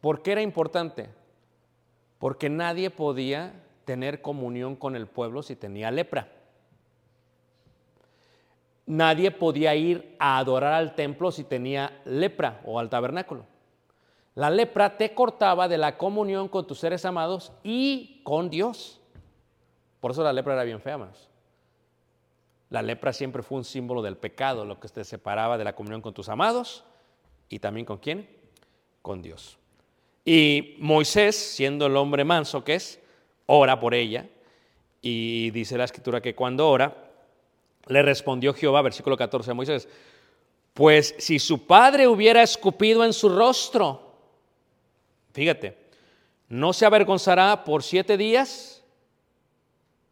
¿por 0.00 0.22
qué 0.22 0.32
era 0.32 0.42
importante? 0.42 1.08
Porque 2.18 2.48
nadie 2.48 2.90
podía 2.90 3.62
tener 3.86 4.20
comunión 4.20 4.76
con 4.76 4.96
el 4.96 5.06
pueblo 5.06 5.42
si 5.42 5.56
tenía 5.56 5.90
lepra 5.90 6.28
nadie 8.86 9.32
podía 9.32 9.74
ir 9.74 10.16
a 10.18 10.38
adorar 10.38 10.72
al 10.72 10.94
templo 10.94 11.32
si 11.32 11.44
tenía 11.44 12.00
lepra 12.04 12.60
o 12.64 12.78
al 12.78 12.88
tabernáculo. 12.88 13.44
La 14.34 14.50
lepra 14.50 14.96
te 14.96 15.14
cortaba 15.14 15.66
de 15.66 15.78
la 15.78 15.98
comunión 15.98 16.48
con 16.48 16.66
tus 16.66 16.78
seres 16.78 17.04
amados 17.04 17.52
y 17.64 18.20
con 18.22 18.48
Dios. 18.48 19.00
Por 20.00 20.12
eso 20.12 20.22
la 20.22 20.32
lepra 20.32 20.54
era 20.54 20.64
bien 20.64 20.80
fea, 20.80 20.94
hermanos. 20.94 21.28
La 22.68 22.82
lepra 22.82 23.12
siempre 23.12 23.42
fue 23.42 23.58
un 23.58 23.64
símbolo 23.64 24.02
del 24.02 24.16
pecado, 24.16 24.64
lo 24.64 24.78
que 24.78 24.88
te 24.88 25.04
separaba 25.04 25.56
de 25.56 25.64
la 25.64 25.74
comunión 25.74 26.02
con 26.02 26.14
tus 26.14 26.28
amados 26.28 26.84
y 27.48 27.58
también 27.60 27.86
con 27.86 27.98
quién? 27.98 28.28
Con 29.02 29.22
Dios. 29.22 29.58
Y 30.24 30.76
Moisés, 30.80 31.36
siendo 31.36 31.86
el 31.86 31.96
hombre 31.96 32.24
manso 32.24 32.64
que 32.64 32.74
es, 32.74 33.00
ora 33.46 33.78
por 33.80 33.94
ella. 33.94 34.28
Y 35.00 35.50
dice 35.50 35.78
la 35.78 35.84
escritura 35.84 36.20
que 36.20 36.34
cuando 36.34 36.68
ora, 36.68 37.10
le 37.86 38.02
respondió 38.02 38.52
Jehová, 38.52 38.82
versículo 38.82 39.16
14 39.16 39.50
a 39.50 39.54
Moisés, 39.54 39.88
pues 40.74 41.14
si 41.18 41.38
su 41.38 41.66
padre 41.66 42.06
hubiera 42.06 42.42
escupido 42.42 43.04
en 43.04 43.12
su 43.12 43.28
rostro, 43.28 44.14
fíjate, 45.32 45.76
no 46.48 46.72
se 46.72 46.86
avergonzará 46.86 47.64
por 47.64 47.82
siete 47.82 48.16
días. 48.16 48.84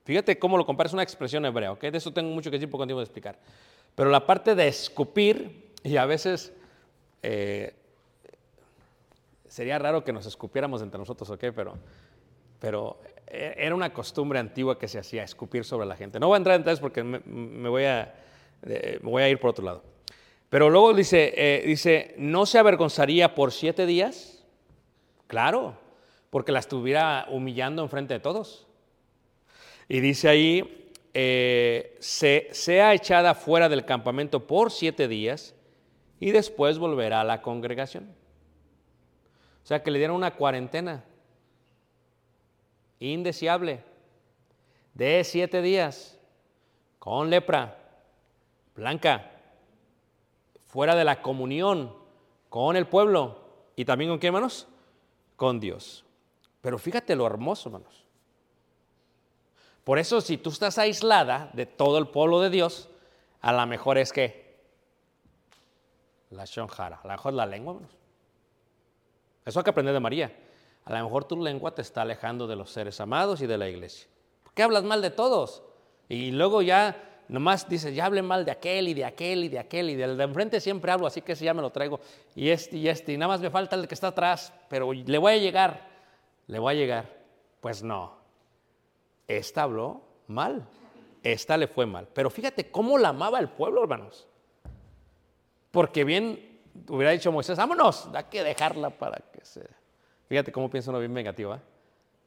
Fíjate 0.05 0.39
cómo 0.39 0.59
lo 0.59 0.67
compara, 0.67 0.89
es 0.89 0.93
una 0.93 1.03
expresión 1.03 1.45
hebrea, 1.45 1.73
¿ok? 1.73 1.83
De 1.83 1.99
eso 1.99 2.13
tengo 2.13 2.31
mucho 2.31 2.51
que 2.51 2.57
decir 2.57 2.71
porque 2.71 2.87
no 2.87 2.99
de 2.99 3.05
explicar. 3.05 3.39
Pero 3.95 4.11
la 4.11 4.27
parte 4.27 4.55
de 4.55 4.69
escupir, 4.69 5.73
y 5.83 5.97
a 5.97 6.05
veces 6.05 6.53
eh, 7.23 7.75
sería 9.49 9.79
raro 9.79 10.05
que 10.05 10.13
nos 10.13 10.27
escupiéramos 10.27 10.83
entre 10.83 10.99
nosotros, 10.99 11.31
¿ok? 11.31 11.45
Pero, 11.55 11.79
pero 12.65 12.97
eh, 13.27 13.57
era 13.59 13.75
una 13.75 13.93
costumbre 13.93 14.39
antigua 14.39 14.79
que 14.79 14.89
se 14.89 14.99
hacía, 14.99 15.23
escupir 15.23 15.67
sobre 15.67 15.87
la 15.87 15.97
gente. 15.97 16.19
No 16.19 16.29
voy 16.29 16.37
a 16.37 16.39
entrar 16.39 16.57
en 16.57 16.63
detalles 16.63 16.81
porque 16.81 17.05
me, 17.05 17.69
voy, 17.69 17.85
a, 17.85 18.15
voy 19.03 19.23
a 19.23 19.29
ir 19.29 19.39
por 19.39 19.51
otro 19.51 19.67
lado. 19.67 19.83
Pero 20.49 20.71
luego 20.71 20.95
dice, 20.95 21.35
eh, 21.37 21.63
dice, 21.67 22.15
¿no 22.17 22.47
se 22.47 22.59
avergonzaría 22.59 23.35
por 23.35 23.53
siete 23.53 23.85
días? 23.85 24.43
Claro, 25.27 25.77
porque 26.31 26.53
la 26.53 26.61
estuviera 26.61 27.27
humillando 27.29 27.83
enfrente 27.83 28.15
de 28.15 28.21
todos. 28.21 28.67
Y 29.87 30.01
dice 30.01 30.31
ahí, 30.31 30.91
eh, 31.13 31.99
se, 32.01 32.49
sea 32.53 32.95
echada 32.95 33.35
fuera 33.35 33.69
del 33.69 33.85
campamento 33.85 34.47
por 34.47 34.73
siete 34.73 35.07
días 35.07 35.55
y 36.19 36.31
después 36.31 36.79
volverá 36.79 37.21
a 37.21 37.25
la 37.25 37.43
congregación. 37.43 38.05
O 39.63 39.67
sea, 39.67 39.83
que 39.83 39.91
le 39.91 39.99
dieron 39.99 40.17
una 40.17 40.31
cuarentena 40.31 41.05
indeseable 43.13 43.83
de 44.95 45.25
siete 45.25 45.61
días 45.63 46.19
con 46.99 47.31
lepra, 47.31 47.79
blanca, 48.75 49.31
fuera 50.67 50.95
de 50.95 51.05
la 51.05 51.21
comunión 51.21 51.95
con 52.49 52.77
el 52.77 52.87
pueblo 52.87 53.39
y 53.77 53.85
también 53.85 54.11
con 54.11 54.19
qué 54.19 54.29
hermanos? 54.29 54.69
Con 55.37 55.61
Dios. 55.61 56.05
Pero 56.61 56.79
fíjate 56.79 57.15
lo 57.15 57.27
hermoso, 57.27 57.69
hermanos. 57.69 58.05
Por 59.83 59.99
eso 59.99 60.21
si 60.21 60.39
tú 60.39 60.51
estás 60.51 60.79
aislada 60.79 61.51
de 61.53 61.67
todo 61.67 61.99
el 61.99 62.09
pueblo 62.09 62.41
de 62.41 62.51
Dios, 62.51 62.89
a 63.41 63.53
lo 63.53 63.67
mejor 63.67 63.99
es 63.99 64.13
que 64.13 64.55
la 66.31 66.45
shonjara, 66.47 66.97
a 66.97 67.07
lo 67.07 67.13
mejor 67.13 67.35
la 67.35 67.45
lengua, 67.45 67.75
hermanos. 67.75 67.97
Eso 69.45 69.61
hay 69.61 69.65
que 69.65 69.71
aprender 69.71 69.93
de 69.93 70.01
María 70.01 70.44
a 70.85 70.93
lo 70.93 71.05
mejor 71.05 71.25
tu 71.25 71.37
lengua 71.43 71.75
te 71.75 71.83
está 71.83 72.03
alejando 72.03 72.47
de 72.47 72.57
los 72.57 72.71
seres 72.71 73.01
amados 73.01 73.41
y 73.41 73.47
de 73.47 73.59
la 73.59 73.69
iglesia. 73.69 74.09
¿Por 74.43 74.53
qué 74.53 74.63
hablas 74.63 74.85
mal 74.85 75.01
de 75.01 75.11
todos? 75.11 75.63
Y 76.09 76.31
luego 76.31 76.61
ya 76.61 77.23
nomás 77.29 77.69
dices, 77.69 77.95
ya 77.95 78.05
hablen 78.05 78.27
mal 78.27 78.45
de 78.45 78.51
aquel 78.51 78.89
y 78.89 78.95
de 78.95 79.05
aquel 79.05 79.45
y 79.45 79.49
de 79.49 79.59
aquel 79.59 79.91
y 79.91 79.95
del 79.95 80.17
de 80.17 80.25
enfrente 80.25 80.61
siempre 80.61 80.93
hablo, 80.93 81.07
así 81.07 81.23
que 81.23 81.33
ese 81.33 81.47
ya 81.47 81.55
me 81.55 81.63
lo 81.63 81.71
traigo. 81.71 82.01
Y 82.35 82.51
este 82.51 82.77
y 82.77 82.89
este, 82.89 83.13
y 83.13 83.17
nada 83.17 83.33
más 83.33 83.41
me 83.41 83.51
falta 83.51 83.77
el 83.77 83.89
que 83.89 83.95
está 83.95 84.09
atrás, 84.09 84.53
pero 84.69 84.93
le 84.93 85.19
voy 85.19 85.33
a 85.33 85.37
llegar, 85.39 85.89
le 86.47 86.59
voy 86.59 86.75
a 86.75 86.77
llegar. 86.77 87.25
Pues 87.61 87.83
no, 87.83 88.19
esta 89.27 89.63
habló 89.63 90.03
mal, 90.27 90.69
esta 91.23 91.57
le 91.57 91.67
fue 91.67 91.87
mal. 91.87 92.09
Pero 92.13 92.29
fíjate 92.29 92.71
cómo 92.71 92.99
la 92.99 93.09
amaba 93.09 93.39
el 93.39 93.49
pueblo, 93.49 93.83
hermanos. 93.83 94.29
Porque 95.71 96.05
bien 96.05 96.61
hubiera 96.89 97.13
dicho 97.13 97.33
Moisés, 97.33 97.57
vámonos, 97.57 98.13
da 98.13 98.29
que 98.29 98.45
dejarla 98.45 98.91
para 98.91 99.19
que 99.33 99.45
se 99.45 99.67
Fíjate 100.29 100.53
cómo 100.53 100.71
piensa 100.71 100.91
uno 100.91 100.99
bien 101.01 101.13
negativa. 101.13 101.61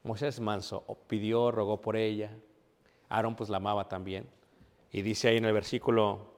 Moisés 0.02 0.40
manso 0.40 0.84
pidió, 1.06 1.50
rogó 1.50 1.80
por 1.80 1.96
ella. 1.96 2.30
Aarón 3.08 3.34
pues 3.34 3.50
la 3.50 3.56
amaba 3.56 3.88
también. 3.88 4.28
Y 4.92 5.02
dice 5.02 5.28
ahí 5.28 5.36
en 5.36 5.44
el 5.44 5.52
versículo 5.52 6.34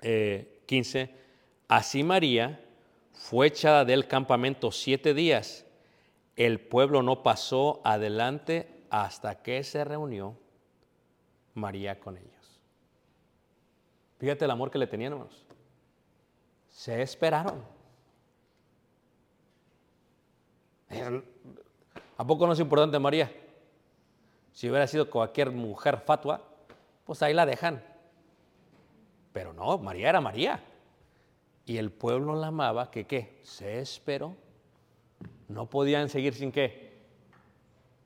15, 0.00 1.00
eh, 1.00 1.14
así 1.68 2.02
María 2.02 2.60
fue 3.12 3.48
echada 3.48 3.84
del 3.84 4.06
campamento 4.06 4.70
siete 4.70 5.14
días. 5.14 5.64
El 6.36 6.60
pueblo 6.60 7.02
no 7.02 7.22
pasó 7.22 7.80
adelante 7.84 8.84
hasta 8.90 9.42
que 9.42 9.62
se 9.64 9.84
reunió 9.84 10.36
María 11.54 11.98
con 12.00 12.16
ellos. 12.16 12.60
Fíjate 14.18 14.44
el 14.44 14.50
amor 14.50 14.70
que 14.70 14.78
le 14.78 14.86
teníamos. 14.86 15.44
Se 16.68 17.02
esperaron. 17.02 17.62
¿A 22.16 22.26
poco 22.26 22.46
no 22.46 22.52
es 22.52 22.60
importante 22.60 22.98
María? 22.98 23.32
Si 24.52 24.68
hubiera 24.68 24.86
sido 24.86 25.08
cualquier 25.08 25.50
mujer 25.50 25.98
fatua, 25.98 26.42
pues 27.04 27.22
ahí 27.22 27.32
la 27.32 27.46
dejan. 27.46 27.82
Pero 29.32 29.52
no, 29.54 29.78
María 29.78 30.10
era 30.10 30.20
María. 30.20 30.62
Y 31.64 31.78
el 31.78 31.90
pueblo 31.90 32.34
la 32.34 32.48
amaba, 32.48 32.90
que 32.90 33.06
qué? 33.06 33.40
Se 33.42 33.80
esperó. 33.80 34.36
No 35.48 35.70
podían 35.70 36.08
seguir 36.08 36.34
sin 36.34 36.52
qué? 36.52 36.92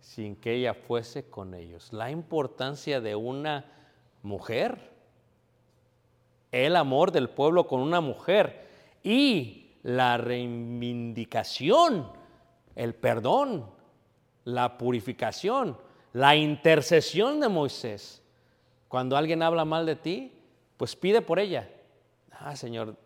Sin 0.00 0.36
que 0.36 0.54
ella 0.54 0.74
fuese 0.74 1.28
con 1.28 1.54
ellos. 1.54 1.92
La 1.92 2.10
importancia 2.10 3.00
de 3.00 3.16
una 3.16 3.72
mujer. 4.22 4.92
El 6.52 6.76
amor 6.76 7.10
del 7.10 7.28
pueblo 7.28 7.66
con 7.66 7.80
una 7.80 8.00
mujer. 8.00 8.68
Y 9.02 9.72
la 9.82 10.16
reivindicación 10.16 12.15
el 12.76 12.94
perdón, 12.94 13.68
la 14.44 14.78
purificación, 14.78 15.76
la 16.12 16.36
intercesión 16.36 17.40
de 17.40 17.48
Moisés. 17.48 18.22
Cuando 18.88 19.16
alguien 19.16 19.42
habla 19.42 19.64
mal 19.64 19.84
de 19.86 19.96
ti, 19.96 20.32
pues 20.76 20.94
pide 20.94 21.22
por 21.22 21.38
ella. 21.38 21.68
Ah, 22.30 22.54
Señor, 22.54 22.96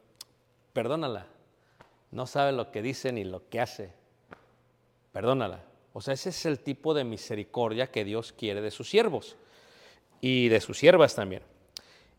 perdónala. 0.73 1.27
No 2.11 2.27
sabe 2.27 2.53
lo 2.53 2.71
que 2.71 2.83
dice 2.83 3.13
ni 3.13 3.25
lo 3.25 3.49
que 3.49 3.61
hace. 3.61 3.93
Perdónala. 5.13 5.65
O 5.93 6.01
sea, 6.01 6.15
ese 6.15 6.31
es 6.31 6.47
el 6.47 6.61
tipo 6.61 6.95
de 6.95 7.05
misericordia 7.05 7.91
que 7.91 8.05
Dios 8.05 8.33
quiere 8.33 8.61
de 8.61 8.71
sus 8.71 8.91
siervos 8.91 9.37
y 10.21 10.49
de 10.49 10.61
sus 10.61 10.79
siervas 10.79 11.15
también. 11.15 11.43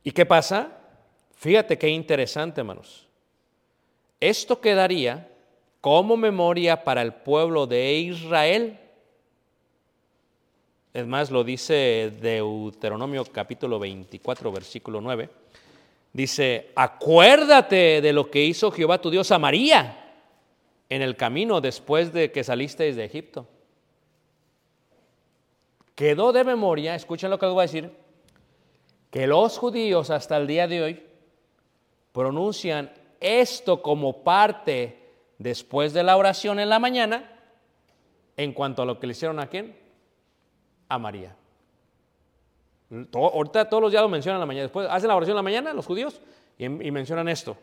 ¿Y 0.03 0.11
qué 0.11 0.25
pasa? 0.25 0.79
Fíjate 1.35 1.77
qué 1.77 1.89
interesante, 1.89 2.61
hermanos. 2.61 3.07
Esto 4.19 4.59
quedaría 4.61 5.30
como 5.81 6.15
memoria 6.15 6.83
para 6.83 7.01
el 7.01 7.11
pueblo 7.11 7.65
de 7.65 7.93
Israel. 7.95 8.79
Es 10.93 11.07
más, 11.07 11.31
lo 11.31 11.43
dice 11.43 12.13
Deuteronomio 12.21 13.25
capítulo 13.25 13.79
24, 13.79 14.51
versículo 14.51 15.01
9. 15.01 15.29
Dice, 16.13 16.71
acuérdate 16.75 18.01
de 18.01 18.13
lo 18.13 18.29
que 18.29 18.43
hizo 18.43 18.71
Jehová 18.71 19.01
tu 19.01 19.09
Dios 19.09 19.31
a 19.31 19.39
María 19.39 19.97
en 20.87 21.01
el 21.01 21.15
camino 21.15 21.61
después 21.61 22.13
de 22.13 22.31
que 22.31 22.43
salisteis 22.43 22.95
de 22.95 23.05
Egipto. 23.05 23.47
Quedó 25.95 26.31
de 26.31 26.43
memoria, 26.43 26.93
escuchen 26.93 27.29
lo 27.29 27.39
que 27.39 27.45
les 27.45 27.53
voy 27.53 27.61
a 27.61 27.67
decir, 27.67 27.91
que 29.09 29.25
los 29.25 29.57
judíos 29.57 30.09
hasta 30.09 30.37
el 30.37 30.47
día 30.47 30.67
de 30.67 30.81
hoy 30.81 31.03
pronuncian 32.11 32.91
esto 33.19 33.81
como 33.81 34.23
parte 34.23 35.00
después 35.41 35.91
de 35.93 36.03
la 36.03 36.17
oración 36.17 36.59
en 36.59 36.69
la 36.69 36.79
mañana 36.79 37.29
en 38.37 38.53
cuanto 38.53 38.83
a 38.83 38.85
lo 38.85 38.99
que 38.99 39.07
le 39.07 39.11
hicieron 39.11 39.39
a 39.39 39.47
quién? 39.47 39.75
A 40.87 40.99
María. 40.99 41.35
ahorita 43.13 43.67
todos 43.69 43.81
los 43.81 43.91
días 43.91 44.03
lo 44.03 44.09
mencionan 44.09 44.37
en 44.37 44.41
la 44.41 44.45
mañana. 44.45 44.63
Después 44.63 44.87
hacen 44.89 45.07
la 45.07 45.15
oración 45.15 45.33
en 45.33 45.37
la 45.37 45.41
mañana 45.41 45.73
los 45.73 45.85
judíos 45.85 46.21
y, 46.57 46.65
y 46.65 46.91
mencionan 46.91 47.27
esto. 47.27 47.57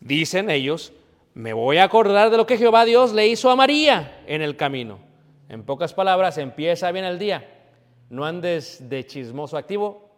Dicen 0.00 0.50
ellos, 0.50 0.92
me 1.32 1.52
voy 1.52 1.78
a 1.78 1.84
acordar 1.84 2.30
de 2.30 2.36
lo 2.36 2.46
que 2.46 2.58
Jehová 2.58 2.84
Dios 2.84 3.12
le 3.12 3.26
hizo 3.26 3.50
a 3.50 3.56
María 3.56 4.22
en 4.26 4.42
el 4.42 4.56
camino. 4.56 4.98
En 5.48 5.64
pocas 5.64 5.94
palabras, 5.94 6.36
empieza 6.36 6.92
bien 6.92 7.04
el 7.04 7.18
día. 7.18 7.48
No 8.10 8.24
andes 8.24 8.88
de 8.88 9.06
chismoso 9.06 9.56
activo 9.56 10.10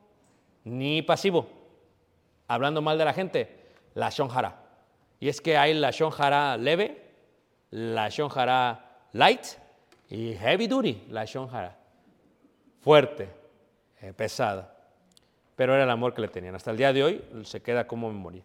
ni 0.64 1.02
pasivo, 1.02 1.46
hablando 2.48 2.82
mal 2.82 2.98
de 2.98 3.04
la 3.04 3.12
gente, 3.12 3.56
la 3.94 4.10
shonjara. 4.10 4.65
Y 5.20 5.28
es 5.28 5.40
que 5.40 5.56
hay 5.56 5.74
la 5.74 5.90
shonjara 5.90 6.56
leve, 6.56 7.02
la 7.70 8.08
shonjara 8.08 9.08
light 9.12 9.44
y 10.10 10.34
heavy 10.34 10.66
duty, 10.66 11.04
la 11.10 11.24
shonjara. 11.24 11.76
Fuerte, 12.80 13.28
eh, 14.00 14.12
pesada. 14.12 14.74
Pero 15.56 15.74
era 15.74 15.84
el 15.84 15.90
amor 15.90 16.14
que 16.14 16.20
le 16.20 16.28
tenían. 16.28 16.54
Hasta 16.54 16.70
el 16.70 16.76
día 16.76 16.92
de 16.92 17.02
hoy 17.02 17.24
se 17.44 17.62
queda 17.62 17.86
como 17.86 18.12
memoria. 18.12 18.42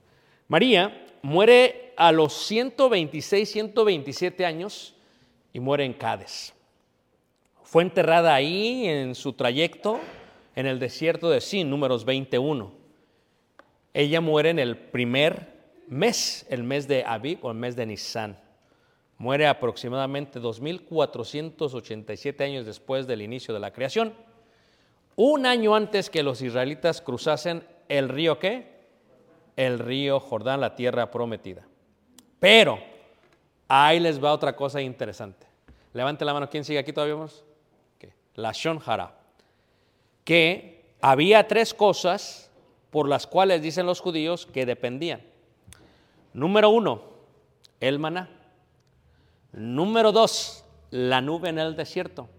María 0.48 1.06
muere 1.22 1.94
a 1.98 2.12
los 2.12 2.34
126, 2.46 3.50
127 3.50 4.46
años 4.46 4.96
y 5.54 5.60
muere 5.60 5.86
en 5.86 5.94
Cádiz. 5.94 6.54
Fue 7.64 7.84
enterrada 7.84 8.34
ahí 8.34 8.88
en 8.88 9.16
su 9.16 9.34
trayecto 9.34 10.00
en 10.56 10.68
el 10.68 10.80
desierto 10.80 11.30
de 11.30 11.42
Sin, 11.42 11.70
números 11.70 12.06
21. 12.06 12.72
Ella 13.94 14.22
muere 14.22 14.50
en 14.50 14.60
el 14.60 14.78
primer 14.78 15.51
mes, 15.92 16.46
el 16.50 16.64
mes 16.64 16.88
de 16.88 17.04
Abib 17.04 17.44
o 17.44 17.52
el 17.52 17.58
mes 17.58 17.76
de 17.76 17.86
Nisan. 17.86 18.40
Muere 19.18 19.46
aproximadamente 19.46 20.40
2487 20.40 22.44
años 22.44 22.66
después 22.66 23.06
del 23.06 23.22
inicio 23.22 23.54
de 23.54 23.60
la 23.60 23.74
creación. 23.74 24.14
Un 25.18 25.46
año 25.46 25.76
antes 25.76 26.10
que 26.10 26.24
los 26.24 26.42
israelitas 26.42 27.02
cruzasen 27.02 27.68
el 27.90 28.08
río 28.08 28.40
qué? 28.40 28.72
El 29.58 29.80
río 29.80 30.22
Jordán, 30.22 30.62
la 30.62 30.76
tierra 30.76 31.12
prometida. 31.12 31.68
Pero 32.40 32.80
ahí 33.68 34.00
les 34.00 34.24
va 34.24 34.32
otra 34.32 34.56
cosa 34.56 34.82
interesante. 34.82 35.46
Levante 35.94 36.24
la 36.24 36.34
mano, 36.34 36.50
¿quién 36.50 36.64
sigue 36.64 36.80
aquí 36.80 36.94
todavía? 36.94 37.18
La 38.36 38.54
Shonjara. 38.54 39.14
Que 40.24 40.96
había 41.02 41.48
tres 41.48 41.74
cosas 41.74 42.50
por 42.90 43.10
las 43.10 43.28
cuales 43.28 43.62
dicen 43.62 43.86
los 43.86 44.00
judíos 44.00 44.46
que 44.46 44.66
dependían. 44.66 45.31
Número 46.34 46.70
uno, 46.70 47.02
el 47.80 48.00
maná. 48.00 48.30
Número 49.52 50.12
dos, 50.12 50.64
la 50.92 51.22
nube 51.22 51.50
en 51.50 51.60
el 51.60 51.76
desierto. 51.76 52.30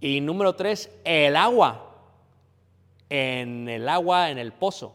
Y 0.00 0.20
número 0.20 0.54
tres, 0.54 0.90
el 1.04 1.36
agua. 1.36 1.90
En 3.10 3.68
el 3.68 3.88
agua, 3.88 4.30
en 4.30 4.38
el 4.38 4.52
pozo. 4.52 4.94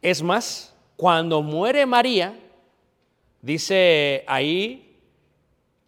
Es 0.00 0.22
más, 0.22 0.74
cuando 0.96 1.42
muere 1.42 1.84
María, 1.84 2.38
dice 3.42 4.24
ahí 4.26 4.98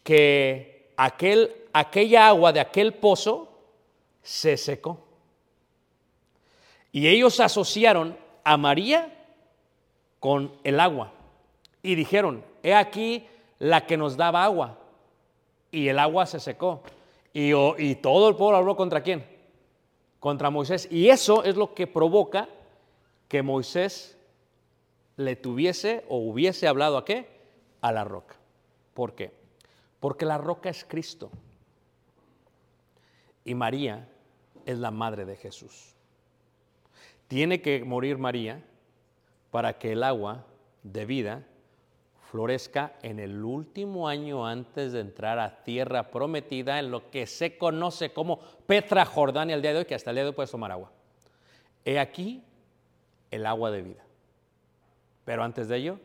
que 0.02 0.92
aquel, 0.96 1.50
aquella 1.72 2.28
agua 2.28 2.52
de 2.52 2.60
aquel 2.60 2.94
pozo 2.94 3.48
se 4.22 4.56
secó. 4.56 5.06
Y 6.92 7.06
ellos 7.06 7.40
asociaron 7.40 8.16
a 8.44 8.56
María 8.56 9.17
con 10.20 10.52
el 10.64 10.80
agua. 10.80 11.12
Y 11.82 11.94
dijeron, 11.94 12.44
he 12.62 12.74
aquí 12.74 13.26
la 13.58 13.86
que 13.86 13.96
nos 13.96 14.16
daba 14.16 14.44
agua. 14.44 14.78
Y 15.70 15.88
el 15.88 15.98
agua 15.98 16.26
se 16.26 16.40
secó. 16.40 16.82
Y, 17.32 17.52
y 17.54 17.94
todo 17.96 18.28
el 18.28 18.36
pueblo 18.36 18.56
habló 18.56 18.76
contra 18.76 19.02
quién? 19.02 19.24
Contra 20.20 20.50
Moisés. 20.50 20.88
Y 20.90 21.08
eso 21.08 21.44
es 21.44 21.56
lo 21.56 21.74
que 21.74 21.86
provoca 21.86 22.48
que 23.28 23.42
Moisés 23.42 24.16
le 25.16 25.36
tuviese 25.36 26.04
o 26.08 26.18
hubiese 26.18 26.66
hablado 26.66 26.96
a 26.96 27.04
qué? 27.04 27.28
A 27.80 27.92
la 27.92 28.04
roca. 28.04 28.36
¿Por 28.94 29.14
qué? 29.14 29.32
Porque 30.00 30.24
la 30.24 30.38
roca 30.38 30.70
es 30.70 30.84
Cristo. 30.84 31.30
Y 33.44 33.54
María 33.54 34.08
es 34.64 34.78
la 34.78 34.90
madre 34.90 35.24
de 35.24 35.36
Jesús. 35.36 35.94
Tiene 37.28 37.60
que 37.60 37.84
morir 37.84 38.18
María 38.18 38.64
para 39.50 39.78
que 39.78 39.92
el 39.92 40.02
agua 40.02 40.44
de 40.82 41.04
vida 41.04 41.44
florezca 42.30 42.92
en 43.02 43.18
el 43.18 43.42
último 43.42 44.06
año 44.06 44.46
antes 44.46 44.92
de 44.92 45.00
entrar 45.00 45.38
a 45.38 45.62
tierra 45.62 46.10
prometida, 46.10 46.78
en 46.78 46.90
lo 46.90 47.10
que 47.10 47.26
se 47.26 47.56
conoce 47.56 48.12
como 48.12 48.40
Petra 48.66 49.06
Jordania 49.06 49.56
el 49.56 49.62
día 49.62 49.72
de 49.72 49.78
hoy, 49.78 49.84
que 49.86 49.94
hasta 49.94 50.10
el 50.10 50.16
día 50.16 50.24
de 50.24 50.30
hoy 50.30 50.34
puedes 50.34 50.50
tomar 50.50 50.70
agua. 50.70 50.92
He 51.84 51.98
aquí 51.98 52.44
el 53.30 53.46
agua 53.46 53.70
de 53.70 53.82
vida. 53.82 54.04
Pero 55.24 55.42
antes 55.42 55.68
de 55.68 55.76
ello, 55.76 56.00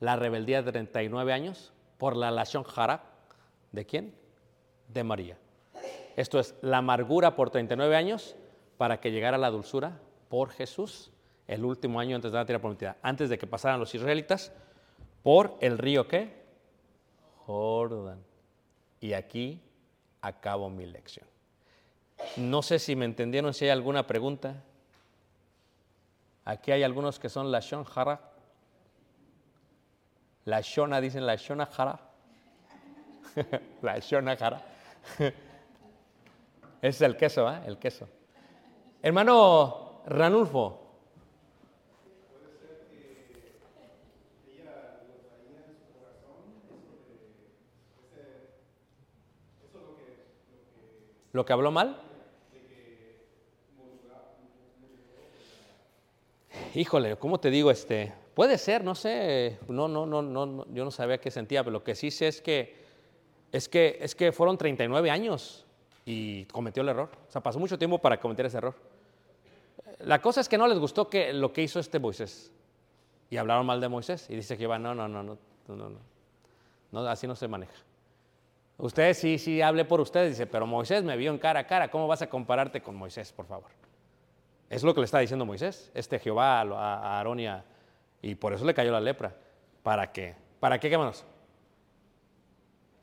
la 0.00 0.16
rebeldía 0.16 0.62
de 0.62 0.72
39 0.72 1.32
años 1.32 1.72
por 1.98 2.16
la 2.16 2.32
lación 2.32 2.64
jara. 2.64 3.04
¿De 3.70 3.86
quién? 3.86 4.14
De 4.88 5.04
María. 5.04 5.38
Esto 6.16 6.40
es 6.40 6.56
la 6.60 6.78
amargura 6.78 7.36
por 7.36 7.50
39 7.50 7.94
años 7.94 8.34
para 8.78 9.00
que 9.00 9.12
llegara 9.12 9.38
la 9.38 9.50
dulzura 9.50 10.00
por 10.28 10.50
Jesús 10.50 11.11
el 11.52 11.64
último 11.64 12.00
año 12.00 12.16
antes 12.16 12.32
de 12.32 12.38
la 12.38 12.46
tierra 12.46 12.60
prometida, 12.60 12.96
antes 13.02 13.28
de 13.28 13.38
que 13.38 13.46
pasaran 13.46 13.78
los 13.78 13.94
israelitas 13.94 14.52
por 15.22 15.56
el 15.60 15.78
río 15.78 16.08
qué? 16.08 16.42
Jordán. 17.46 18.22
Y 19.00 19.12
aquí 19.12 19.60
acabo 20.20 20.70
mi 20.70 20.86
lección. 20.86 21.26
No 22.36 22.62
sé 22.62 22.78
si 22.78 22.96
me 22.96 23.04
entendieron, 23.04 23.52
si 23.52 23.66
hay 23.66 23.70
alguna 23.70 24.06
pregunta. 24.06 24.62
Aquí 26.44 26.72
hay 26.72 26.82
algunos 26.82 27.18
que 27.18 27.28
son 27.28 27.50
la 27.50 27.60
Shon 27.60 27.84
Hara. 27.94 28.20
La 30.44 30.60
Shona, 30.60 31.00
dicen 31.00 31.26
la 31.26 31.36
Shona 31.36 31.68
Hara. 31.76 32.00
la 33.82 33.98
Shona. 33.98 34.32
Ese 34.32 35.34
es 36.82 37.00
el 37.02 37.16
queso, 37.16 37.52
¿eh? 37.52 37.60
El 37.66 37.78
queso. 37.78 38.08
Hermano 39.02 40.02
Ranulfo, 40.06 40.81
¿Lo 51.32 51.44
que 51.44 51.52
habló 51.52 51.70
mal? 51.70 51.98
Híjole, 56.74 57.16
¿cómo 57.16 57.40
te 57.40 57.50
digo? 57.50 57.70
Este, 57.70 58.12
puede 58.34 58.58
ser, 58.58 58.84
no 58.84 58.94
sé, 58.94 59.58
no, 59.68 59.88
no, 59.88 60.06
no, 60.06 60.22
no, 60.22 60.66
yo 60.72 60.84
no 60.84 60.90
sabía 60.90 61.18
qué 61.18 61.30
sentía, 61.30 61.62
pero 61.62 61.72
lo 61.72 61.84
que 61.84 61.94
sí 61.94 62.10
sé 62.10 62.28
es 62.28 62.40
que, 62.40 62.76
es 63.50 63.68
que, 63.68 63.98
es 64.00 64.14
que 64.14 64.32
fueron 64.32 64.56
39 64.56 65.10
años 65.10 65.66
y 66.04 66.44
cometió 66.46 66.82
el 66.82 66.90
error. 66.90 67.10
O 67.28 67.30
sea, 67.30 67.42
pasó 67.42 67.58
mucho 67.58 67.78
tiempo 67.78 67.98
para 67.98 68.20
cometer 68.20 68.46
ese 68.46 68.58
error. 68.58 68.74
La 70.00 70.20
cosa 70.20 70.40
es 70.40 70.48
que 70.48 70.58
no 70.58 70.66
les 70.66 70.78
gustó 70.78 71.08
que, 71.08 71.32
lo 71.32 71.52
que 71.52 71.62
hizo 71.62 71.78
este 71.78 71.98
Moisés. 71.98 72.50
Y 73.30 73.36
hablaron 73.38 73.64
mal 73.64 73.80
de 73.80 73.88
Moisés. 73.88 74.28
Y 74.28 74.36
dice 74.36 74.58
que 74.58 74.66
va, 74.66 74.78
no, 74.78 74.94
no, 74.94 75.08
no, 75.08 75.22
no, 75.22 75.38
no, 75.68 75.76
no, 75.76 75.98
no, 76.90 77.06
así 77.06 77.26
no 77.26 77.36
se 77.36 77.48
maneja. 77.48 77.72
Ustedes 78.78 79.18
sí, 79.18 79.38
sí, 79.38 79.62
hable 79.62 79.84
por 79.84 80.00
ustedes, 80.00 80.30
dice, 80.30 80.46
pero 80.46 80.66
Moisés 80.66 81.04
me 81.04 81.16
vio 81.16 81.30
en 81.30 81.38
cara 81.38 81.60
a 81.60 81.66
cara, 81.66 81.90
¿cómo 81.90 82.08
vas 82.08 82.22
a 82.22 82.28
compararte 82.28 82.80
con 82.82 82.96
Moisés, 82.96 83.32
por 83.32 83.46
favor? 83.46 83.70
Es 84.68 84.82
lo 84.82 84.94
que 84.94 85.00
le 85.00 85.04
está 85.04 85.18
diciendo 85.18 85.44
Moisés, 85.44 85.90
este 85.94 86.18
Jehová 86.18 86.60
a, 86.60 87.18
Aarón 87.18 87.40
y, 87.40 87.46
y, 88.22 88.34
por 88.34 88.54
eso 88.54 88.64
le 88.64 88.74
cayó 88.74 88.90
la 88.90 89.00
lepra. 89.00 89.36
¿Para 89.82 90.10
qué? 90.10 90.34
¿Para 90.58 90.80
qué, 90.80 90.90
hermanos? 90.90 91.24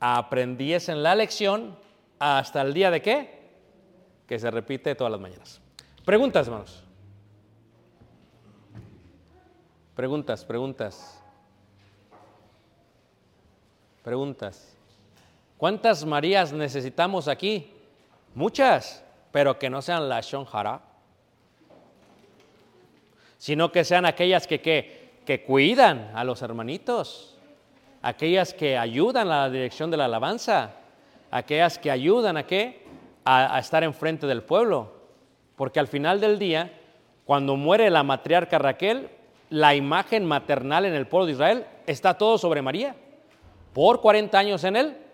Aprendiesen 0.00 1.02
la 1.02 1.14
lección 1.14 1.78
hasta 2.18 2.62
el 2.62 2.74
día 2.74 2.90
de 2.90 3.00
qué? 3.00 3.40
Que 4.26 4.38
se 4.38 4.50
repite 4.50 4.94
todas 4.94 5.12
las 5.12 5.20
mañanas. 5.20 5.60
Preguntas, 6.04 6.46
hermanos. 6.46 6.84
Preguntas, 9.94 10.44
preguntas. 10.44 11.22
Preguntas. 14.02 14.79
¿Cuántas 15.60 16.06
Marías 16.06 16.54
necesitamos 16.54 17.28
aquí? 17.28 17.70
Muchas, 18.34 19.04
pero 19.30 19.58
que 19.58 19.68
no 19.68 19.82
sean 19.82 20.08
la 20.08 20.22
Shonjara, 20.22 20.80
sino 23.36 23.70
que 23.70 23.84
sean 23.84 24.06
aquellas 24.06 24.46
que, 24.46 24.62
que, 24.62 25.44
cuidan 25.44 26.12
a 26.14 26.24
los 26.24 26.40
hermanitos, 26.40 27.36
aquellas 28.00 28.54
que 28.54 28.78
ayudan 28.78 29.30
a 29.30 29.42
la 29.42 29.50
dirección 29.50 29.90
de 29.90 29.98
la 29.98 30.06
alabanza, 30.06 30.76
aquellas 31.30 31.78
que 31.78 31.90
ayudan 31.90 32.38
a 32.38 32.46
qué? 32.46 32.86
A, 33.26 33.56
a 33.56 33.58
estar 33.58 33.84
enfrente 33.84 34.26
del 34.26 34.42
pueblo. 34.42 34.90
Porque 35.56 35.78
al 35.78 35.88
final 35.88 36.22
del 36.22 36.38
día, 36.38 36.72
cuando 37.26 37.56
muere 37.56 37.90
la 37.90 38.02
matriarca 38.02 38.58
Raquel, 38.58 39.10
la 39.50 39.74
imagen 39.74 40.24
maternal 40.24 40.86
en 40.86 40.94
el 40.94 41.06
pueblo 41.06 41.26
de 41.26 41.32
Israel 41.32 41.66
está 41.86 42.16
todo 42.16 42.38
sobre 42.38 42.62
María. 42.62 42.96
Por 43.74 44.00
40 44.00 44.38
años 44.38 44.64
en 44.64 44.76
el 44.76 45.09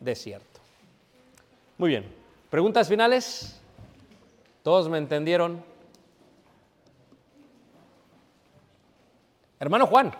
desierto. 0.00 0.60
Muy 1.78 1.90
bien. 1.90 2.04
¿Preguntas 2.50 2.88
finales? 2.88 3.60
¿Todos 4.62 4.88
me 4.88 4.98
entendieron? 4.98 5.62
Hermano 9.58 9.86
Juan. 9.86 10.12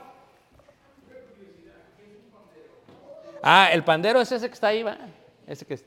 Ah, 3.42 3.68
el 3.72 3.84
pandero 3.84 4.20
es 4.20 4.32
ese 4.32 4.48
que 4.48 4.54
está 4.54 4.68
ahí, 4.68 4.82
¿va? 4.82 4.98
Ese 5.46 5.64
que 5.64 5.78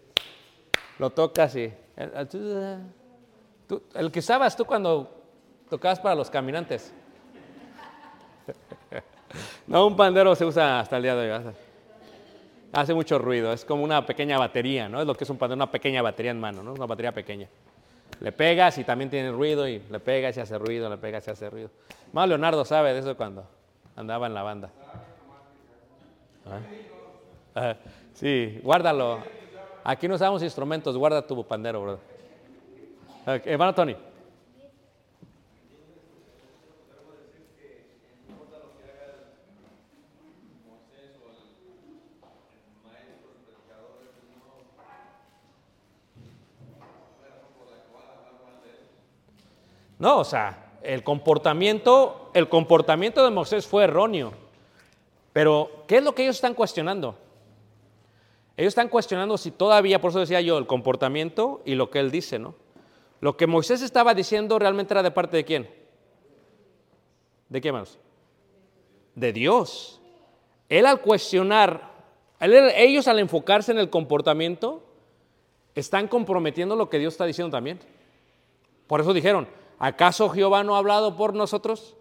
lo 0.97 1.09
tocas 1.09 1.55
y... 1.55 1.73
El, 3.93 4.11
que 4.11 4.19
usabas 4.19 4.55
tú 4.55 4.65
cuando 4.65 5.11
tocabas 5.69 5.99
para 5.99 6.15
los 6.15 6.29
caminantes. 6.29 6.93
No, 9.67 9.85
un 9.85 9.95
pandero 9.95 10.35
se 10.35 10.43
usa 10.43 10.79
hasta 10.79 10.97
el 10.97 11.03
día 11.03 11.15
de 11.15 11.31
hoy. 11.31 11.53
Hace 12.71 12.93
mucho 12.93 13.17
ruido, 13.17 13.51
es 13.51 13.65
como 13.65 13.83
una 13.83 14.05
pequeña 14.05 14.37
batería, 14.37 14.87
¿no? 14.87 15.01
Es 15.01 15.07
lo 15.07 15.15
que 15.15 15.23
es 15.23 15.29
un 15.29 15.37
pandero, 15.37 15.55
una 15.55 15.71
pequeña 15.71 16.01
batería 16.01 16.31
en 16.31 16.39
mano, 16.39 16.61
¿no? 16.61 16.73
Una 16.73 16.85
batería 16.85 17.11
pequeña. 17.11 17.47
Le 18.19 18.31
pegas 18.31 18.77
y 18.77 18.83
también 18.83 19.09
tiene 19.09 19.31
ruido 19.31 19.67
y 19.67 19.81
le 19.89 19.99
pegas 19.99 20.37
y 20.37 20.39
hace 20.41 20.57
ruido, 20.57 20.89
le 20.89 20.97
pegas 20.97 21.27
y 21.27 21.31
hace 21.31 21.49
ruido. 21.49 21.69
Más 22.13 22.27
Leonardo 22.27 22.63
sabe 22.65 22.93
de 22.93 22.99
eso 22.99 23.17
cuando 23.17 23.45
andaba 23.95 24.27
en 24.27 24.33
la 24.33 24.43
banda. 24.43 24.69
¿Ah? 26.45 26.59
Ajá. 27.55 27.77
Sí, 28.13 28.59
guárdalo. 28.63 29.19
Aquí 29.83 30.07
no 30.07 30.15
usamos 30.15 30.43
instrumentos, 30.43 30.97
guarda 30.97 31.25
tu 31.25 31.43
pandero, 31.47 31.81
brother. 31.81 31.99
Hermano 33.45 33.73
Tony. 33.73 33.95
No, 49.99 50.19
o 50.19 50.23
sea, 50.23 50.79
el 50.81 51.03
comportamiento, 51.03 52.31
el 52.33 52.49
comportamiento 52.49 53.23
de 53.23 53.31
Moisés 53.31 53.67
fue 53.67 53.83
erróneo. 53.83 54.33
Pero, 55.33 55.83
¿qué 55.87 55.97
es 55.97 56.03
lo 56.03 56.15
que 56.15 56.23
ellos 56.23 56.37
están 56.37 56.53
cuestionando? 56.53 57.17
Ellos 58.57 58.71
están 58.71 58.89
cuestionando 58.89 59.37
si 59.37 59.51
todavía, 59.51 60.01
por 60.01 60.09
eso 60.09 60.19
decía 60.19 60.41
yo, 60.41 60.57
el 60.57 60.67
comportamiento 60.67 61.61
y 61.65 61.75
lo 61.75 61.89
que 61.89 61.99
él 61.99 62.11
dice, 62.11 62.39
¿no? 62.39 62.55
Lo 63.21 63.37
que 63.37 63.47
Moisés 63.47 63.81
estaba 63.81 64.13
diciendo 64.13 64.57
realmente 64.57 64.93
era 64.93 65.03
de 65.03 65.11
parte 65.11 65.37
de 65.37 65.45
quién? 65.45 65.69
¿De 67.49 67.61
qué 67.61 67.67
hermanos? 67.67 67.99
De 69.15 69.33
Dios. 69.33 70.01
Él 70.69 70.85
al 70.85 71.01
cuestionar, 71.01 71.91
ellos 72.39 73.07
al 73.07 73.19
enfocarse 73.19 73.71
en 73.71 73.79
el 73.79 73.89
comportamiento, 73.89 74.83
están 75.75 76.07
comprometiendo 76.07 76.75
lo 76.75 76.89
que 76.89 76.99
Dios 76.99 77.13
está 77.13 77.25
diciendo 77.25 77.55
también. 77.55 77.79
Por 78.87 79.01
eso 79.01 79.13
dijeron, 79.13 79.47
¿acaso 79.79 80.29
Jehová 80.29 80.63
no 80.63 80.75
ha 80.75 80.77
hablado 80.77 81.15
por 81.15 81.33
nosotros? 81.33 81.95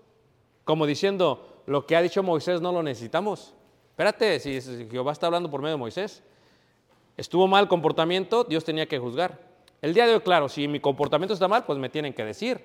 Como 0.65 0.85
diciendo, 0.85 1.63
lo 1.67 1.87
que 1.87 1.97
ha 1.97 2.03
dicho 2.03 2.23
Moisés 2.23 2.61
no 2.61 2.73
lo 2.73 2.83
necesitamos. 2.83 3.55
Espérate, 3.91 4.39
si 4.41 4.61
Jehová 4.91 5.13
está 5.13 5.27
hablando 5.27 5.51
por 5.51 5.63
medio 5.63 5.77
de 5.77 5.81
Moisés. 5.81 6.23
Estuvo 7.17 7.49
mal 7.49 7.67
comportamiento, 7.67 8.45
Dios 8.45 8.65
tenía 8.65 8.87
que 8.87 8.99
juzgar. 8.99 9.41
El 9.81 9.95
día 9.95 10.07
de 10.07 10.15
hoy, 10.15 10.21
claro, 10.21 10.49
si 10.49 10.69
mi 10.69 10.81
comportamiento 10.81 11.35
está 11.35 11.49
mal, 11.49 11.65
pues 11.65 11.79
me 11.79 11.89
tienen 11.89 12.13
que 12.13 12.25
decir, 12.25 12.63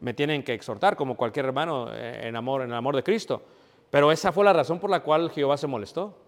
me 0.00 0.14
tienen 0.14 0.42
que 0.42 0.54
exhortar, 0.54 0.96
como 0.96 1.16
cualquier 1.16 1.46
hermano 1.46 1.88
eh, 1.92 2.28
en 2.28 2.36
amor, 2.36 2.62
en 2.62 2.68
el 2.68 2.76
amor 2.76 2.96
de 2.96 3.02
Cristo. 3.02 3.42
Pero 3.90 4.12
esa 4.12 4.32
fue 4.32 4.44
la 4.44 4.52
razón 4.52 4.78
por 4.78 4.90
la 4.90 5.00
cual 5.00 5.30
Jehová 5.30 5.56
se 5.56 5.66
molestó, 5.66 6.18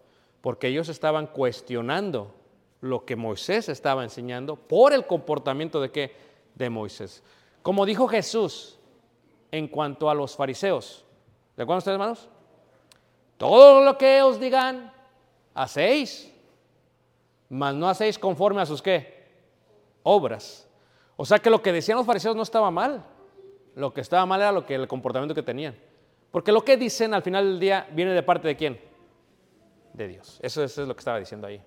porque 0.41 0.69
ellos 0.69 0.89
estaban 0.89 1.27
cuestionando 1.27 2.35
lo 2.81 3.05
que 3.05 3.17
Moisés 3.17 3.69
estaba 3.69 4.05
enseñando 4.05 4.57
por 4.57 4.93
el 4.93 5.07
comportamiento 5.07 5.81
de 5.81 5.91
qué? 5.91 6.17
De 6.55 6.71
Moisés. 6.71 7.23
Como 7.63 7.85
dijo 7.85 8.09
Jesús 8.09 8.79
en 9.51 9.69
cuanto 9.69 10.09
a 10.09 10.15
los 10.15 10.37
fariseos. 10.37 11.05
¿De 11.57 11.63
acuerdo 11.63 11.79
ustedes, 11.79 11.95
hermanos? 11.95 12.29
Todo 13.37 13.83
lo 13.83 13.97
que 13.97 14.23
os 14.23 14.39
digan, 14.39 14.93
hacéis, 15.55 16.33
mas 17.49 17.75
no 17.75 17.89
hacéis 17.89 18.19
conforme 18.19 18.63
a 18.63 18.67
sus 18.67 18.83
qué? 18.83 19.29
Obras. 20.03 20.69
O 21.17 21.25
sea 21.25 21.39
que 21.39 21.51
lo 21.51 21.63
que 21.63 21.73
decían 21.73 21.99
los 21.99 22.07
fariseos 22.07 22.37
no 22.37 22.43
estaba 22.43 22.71
mal. 22.71 23.05
Lo 23.75 23.93
que 23.93 24.01
estaba 24.01 24.25
mal 24.27 24.41
era 24.41 24.53
lo 24.53 24.65
que, 24.65 24.75
el 24.75 24.89
comportamiento 24.89 25.35
que 25.35 25.43
tenían. 25.43 25.77
Porque 26.31 26.53
lo 26.53 26.65
que 26.65 26.77
dicen 26.77 27.13
al 27.13 27.23
final 27.23 27.45
del 27.45 27.61
día 27.61 27.89
viene 27.93 28.13
de 28.13 28.23
parte 28.23 28.49
de 28.49 28.57
quién? 28.57 28.81
De 29.93 30.07
Dios. 30.09 30.39
Eso, 30.43 30.63
es 30.63 30.77
lo 30.79 30.95
que 30.95 31.01
estaba 31.01 31.19
diciendo 31.19 31.47
ahí. 31.47 31.61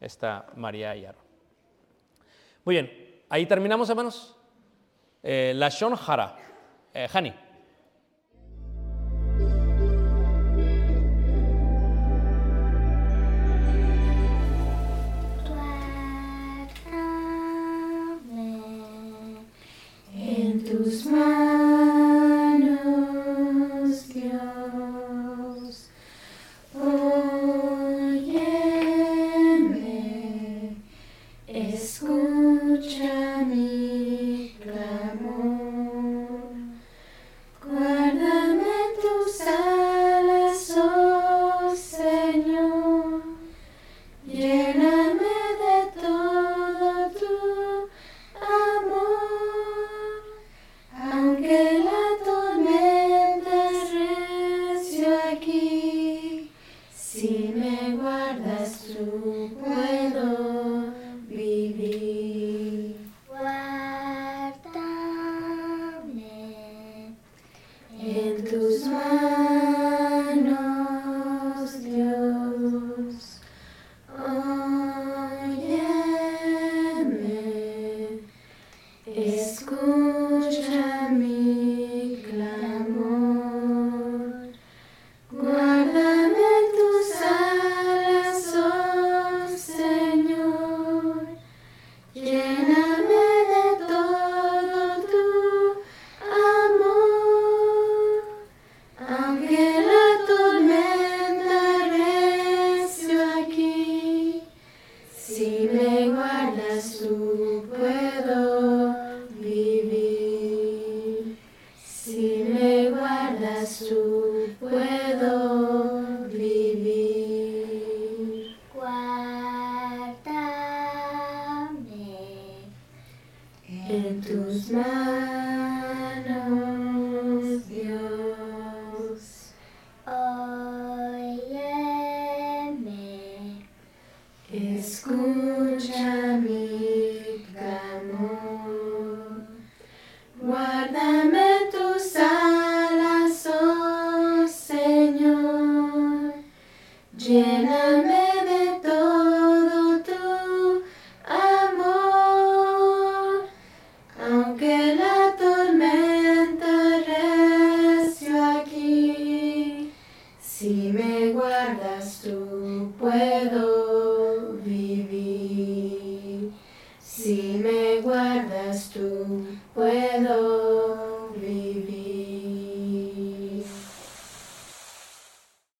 Esta 0.00 0.46
María 0.56 0.96
y. 0.96 1.06
Muy 2.64 2.74
bien. 2.76 3.22
Ahí 3.28 3.46
terminamos, 3.46 3.90
hermanos. 3.90 4.36
Eh, 5.26 5.52
la 5.54 5.70
Shon 5.70 5.94
Hara. 5.96 6.36
Eh, 6.92 7.08
Hani. 7.12 7.32